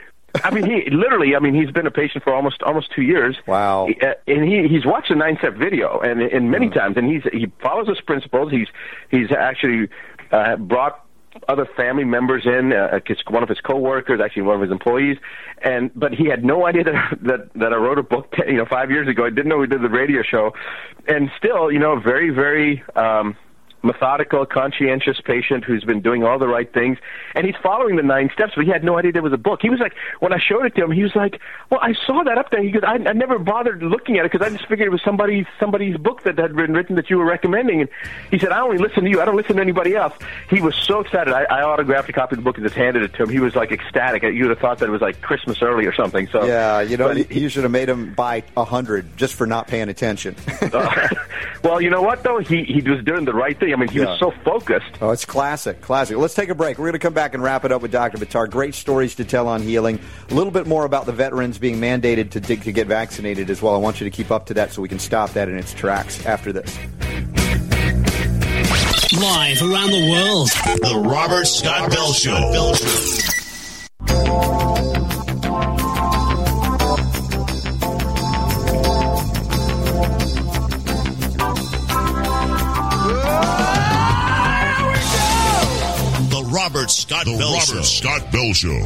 I 0.43 0.51
mean, 0.51 0.65
he 0.65 0.89
literally. 0.91 1.35
I 1.35 1.39
mean, 1.39 1.53
he's 1.53 1.71
been 1.71 1.87
a 1.87 1.91
patient 1.91 2.23
for 2.23 2.33
almost 2.33 2.61
almost 2.63 2.91
two 2.95 3.01
years. 3.01 3.37
Wow. 3.47 3.87
Uh, 4.01 4.13
and 4.27 4.43
he 4.47 4.67
he's 4.67 4.85
watched 4.85 5.09
the 5.09 5.15
nine 5.15 5.37
step 5.37 5.55
video, 5.55 5.99
and 5.99 6.21
and 6.21 6.51
many 6.51 6.69
times, 6.69 6.97
and 6.97 7.09
he's 7.09 7.23
he 7.31 7.51
follows 7.61 7.87
his 7.87 8.01
principles. 8.01 8.51
He's 8.51 8.67
he's 9.09 9.31
actually 9.31 9.89
uh, 10.31 10.57
brought 10.57 11.03
other 11.47 11.65
family 11.65 12.03
members 12.03 12.45
in. 12.45 12.73
Uh, 12.73 12.99
one 13.29 13.43
of 13.43 13.49
his 13.49 13.59
coworkers, 13.61 14.19
actually 14.23 14.43
one 14.43 14.55
of 14.55 14.61
his 14.61 14.71
employees, 14.71 15.17
and 15.61 15.91
but 15.95 16.13
he 16.13 16.25
had 16.27 16.43
no 16.43 16.65
idea 16.65 16.83
that 16.83 17.17
that 17.21 17.53
that 17.55 17.73
I 17.73 17.77
wrote 17.77 17.97
a 17.97 18.03
book, 18.03 18.33
you 18.47 18.57
know, 18.57 18.65
five 18.65 18.91
years 18.91 19.07
ago. 19.07 19.25
I 19.25 19.29
didn't 19.29 19.47
know 19.47 19.57
we 19.57 19.67
did 19.67 19.81
the 19.81 19.89
radio 19.89 20.21
show, 20.23 20.53
and 21.07 21.31
still, 21.37 21.71
you 21.71 21.79
know, 21.79 21.99
very 21.99 22.29
very. 22.29 22.83
um 22.95 23.35
methodical, 23.87 24.45
conscientious 24.45 25.19
patient 25.21 25.63
who's 25.63 25.83
been 25.83 26.01
doing 26.01 26.23
all 26.23 26.37
the 26.37 26.47
right 26.47 26.71
things, 26.71 26.97
and 27.35 27.45
he's 27.45 27.55
following 27.63 27.95
the 27.95 28.03
nine 28.03 28.29
steps. 28.33 28.53
But 28.55 28.65
he 28.65 28.71
had 28.71 28.83
no 28.83 28.97
idea 28.97 29.11
there 29.11 29.21
was 29.21 29.33
a 29.33 29.37
book. 29.37 29.59
He 29.61 29.69
was 29.69 29.79
like, 29.79 29.93
when 30.19 30.33
I 30.33 30.39
showed 30.39 30.65
it 30.65 30.75
to 30.75 30.83
him, 30.83 30.91
he 30.91 31.03
was 31.03 31.15
like, 31.15 31.39
"Well, 31.69 31.79
I 31.81 31.93
saw 32.05 32.23
that 32.23 32.37
up 32.37 32.51
there." 32.51 32.61
He 32.61 32.71
goes, 32.71 32.83
"I, 32.85 32.95
I 32.95 33.13
never 33.13 33.39
bothered 33.39 33.81
looking 33.81 34.17
at 34.17 34.25
it 34.25 34.31
because 34.31 34.45
I 34.45 34.49
just 34.55 34.67
figured 34.67 34.87
it 34.87 34.91
was 34.91 35.01
somebody's 35.03 35.45
somebody's 35.59 35.97
book 35.97 36.23
that 36.23 36.37
had 36.37 36.55
been 36.55 36.73
written 36.73 36.95
that 36.97 37.09
you 37.09 37.17
were 37.17 37.25
recommending." 37.25 37.81
And 37.81 37.89
he 38.29 38.37
said, 38.37 38.51
"I 38.51 38.59
only 38.59 38.77
listen 38.77 39.03
to 39.05 39.09
you. 39.09 39.21
I 39.21 39.25
don't 39.25 39.35
listen 39.37 39.55
to 39.55 39.61
anybody 39.61 39.95
else." 39.95 40.13
He 40.49 40.61
was 40.61 40.75
so 40.75 40.99
excited. 40.99 41.33
I, 41.33 41.43
I 41.43 41.63
autographed 41.63 42.09
a 42.09 42.13
copy 42.13 42.35
of 42.35 42.39
the 42.39 42.43
book 42.43 42.57
and 42.57 42.65
just 42.65 42.75
handed 42.75 43.03
it 43.03 43.13
to 43.15 43.23
him. 43.23 43.29
He 43.29 43.39
was 43.39 43.55
like 43.55 43.71
ecstatic. 43.71 44.23
You 44.23 44.43
would 44.43 44.49
have 44.51 44.59
thought 44.59 44.79
that 44.79 44.89
it 44.89 44.91
was 44.91 45.01
like 45.01 45.21
Christmas 45.21 45.61
early 45.61 45.85
or 45.85 45.93
something. 45.93 46.27
So 46.27 46.45
Yeah, 46.45 46.81
you 46.81 46.97
know, 46.97 47.07
but- 47.13 47.31
you 47.31 47.49
should 47.49 47.63
have 47.63 47.71
made 47.71 47.89
him 47.89 48.13
buy 48.13 48.43
a 48.55 48.65
hundred 48.65 49.15
just 49.17 49.35
for 49.35 49.47
not 49.47 49.67
paying 49.67 49.89
attention. 49.89 50.35
Uh, 50.77 51.07
well, 51.63 51.79
you 51.81 51.89
know 51.89 52.01
what 52.01 52.23
though? 52.23 52.39
He 52.39 52.63
he 52.63 52.81
was 52.81 53.03
doing 53.03 53.23
the 53.25 53.33
right 53.33 53.57
thing. 53.57 53.71
I 53.77 53.79
mean, 53.81 53.89
he 53.89 53.99
Yeah. 53.99 54.05
was 54.05 54.19
so 54.19 54.33
focused. 54.43 54.87
Oh, 55.01 55.11
it's 55.11 55.23
classic, 55.23 55.81
classic. 55.81 56.17
Let's 56.17 56.33
take 56.33 56.49
a 56.49 56.55
break. 56.55 56.79
We're 56.79 56.85
going 56.85 56.93
to 56.93 56.99
come 56.99 57.13
back 57.13 57.35
and 57.35 57.43
wrap 57.43 57.63
it 57.63 57.71
up 57.71 57.83
with 57.83 57.91
Dr. 57.91 58.17
Buttar. 58.17 58.49
Great 58.49 58.73
stories 58.73 59.13
to 59.15 59.23
tell 59.23 59.47
on 59.47 59.61
healing. 59.61 59.99
A 60.31 60.33
little 60.33 60.49
bit 60.51 60.65
more 60.65 60.83
about 60.83 61.05
the 61.05 61.11
veterans 61.11 61.59
being 61.59 61.75
mandated 61.79 62.31
to 62.31 62.39
dig, 62.39 62.63
to 62.63 62.71
get 62.71 62.87
vaccinated 62.87 63.51
as 63.51 63.61
well. 63.61 63.75
I 63.75 63.77
want 63.77 64.01
you 64.01 64.05
to 64.05 64.11
keep 64.11 64.31
up 64.31 64.47
to 64.47 64.55
that 64.55 64.73
so 64.73 64.81
we 64.81 64.89
can 64.89 64.97
stop 64.97 65.29
that 65.33 65.47
in 65.47 65.55
its 65.59 65.75
tracks 65.75 66.25
after 66.25 66.51
this. 66.51 66.75
Live 69.13 69.61
around 69.61 69.91
the 69.91 70.09
world. 70.11 70.49
The 70.81 71.03
Robert 71.07 71.45
Scott 71.45 71.91
Bell 71.91 72.13
Show. 72.13 72.73
Show. 87.67 87.81
Scott 87.81 88.31
Bell 88.31 88.53
Show. 88.53 88.79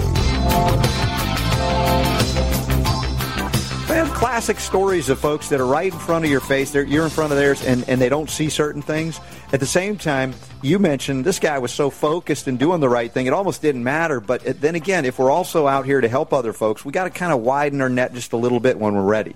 I 3.90 3.96
have 3.96 4.10
classic 4.14 4.60
stories 4.60 5.10
of 5.10 5.20
folks 5.20 5.50
that 5.50 5.60
are 5.60 5.66
right 5.66 5.92
in 5.92 6.00
front 6.00 6.26
of 6.26 6.32
your 6.32 6.40
face. 6.40 6.72
They're, 6.72 6.84
you're 6.84 7.04
in 7.04 7.10
front 7.10 7.32
of 7.32 7.38
theirs, 7.38 7.64
and, 7.66 7.88
and 7.90 8.02
they 8.02 8.10
don't 8.10 8.30
see 8.30 8.50
certain 8.50 8.82
things. 8.82 9.20
At 9.54 9.60
the 9.60 9.66
same 9.66 9.98
time, 9.98 10.34
you 10.62 10.80
mentioned 10.80 11.26
this 11.26 11.40
guy 11.40 11.60
was 11.60 11.72
so 11.72 11.90
focused 11.90 12.48
and 12.48 12.58
doing 12.58 12.80
the 12.80 12.90
right 12.90 13.12
thing, 13.12 13.28
it 13.28 13.34
almost 13.34 13.62
didn't 13.62 13.84
matter. 13.84 14.20
But 14.20 14.62
then 14.62 14.76
again, 14.76 15.06
if 15.06 15.20
we're 15.20 15.32
also 15.32 15.68
out 15.68 15.86
here 15.86 16.02
to 16.02 16.08
help 16.08 16.34
other 16.34 16.54
folks, 16.54 16.86
we 16.86 16.92
got 16.92 17.04
to 17.04 17.10
kind 17.10 17.34
of 17.34 17.42
widen 17.42 17.82
our 17.82 17.90
net 17.90 18.14
just 18.14 18.34
a 18.34 18.38
little 18.38 18.60
bit 18.60 18.80
when 18.80 18.96
we're 18.96 19.02
ready. 19.02 19.36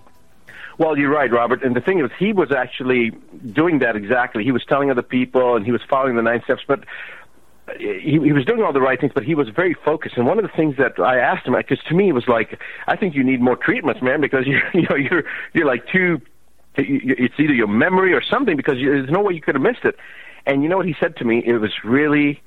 Well, 0.77 0.97
you're 0.97 1.11
right, 1.11 1.31
Robert. 1.31 1.63
And 1.63 1.75
the 1.75 1.81
thing 1.81 1.99
is, 1.99 2.11
he 2.17 2.33
was 2.33 2.51
actually 2.51 3.11
doing 3.51 3.79
that 3.79 3.95
exactly. 3.95 4.43
He 4.43 4.51
was 4.51 4.65
telling 4.65 4.91
other 4.91 5.01
people, 5.01 5.55
and 5.55 5.65
he 5.65 5.71
was 5.71 5.81
following 5.89 6.15
the 6.15 6.21
nine 6.21 6.41
steps. 6.43 6.63
But 6.67 6.83
he, 7.79 8.19
he 8.21 8.31
was 8.31 8.45
doing 8.45 8.61
all 8.61 8.73
the 8.73 8.81
right 8.81 8.99
things, 8.99 9.11
but 9.13 9.23
he 9.23 9.35
was 9.35 9.49
very 9.49 9.73
focused. 9.73 10.17
And 10.17 10.25
one 10.25 10.37
of 10.37 10.43
the 10.43 10.55
things 10.55 10.77
that 10.77 10.99
I 10.99 11.19
asked 11.19 11.47
him, 11.47 11.55
because 11.55 11.79
to 11.89 11.95
me 11.95 12.09
it 12.09 12.13
was 12.13 12.27
like, 12.27 12.59
I 12.87 12.95
think 12.95 13.15
you 13.15 13.23
need 13.23 13.41
more 13.41 13.55
treatments, 13.55 14.01
man, 14.01 14.21
because 14.21 14.45
you 14.47 14.59
you 14.73 14.87
know 14.89 14.95
you're 14.95 15.23
you're 15.53 15.65
like 15.65 15.87
too. 15.87 16.21
It's 16.77 17.39
either 17.39 17.53
your 17.53 17.67
memory 17.69 18.13
or 18.13 18.21
something 18.21 18.57
because 18.57 18.77
you, 18.77 18.91
there's 18.91 19.09
no 19.09 19.21
way 19.21 19.33
you 19.33 19.39
could 19.39 19.55
have 19.55 19.61
missed 19.61 19.85
it. 19.85 19.95
And 20.45 20.61
you 20.61 20.67
know 20.67 20.75
what 20.75 20.85
he 20.85 20.95
said 20.99 21.15
to 21.17 21.23
me? 21.23 21.41
It 21.43 21.57
was 21.57 21.71
really 21.85 22.41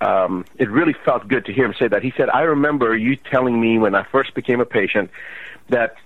um, 0.00 0.44
it 0.58 0.68
really 0.70 0.92
felt 0.92 1.28
good 1.28 1.46
to 1.46 1.52
hear 1.52 1.64
him 1.64 1.74
say 1.78 1.88
that. 1.88 2.02
He 2.02 2.12
said, 2.16 2.28
I 2.28 2.42
remember 2.42 2.96
you 2.96 3.16
telling 3.16 3.60
me 3.60 3.78
when 3.78 3.94
I 3.94 4.02
first 4.02 4.34
became 4.34 4.60
a 4.60 4.66
patient 4.66 5.10
that 5.68 5.96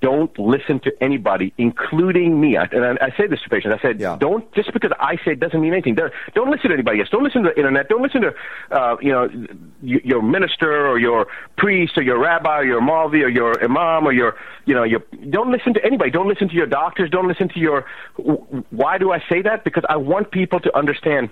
don't 0.00 0.36
listen 0.38 0.80
to 0.80 0.92
anybody, 1.00 1.52
including 1.58 2.40
me. 2.40 2.56
I, 2.56 2.64
and 2.72 2.84
I, 2.84 3.06
I 3.06 3.16
say 3.16 3.26
this 3.26 3.40
to 3.42 3.48
patients. 3.48 3.78
I 3.78 3.82
said, 3.82 3.98
don't 4.18 4.52
just 4.52 4.72
because 4.72 4.90
I 4.98 5.16
say 5.24 5.32
it 5.32 5.40
doesn't 5.40 5.60
mean 5.60 5.72
anything. 5.72 5.94
Don't, 5.94 6.12
don't 6.34 6.50
listen 6.50 6.68
to 6.68 6.74
anybody 6.74 7.00
else. 7.00 7.08
Don't 7.10 7.22
listen 7.22 7.42
to 7.42 7.50
the 7.50 7.56
internet. 7.56 7.88
Don't 7.88 8.02
listen 8.02 8.22
to, 8.22 8.34
uh, 8.70 8.96
you 9.00 9.12
know, 9.12 9.28
your 9.80 10.22
minister 10.22 10.88
or 10.88 10.98
your 10.98 11.26
priest 11.56 11.96
or 11.96 12.02
your 12.02 12.18
rabbi 12.18 12.58
or 12.58 12.64
your 12.64 12.80
maulvi 12.80 13.22
or 13.22 13.28
your 13.28 13.62
imam 13.62 14.06
or 14.06 14.12
your, 14.12 14.36
you 14.66 14.74
know, 14.74 14.84
your. 14.84 15.02
Don't 15.30 15.50
listen 15.50 15.74
to 15.74 15.84
anybody. 15.84 16.10
Don't 16.10 16.28
listen 16.28 16.48
to 16.48 16.54
your 16.54 16.66
doctors. 16.66 17.10
Don't 17.10 17.28
listen 17.28 17.48
to 17.50 17.60
your. 17.60 17.86
Why 18.70 18.98
do 18.98 19.12
I 19.12 19.22
say 19.28 19.42
that? 19.42 19.64
Because 19.64 19.84
I 19.88 19.96
want 19.96 20.30
people 20.30 20.60
to 20.60 20.76
understand. 20.76 21.30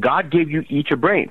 God 0.00 0.30
gave 0.30 0.50
you 0.50 0.64
each 0.68 0.90
a 0.90 0.96
brain. 0.96 1.30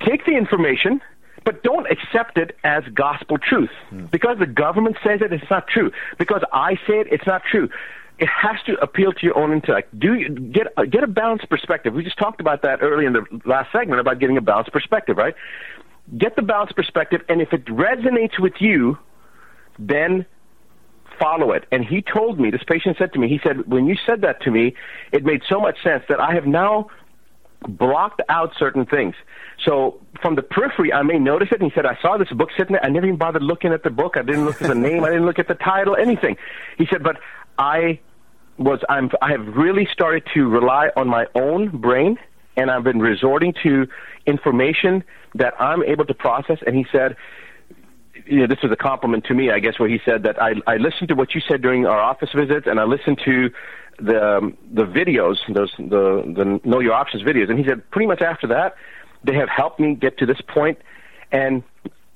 Take 0.00 0.24
the 0.24 0.36
information 0.36 1.00
but 1.44 1.62
don't 1.62 1.86
accept 1.90 2.38
it 2.38 2.56
as 2.64 2.84
gospel 2.94 3.38
truth. 3.38 3.70
Because 4.10 4.38
the 4.38 4.46
government 4.46 4.96
says 5.04 5.20
it, 5.22 5.32
it's 5.32 5.50
not 5.50 5.68
true. 5.68 5.90
Because 6.18 6.42
I 6.52 6.74
say 6.86 7.00
it, 7.00 7.08
it's 7.10 7.26
not 7.26 7.42
true. 7.50 7.68
It 8.18 8.28
has 8.28 8.56
to 8.66 8.74
appeal 8.80 9.12
to 9.12 9.24
your 9.24 9.38
own 9.38 9.52
intellect. 9.52 9.96
Do 9.98 10.14
you, 10.14 10.28
get 10.28 10.66
uh, 10.76 10.84
get 10.84 11.04
a 11.04 11.06
balanced 11.06 11.48
perspective. 11.48 11.94
We 11.94 12.02
just 12.02 12.18
talked 12.18 12.40
about 12.40 12.62
that 12.62 12.82
early 12.82 13.06
in 13.06 13.12
the 13.12 13.24
last 13.44 13.70
segment 13.70 14.00
about 14.00 14.18
getting 14.18 14.36
a 14.36 14.40
balanced 14.40 14.72
perspective, 14.72 15.16
right? 15.16 15.34
Get 16.16 16.34
the 16.34 16.42
balanced 16.42 16.74
perspective, 16.74 17.22
and 17.28 17.40
if 17.40 17.52
it 17.52 17.64
resonates 17.66 18.38
with 18.40 18.54
you, 18.60 18.98
then 19.78 20.26
follow 21.18 21.52
it. 21.52 21.64
And 21.70 21.84
he 21.84 22.02
told 22.02 22.40
me, 22.40 22.50
this 22.50 22.62
patient 22.66 22.96
said 22.98 23.12
to 23.12 23.18
me, 23.18 23.28
he 23.28 23.40
said, 23.42 23.66
when 23.66 23.86
you 23.86 23.96
said 24.06 24.22
that 24.22 24.40
to 24.42 24.50
me, 24.50 24.74
it 25.12 25.24
made 25.24 25.42
so 25.48 25.60
much 25.60 25.82
sense 25.82 26.04
that 26.08 26.20
I 26.20 26.34
have 26.34 26.46
now 26.46 26.88
blocked 27.66 28.22
out 28.28 28.52
certain 28.58 28.86
things. 28.86 29.14
So 29.64 30.00
from 30.22 30.36
the 30.36 30.42
periphery, 30.42 30.92
I 30.92 31.02
may 31.02 31.18
notice 31.18 31.48
it. 31.50 31.60
And 31.60 31.70
he 31.70 31.74
said, 31.74 31.86
I 31.86 31.98
saw 32.00 32.16
this 32.16 32.28
book 32.30 32.50
sitting 32.56 32.74
there. 32.74 32.84
I 32.84 32.88
never 32.88 33.06
even 33.06 33.18
bothered 33.18 33.42
looking 33.42 33.72
at 33.72 33.82
the 33.82 33.90
book. 33.90 34.16
I 34.16 34.22
didn't 34.22 34.44
look 34.44 34.62
at 34.62 34.68
the 34.68 34.74
name. 34.88 35.04
I 35.04 35.08
didn't 35.08 35.26
look 35.26 35.38
at 35.38 35.48
the 35.48 35.54
title, 35.54 35.96
anything. 35.96 36.36
He 36.76 36.86
said, 36.86 37.02
but 37.02 37.18
I 37.58 38.00
was, 38.56 38.80
I'm, 38.88 39.10
I 39.20 39.32
have 39.32 39.46
really 39.56 39.86
started 39.92 40.24
to 40.34 40.48
rely 40.48 40.90
on 40.96 41.08
my 41.08 41.26
own 41.34 41.68
brain 41.68 42.18
and 42.56 42.70
I've 42.70 42.84
been 42.84 43.00
resorting 43.00 43.54
to 43.62 43.86
information 44.26 45.04
that 45.34 45.54
I'm 45.60 45.82
able 45.84 46.04
to 46.06 46.14
process. 46.14 46.58
And 46.66 46.74
he 46.76 46.84
said, 46.90 47.16
you 48.26 48.40
know, 48.40 48.46
this 48.46 48.58
was 48.62 48.72
a 48.72 48.76
compliment 48.76 49.24
to 49.26 49.34
me, 49.34 49.50
I 49.50 49.60
guess, 49.60 49.78
where 49.78 49.88
he 49.88 50.00
said 50.04 50.24
that 50.24 50.42
I, 50.42 50.54
I 50.66 50.76
listened 50.76 51.08
to 51.08 51.14
what 51.14 51.34
you 51.34 51.40
said 51.40 51.62
during 51.62 51.86
our 51.86 52.00
office 52.00 52.30
visits, 52.34 52.66
and 52.66 52.80
I 52.80 52.84
listened 52.84 53.20
to 53.24 53.50
the 53.98 54.36
um, 54.38 54.56
the 54.72 54.84
videos, 54.84 55.36
those 55.52 55.72
the 55.78 56.22
the 56.34 56.60
Know 56.64 56.80
Your 56.80 56.94
Options 56.94 57.22
videos, 57.22 57.50
and 57.50 57.58
he 57.58 57.64
said 57.64 57.90
pretty 57.90 58.06
much 58.06 58.22
after 58.22 58.48
that, 58.48 58.76
they 59.24 59.34
have 59.34 59.48
helped 59.48 59.80
me 59.80 59.94
get 59.94 60.18
to 60.18 60.26
this 60.26 60.40
point, 60.40 60.78
and 61.32 61.62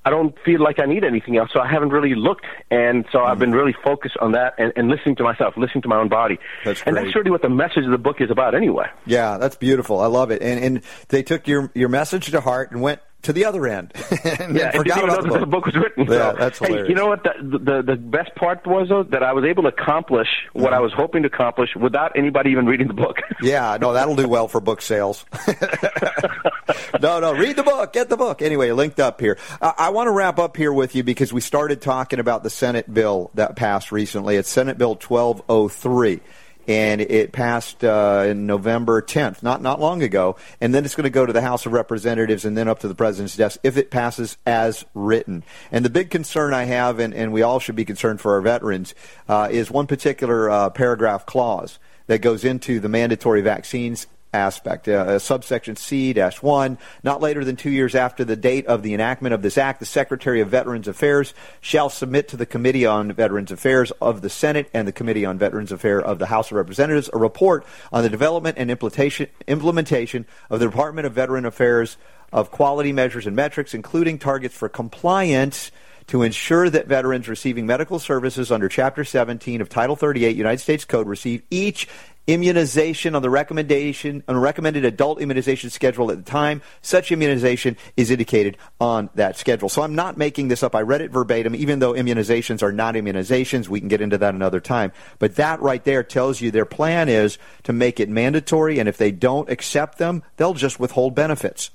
I 0.04 0.10
don't 0.10 0.36
feel 0.44 0.60
like 0.60 0.80
I 0.80 0.86
need 0.86 1.04
anything 1.04 1.36
else. 1.36 1.50
So 1.52 1.60
I 1.60 1.68
haven't 1.68 1.90
really 1.90 2.14
looked, 2.14 2.46
and 2.70 3.04
so 3.12 3.22
I've 3.22 3.38
been 3.38 3.52
really 3.52 3.74
focused 3.84 4.16
on 4.20 4.32
that 4.32 4.54
and, 4.58 4.72
and 4.76 4.88
listening 4.88 5.16
to 5.16 5.22
myself, 5.22 5.56
listening 5.56 5.82
to 5.82 5.88
my 5.88 5.96
own 5.96 6.08
body, 6.08 6.38
That's 6.64 6.82
and 6.82 6.96
that's 6.96 7.14
really 7.14 7.30
what 7.30 7.42
the 7.42 7.48
message 7.48 7.84
of 7.84 7.90
the 7.90 7.98
book 7.98 8.20
is 8.20 8.30
about, 8.30 8.54
anyway. 8.54 8.86
Yeah, 9.06 9.38
that's 9.38 9.56
beautiful. 9.56 10.00
I 10.00 10.06
love 10.06 10.30
it. 10.30 10.42
And 10.42 10.62
and 10.62 10.82
they 11.08 11.22
took 11.22 11.46
your 11.46 11.70
your 11.74 11.88
message 11.88 12.30
to 12.30 12.40
heart 12.40 12.72
and 12.72 12.80
went 12.80 13.00
to 13.22 13.32
the 13.32 13.44
other 13.44 13.66
end. 13.66 13.92
and 14.10 14.20
yeah, 14.20 14.24
then 14.26 14.40
and 14.40 14.54
didn't 14.62 14.72
forgot 14.74 14.98
even 14.98 15.08
know 15.08 15.14
about 15.14 15.32
that 15.32 15.40
the 15.40 15.46
book 15.46 15.66
was 15.66 15.74
written. 15.76 16.04
Yeah, 16.06 16.32
so, 16.32 16.36
that's 16.38 16.58
hey, 16.58 16.88
you 16.88 16.94
know 16.94 17.06
what? 17.06 17.22
The, 17.22 17.58
the 17.58 17.82
the 17.82 17.96
best 17.96 18.34
part 18.34 18.66
was 18.66 18.88
though 18.88 19.02
that 19.04 19.22
I 19.22 19.32
was 19.32 19.44
able 19.44 19.62
to 19.64 19.68
accomplish 19.68 20.28
what 20.52 20.72
I 20.72 20.76
Mm-hmm. 20.76 20.82
was 20.84 20.92
hoping 20.94 21.22
to 21.22 21.28
accomplish 21.28 21.70
without 21.76 22.12
anybody 22.16 22.50
even 22.50 22.66
reading 22.66 22.88
the 22.88 22.94
book. 22.94 23.18
Yeah, 23.42 23.76
no, 23.80 23.92
that'll 23.92 24.14
do 24.16 24.28
well 24.28 24.46
for 24.46 24.60
book 24.60 24.80
sales. 24.80 25.24
no, 27.00 27.20
no, 27.20 27.34
read 27.34 27.56
the 27.56 27.62
book, 27.64 27.92
get 27.92 28.08
the 28.08 28.16
book. 28.16 28.40
Anyway, 28.42 28.70
linked 28.70 29.00
up 29.00 29.20
here. 29.20 29.36
Uh, 29.60 29.72
I 29.76 29.90
want 29.90 30.06
to 30.06 30.12
wrap 30.12 30.38
up 30.38 30.56
here 30.56 30.72
with 30.72 30.94
you 30.94 31.02
because 31.02 31.32
we 31.32 31.40
started 31.40 31.80
talking 31.82 32.20
about 32.20 32.42
the 32.44 32.50
Senate 32.50 32.92
bill 32.92 33.30
that 33.34 33.56
passed 33.56 33.90
recently. 33.90 34.36
It's 34.36 34.48
Senate 34.48 34.78
Bill 34.78 34.94
1203. 34.94 36.20
And 36.66 37.00
it 37.00 37.32
passed 37.32 37.84
uh, 37.84 38.24
in 38.26 38.46
November 38.46 39.02
10th, 39.02 39.42
not 39.42 39.62
not 39.62 39.80
long 39.80 40.02
ago, 40.02 40.36
and 40.60 40.74
then 40.74 40.84
it's 40.84 40.94
going 40.94 41.04
to 41.04 41.10
go 41.10 41.26
to 41.26 41.32
the 41.32 41.40
House 41.40 41.66
of 41.66 41.72
Representatives 41.72 42.44
and 42.44 42.56
then 42.56 42.68
up 42.68 42.80
to 42.80 42.88
the 42.88 42.94
president's 42.94 43.36
desk 43.36 43.58
if 43.62 43.76
it 43.76 43.90
passes 43.90 44.36
as 44.46 44.84
written. 44.94 45.42
And 45.70 45.84
the 45.84 45.90
big 45.90 46.10
concern 46.10 46.54
I 46.54 46.64
have, 46.64 46.98
and, 46.98 47.12
and 47.14 47.32
we 47.32 47.42
all 47.42 47.58
should 47.58 47.76
be 47.76 47.84
concerned 47.84 48.20
for 48.20 48.34
our 48.34 48.40
veterans, 48.40 48.94
uh, 49.28 49.48
is 49.50 49.70
one 49.70 49.86
particular 49.86 50.50
uh, 50.50 50.70
paragraph 50.70 51.26
clause 51.26 51.78
that 52.06 52.20
goes 52.20 52.44
into 52.44 52.80
the 52.80 52.88
mandatory 52.88 53.40
vaccines 53.40 54.06
aspect. 54.32 54.88
Uh, 54.88 55.18
subsection 55.18 55.76
C-1, 55.76 56.78
not 57.02 57.20
later 57.20 57.44
than 57.44 57.56
two 57.56 57.70
years 57.70 57.94
after 57.94 58.24
the 58.24 58.36
date 58.36 58.66
of 58.66 58.82
the 58.82 58.94
enactment 58.94 59.34
of 59.34 59.42
this 59.42 59.58
act, 59.58 59.80
the 59.80 59.86
Secretary 59.86 60.40
of 60.40 60.48
Veterans 60.48 60.88
Affairs 60.88 61.34
shall 61.60 61.88
submit 61.88 62.28
to 62.28 62.36
the 62.36 62.46
Committee 62.46 62.86
on 62.86 63.12
Veterans 63.12 63.52
Affairs 63.52 63.90
of 64.00 64.22
the 64.22 64.30
Senate 64.30 64.70
and 64.72 64.88
the 64.88 64.92
Committee 64.92 65.24
on 65.24 65.38
Veterans 65.38 65.72
Affairs 65.72 66.02
of 66.04 66.18
the 66.18 66.26
House 66.26 66.50
of 66.50 66.56
Representatives 66.56 67.10
a 67.12 67.18
report 67.18 67.66
on 67.92 68.02
the 68.02 68.08
development 68.08 68.56
and 68.58 68.70
implementation, 68.70 69.28
implementation 69.46 70.26
of 70.50 70.60
the 70.60 70.66
Department 70.66 71.06
of 71.06 71.12
Veteran 71.12 71.44
Affairs 71.44 71.96
of 72.32 72.50
quality 72.50 72.92
measures 72.92 73.26
and 73.26 73.36
metrics, 73.36 73.74
including 73.74 74.18
targets 74.18 74.54
for 74.54 74.68
compliance 74.68 75.70
to 76.08 76.22
ensure 76.22 76.68
that 76.70 76.86
veterans 76.86 77.28
receiving 77.28 77.66
medical 77.66 77.98
services 77.98 78.50
under 78.50 78.68
Chapter 78.68 79.04
17 79.04 79.60
of 79.60 79.68
Title 79.68 79.96
38 79.96 80.36
United 80.36 80.58
States 80.58 80.84
Code 80.84 81.06
receive 81.06 81.42
each 81.50 81.88
immunization 82.26 83.16
on 83.16 83.22
the 83.22 83.30
recommendation 83.30 84.22
on 84.28 84.36
recommended 84.36 84.84
adult 84.84 85.20
immunization 85.20 85.70
schedule 85.70 86.10
at 86.10 86.24
the 86.24 86.30
time 86.30 86.62
such 86.80 87.10
immunization 87.10 87.76
is 87.96 88.12
indicated 88.12 88.56
on 88.80 89.10
that 89.16 89.36
schedule. 89.36 89.68
So 89.68 89.82
I'm 89.82 89.96
not 89.96 90.16
making 90.16 90.46
this 90.46 90.62
up. 90.62 90.76
I 90.76 90.82
read 90.82 91.00
it 91.00 91.10
verbatim, 91.10 91.54
even 91.56 91.80
though 91.80 91.94
immunizations 91.94 92.62
are 92.62 92.70
not 92.70 92.94
immunizations. 92.94 93.68
We 93.68 93.80
can 93.80 93.88
get 93.88 94.00
into 94.00 94.18
that 94.18 94.34
another 94.34 94.60
time. 94.60 94.92
But 95.18 95.36
that 95.36 95.60
right 95.60 95.82
there 95.82 96.04
tells 96.04 96.40
you 96.40 96.50
their 96.50 96.64
plan 96.64 97.08
is 97.08 97.38
to 97.64 97.72
make 97.72 97.98
it 97.98 98.08
mandatory, 98.08 98.78
and 98.78 98.88
if 98.88 98.96
they 98.96 99.10
don't 99.10 99.50
accept 99.50 99.98
them, 99.98 100.22
they'll 100.36 100.54
just 100.54 100.78
withhold 100.78 101.14
benefits. 101.16 101.70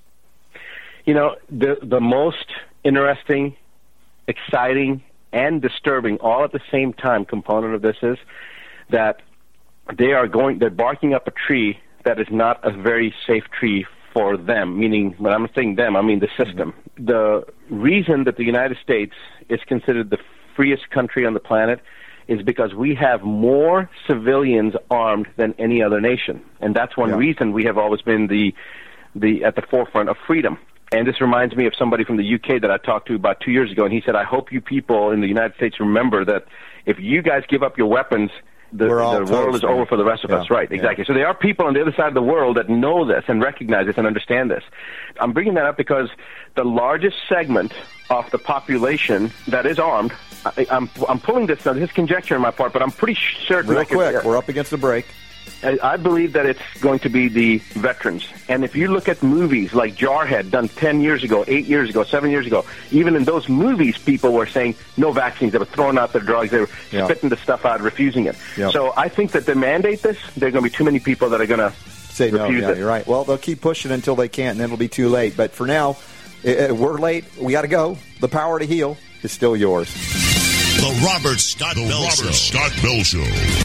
You 1.05 1.13
know, 1.13 1.35
the 1.49 1.77
the 1.81 2.01
most 2.01 2.45
interesting, 2.83 3.55
exciting, 4.27 5.03
and 5.33 5.61
disturbing 5.61 6.17
all 6.17 6.43
at 6.43 6.51
the 6.51 6.59
same 6.71 6.93
time 6.93 7.25
component 7.25 7.73
of 7.75 7.81
this 7.81 7.97
is 8.01 8.17
that 8.89 9.21
they 9.97 10.13
are 10.13 10.27
going 10.27 10.59
they're 10.59 10.69
barking 10.69 11.13
up 11.13 11.27
a 11.27 11.31
tree 11.31 11.79
that 12.05 12.19
is 12.19 12.27
not 12.31 12.59
a 12.63 12.71
very 12.71 13.13
safe 13.25 13.43
tree 13.57 13.85
for 14.13 14.37
them 14.37 14.79
meaning 14.79 15.13
when 15.17 15.33
i'm 15.33 15.47
saying 15.55 15.75
them 15.75 15.95
i 15.95 16.01
mean 16.01 16.19
the 16.19 16.29
system. 16.41 16.73
The 16.97 17.45
reason 17.69 18.23
that 18.23 18.37
the 18.37 18.43
united 18.43 18.77
states 18.81 19.13
is 19.49 19.59
considered 19.67 20.09
the 20.09 20.17
freest 20.55 20.89
country 20.89 21.25
on 21.25 21.33
the 21.33 21.39
planet 21.39 21.79
is 22.27 22.41
because 22.41 22.73
we 22.73 22.95
have 22.95 23.21
more 23.21 23.89
civilians 24.07 24.73
armed 24.91 25.27
than 25.37 25.53
any 25.57 25.81
other 25.81 26.01
nation. 26.01 26.43
And 26.59 26.75
that's 26.75 26.97
one 26.97 27.11
Yeah. 27.11 27.17
reason 27.17 27.53
we 27.53 27.63
have 27.65 27.77
always 27.77 28.01
been 28.01 28.27
the 28.27 28.53
the 29.15 29.43
at 29.45 29.55
the 29.55 29.61
forefront 29.61 30.09
of 30.09 30.17
freedom 30.25 30.57
and 30.91 31.07
this 31.07 31.19
reminds 31.19 31.55
me 31.55 31.65
of 31.65 31.73
somebody 31.77 32.03
from 32.03 32.17
the 32.17 32.35
UK 32.35 32.61
that 32.61 32.71
I 32.71 32.77
talked 32.77 33.07
to 33.07 33.15
about 33.15 33.41
two 33.41 33.51
years 33.51 33.71
ago, 33.71 33.83
and 33.83 33.93
he 33.93 34.01
said, 34.05 34.15
"I 34.15 34.23
hope 34.23 34.51
you 34.51 34.61
people 34.61 35.11
in 35.11 35.21
the 35.21 35.27
United 35.27 35.55
States 35.55 35.79
remember 35.79 36.23
that 36.25 36.45
if 36.85 36.99
you 36.99 37.21
guys 37.21 37.43
give 37.49 37.61
up 37.63 37.77
your 37.77 37.87
weapons, 37.87 38.31
the, 38.71 38.85
the 38.85 38.89
world 38.89 39.27
toast, 39.27 39.55
is 39.55 39.63
over 39.63 39.85
for 39.85 39.97
the 39.97 40.05
rest 40.05 40.23
of 40.23 40.29
Yeah, 40.29 40.37
us." 40.37 40.49
Right? 40.49 40.69
yeah. 40.69 40.75
Exactly. 40.77 41.03
So 41.05 41.13
there 41.13 41.27
are 41.27 41.33
people 41.33 41.65
on 41.65 41.73
the 41.73 41.81
other 41.81 41.93
side 41.93 42.07
of 42.07 42.13
the 42.13 42.21
world 42.21 42.55
that 42.57 42.69
know 42.69 43.05
this 43.05 43.25
and 43.27 43.41
recognize 43.41 43.85
this 43.87 43.97
and 43.97 44.07
understand 44.07 44.49
this. 44.49 44.63
I'm 45.19 45.33
bringing 45.33 45.55
that 45.55 45.65
up 45.65 45.75
because 45.77 46.09
the 46.55 46.63
largest 46.63 47.17
segment 47.27 47.73
of 48.09 48.29
the 48.31 48.37
population 48.37 49.31
that 49.49 49.65
is 49.65 49.79
armed. 49.79 50.13
I, 50.45 50.65
I'm 50.71 50.89
I'm 51.09 51.19
pulling 51.19 51.47
this. 51.47 51.65
Now, 51.65 51.73
this 51.73 51.83
is 51.83 51.91
conjecture 51.91 52.35
on 52.35 52.41
my 52.41 52.51
part, 52.51 52.71
but 52.71 52.81
I'm 52.81 52.91
pretty 52.91 53.19
certain. 53.47 53.71
Real 53.71 53.83
quick, 53.83 54.23
we're 54.23 54.37
up 54.37 54.47
against 54.47 54.71
the 54.71 54.77
break. 54.77 55.05
I 55.63 55.77
I 55.93 55.97
believe 55.97 56.33
that 56.33 56.45
it's 56.45 56.61
going 56.81 56.99
to 56.99 57.09
be 57.09 57.27
the 57.27 57.57
veterans. 57.73 58.27
And 58.47 58.63
if 58.63 58.75
you 58.75 58.87
look 58.89 59.07
at 59.09 59.21
movies 59.23 59.73
like 59.73 59.95
Jarhead, 59.95 60.51
done 60.51 60.67
10 60.69 61.01
years 61.01 61.23
ago, 61.23 61.43
8 61.47 61.65
years 61.65 61.89
ago, 61.89 62.03
7 62.03 62.29
years 62.29 62.45
ago, 62.47 62.65
even 62.91 63.15
in 63.15 63.23
those 63.23 63.49
movies, 63.49 63.97
people 63.97 64.33
were 64.33 64.45
saying 64.45 64.75
no 64.97 65.11
vaccines. 65.11 65.51
They 65.51 65.57
were 65.57 65.65
throwing 65.65 65.97
out 65.97 66.13
their 66.13 66.21
drugs. 66.21 66.51
They 66.51 66.59
were 66.59 66.69
Yeah. 66.91 67.05
spitting 67.05 67.29
the 67.29 67.37
stuff 67.37 67.65
out, 67.65 67.81
refusing 67.81 68.25
it. 68.25 68.35
Yeah. 68.55 68.69
So 68.71 68.93
I 68.95 69.09
think 69.09 69.31
that 69.31 69.45
they 69.45 69.53
mandate 69.55 70.01
this. 70.03 70.17
There 70.37 70.47
are 70.49 70.51
going 70.51 70.63
to 70.63 70.69
be 70.69 70.75
too 70.75 70.83
many 70.83 70.99
people 70.99 71.29
that 71.29 71.41
are 71.41 71.45
going 71.47 71.59
to 71.59 71.73
Say 72.11 72.31
no. 72.31 72.43
refuse 72.43 72.61
Yeah, 72.63 72.71
it. 72.71 72.77
you're 72.77 72.87
right. 72.87 73.05
Well, 73.07 73.23
they'll 73.23 73.37
keep 73.37 73.61
pushing 73.61 73.91
until 73.91 74.15
they 74.15 74.27
can't, 74.27 74.51
and 74.51 74.59
then 74.59 74.65
it'll 74.65 74.77
be 74.77 74.87
too 74.87 75.09
late. 75.09 75.35
But 75.37 75.51
for 75.51 75.67
now, 75.67 75.97
we're 76.43 76.97
late. 76.99 77.25
We 77.39 77.51
got 77.51 77.61
to 77.63 77.67
go. 77.67 77.97
The 78.21 78.27
power 78.27 78.59
to 78.59 78.65
heal 78.65 78.97
is 79.23 79.31
still 79.31 79.55
yours. 79.55 79.87
The 80.77 81.01
Robert 81.05 81.39
Scott 81.39 81.75
Bell 81.75 82.09
Show. 82.09 82.31
Scott 82.31 82.71
Bell 82.81 83.03
Show. 83.03 83.63